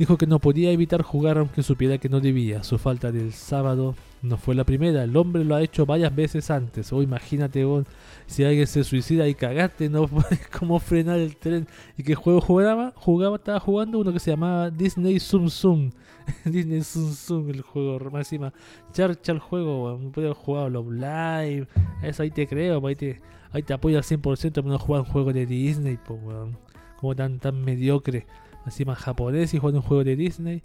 dijo 0.00 0.16
que 0.16 0.26
no 0.26 0.38
podía 0.38 0.70
evitar 0.70 1.02
jugar 1.02 1.36
aunque 1.36 1.62
supiera 1.62 1.98
que 1.98 2.08
no 2.08 2.20
debía. 2.20 2.64
Su 2.64 2.78
falta 2.78 3.12
del 3.12 3.34
sábado 3.34 3.94
no 4.22 4.38
fue 4.38 4.54
la 4.54 4.64
primera, 4.64 5.04
el 5.04 5.14
hombre 5.14 5.44
lo 5.44 5.54
ha 5.54 5.60
hecho 5.60 5.84
varias 5.84 6.16
veces 6.16 6.50
antes. 6.50 6.90
O 6.94 7.02
imagínate 7.02 7.66
vos, 7.66 7.84
si 8.26 8.42
alguien 8.42 8.66
se 8.66 8.82
suicida 8.82 9.28
y 9.28 9.34
cagaste, 9.34 9.90
no 9.90 10.06
puedes 10.08 10.48
cómo 10.48 10.80
frenar 10.80 11.18
el 11.18 11.36
tren. 11.36 11.68
¿Y 11.98 12.02
qué 12.02 12.14
juego 12.14 12.40
jugaba? 12.40 12.94
Jugaba, 12.96 13.36
estaba 13.36 13.60
jugando 13.60 13.98
uno 13.98 14.10
que 14.10 14.20
se 14.20 14.30
llamaba 14.30 14.70
Disney 14.70 15.20
Zoom 15.20 15.50
Zoom. 15.50 15.90
Disney 16.46 16.82
Zoom 16.82 17.12
Zoom, 17.12 17.50
el 17.50 17.60
juego, 17.60 18.00
más 18.10 18.20
encima, 18.20 18.54
charcha 18.94 19.32
el 19.32 19.38
juego, 19.38 19.98
no 20.02 20.12
podía 20.12 20.32
jugar 20.32 20.70
los 20.70 20.86
live. 20.86 21.68
Eso 22.02 22.22
ahí 22.22 22.30
te 22.30 22.46
creo, 22.46 22.86
ahí 22.86 22.96
te, 22.96 23.20
ahí 23.52 23.62
te 23.62 23.74
apoyo 23.74 23.98
al 23.98 24.04
100%, 24.04 24.50
pero 24.50 24.66
no 24.66 24.78
jugar 24.78 25.02
un 25.02 25.08
juego 25.08 25.30
de 25.34 25.44
Disney, 25.44 25.98
pues, 26.02 26.18
weón. 26.22 26.56
Como 26.96 27.14
tan, 27.14 27.38
tan 27.38 27.62
mediocre. 27.62 28.26
Encima 28.64 28.94
japonés 28.94 29.54
y 29.54 29.58
jugando 29.58 29.80
un 29.80 29.86
juego 29.86 30.04
de 30.04 30.16
Disney. 30.16 30.62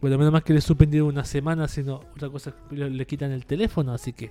Bueno, 0.00 0.16
menos 0.16 0.32
más 0.32 0.42
que 0.42 0.54
le 0.54 0.60
suspendieron 0.60 1.08
una 1.08 1.24
semana, 1.24 1.68
sino 1.68 1.96
otra 2.16 2.30
cosa 2.30 2.54
le, 2.70 3.06
quitan 3.06 3.32
el 3.32 3.44
teléfono, 3.44 3.92
así 3.92 4.14
que 4.14 4.30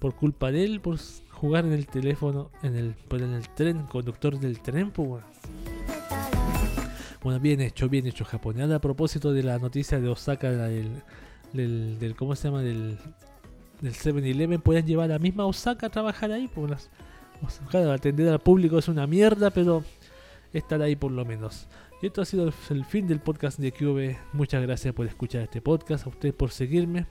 por 0.00 0.14
culpa 0.14 0.50
de 0.50 0.64
él, 0.64 0.80
por 0.80 0.98
jugar 1.30 1.64
en 1.64 1.72
el 1.72 1.86
teléfono, 1.86 2.50
en 2.62 2.74
el, 2.74 2.94
pues, 3.06 3.22
en 3.22 3.32
el 3.32 3.48
tren, 3.50 3.84
conductor 3.84 4.38
del 4.38 4.60
tren, 4.60 4.90
pues 4.90 5.08
bueno. 5.08 5.26
Bueno, 7.22 7.40
bien 7.40 7.60
hecho, 7.60 7.88
bien 7.88 8.06
hecho, 8.06 8.24
japonés. 8.24 8.70
A 8.70 8.80
propósito 8.80 9.32
de 9.32 9.42
la 9.42 9.58
noticia 9.58 10.00
de 10.00 10.08
Osaka, 10.08 10.50
del, 10.50 11.02
del, 11.52 12.14
¿cómo 12.16 12.34
se 12.34 12.48
llama? 12.48 12.62
Del, 12.62 12.98
del 13.80 13.94
7-Eleven, 13.94 14.60
pueden 14.60 14.86
llevar 14.86 15.10
a 15.10 15.14
la 15.14 15.18
misma 15.18 15.44
Osaka 15.44 15.86
a 15.86 15.90
trabajar 15.90 16.30
ahí, 16.32 16.48
pues 16.48 16.70
las, 16.70 16.90
claro, 17.70 17.92
atender 17.92 18.28
al 18.28 18.40
público 18.40 18.78
es 18.78 18.88
una 18.88 19.06
mierda, 19.06 19.50
pero 19.50 19.84
estar 20.52 20.80
ahí 20.82 20.96
por 20.96 21.12
lo 21.12 21.24
menos. 21.24 21.66
Y 22.00 22.06
esto 22.06 22.22
ha 22.22 22.24
sido 22.24 22.52
el, 22.70 22.84
fin 22.84 23.08
del 23.08 23.18
podcast 23.18 23.58
de 23.58 23.72
QV. 23.72 24.16
Muchas 24.32 24.62
gracias 24.62 24.94
por 24.94 25.04
escuchar 25.06 25.42
este 25.42 25.60
podcast, 25.60 26.06
a 26.06 26.10
ustedes 26.10 26.32
por 26.32 26.52
seguirme. 26.52 27.06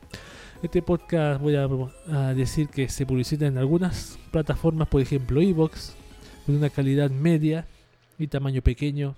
Este 0.63 0.81
podcast 0.81 1.41
voy 1.41 1.57
a, 1.57 1.67
a 2.09 2.33
decir 2.33 2.69
que 2.69 2.87
se 2.87 3.05
publicita 3.05 3.45
en 3.47 3.57
algunas 3.57 4.17
plataformas, 4.31 4.87
por 4.87 5.01
ejemplo 5.01 5.41
Evox, 5.41 5.93
con 6.45 6.55
una 6.55 6.69
calidad 6.69 7.09
media 7.09 7.67
y 8.17 8.27
tamaño 8.27 8.61
pequeño. 8.61 9.17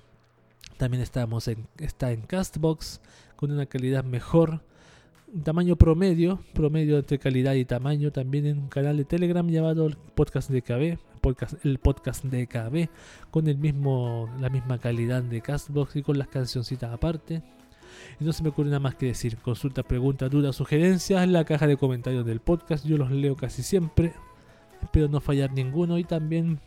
También 0.77 1.03
estamos 1.03 1.47
en, 1.47 1.67
está 1.77 2.11
en 2.11 2.21
Castbox 2.21 2.99
con 3.35 3.51
una 3.51 3.67
calidad 3.67 4.03
mejor, 4.03 4.61
un 5.33 5.43
tamaño 5.43 5.75
promedio, 5.75 6.39
promedio 6.53 6.97
entre 6.97 7.19
calidad 7.19 7.53
y 7.53 7.65
tamaño. 7.65 8.11
También 8.11 8.45
en 8.45 8.59
un 8.59 8.67
canal 8.67 8.97
de 8.97 9.05
Telegram 9.05 9.47
llamado 9.47 9.85
el 9.87 9.95
Podcast 9.95 10.49
de 10.49 10.61
KB, 10.61 10.97
podcast, 11.21 11.65
el 11.65 11.79
podcast 11.79 12.23
de 12.25 12.47
KB, 12.47 12.89
con 13.31 13.47
el 13.47 13.57
mismo, 13.57 14.29
la 14.39 14.49
misma 14.49 14.79
calidad 14.79 15.23
de 15.23 15.41
Castbox 15.41 15.95
y 15.97 16.03
con 16.03 16.17
las 16.17 16.27
cancioncitas 16.27 16.91
aparte. 16.91 17.41
Y 18.19 18.23
no 18.23 18.33
se 18.33 18.43
me 18.43 18.49
ocurre 18.49 18.69
nada 18.69 18.79
más 18.79 18.95
que 18.95 19.07
decir. 19.07 19.37
Consulta, 19.37 19.83
preguntas, 19.83 20.29
dudas, 20.29 20.55
sugerencias 20.55 21.23
en 21.23 21.33
la 21.33 21.43
caja 21.45 21.67
de 21.67 21.77
comentarios 21.77 22.25
del 22.25 22.39
podcast. 22.39 22.85
Yo 22.85 22.97
los 22.97 23.11
leo 23.11 23.35
casi 23.35 23.63
siempre. 23.63 24.13
Espero 24.81 25.07
no 25.07 25.19
fallar 25.21 25.51
ninguno. 25.51 25.97
Y 25.97 26.03
también 26.03 26.59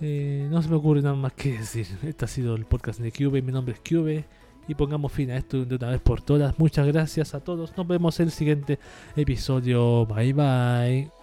eh, 0.00 0.46
no 0.50 0.62
se 0.62 0.68
me 0.68 0.76
ocurre 0.76 1.02
nada 1.02 1.14
más 1.14 1.32
que 1.32 1.58
decir. 1.58 1.86
Este 2.02 2.24
ha 2.24 2.28
sido 2.28 2.54
el 2.54 2.64
podcast 2.66 3.00
de 3.00 3.12
Cube. 3.12 3.42
Mi 3.42 3.52
nombre 3.52 3.74
es 3.74 3.80
Cube. 3.80 4.24
Y 4.68 4.74
pongamos 4.74 5.12
fin 5.12 5.30
a 5.30 5.36
esto 5.36 5.64
de 5.64 5.76
una 5.76 5.90
vez 5.90 6.00
por 6.00 6.22
todas. 6.22 6.58
Muchas 6.58 6.86
gracias 6.86 7.34
a 7.34 7.40
todos. 7.40 7.76
Nos 7.76 7.86
vemos 7.86 8.18
en 8.20 8.26
el 8.26 8.32
siguiente 8.32 8.78
episodio. 9.16 10.06
Bye 10.06 10.32
bye. 10.32 11.15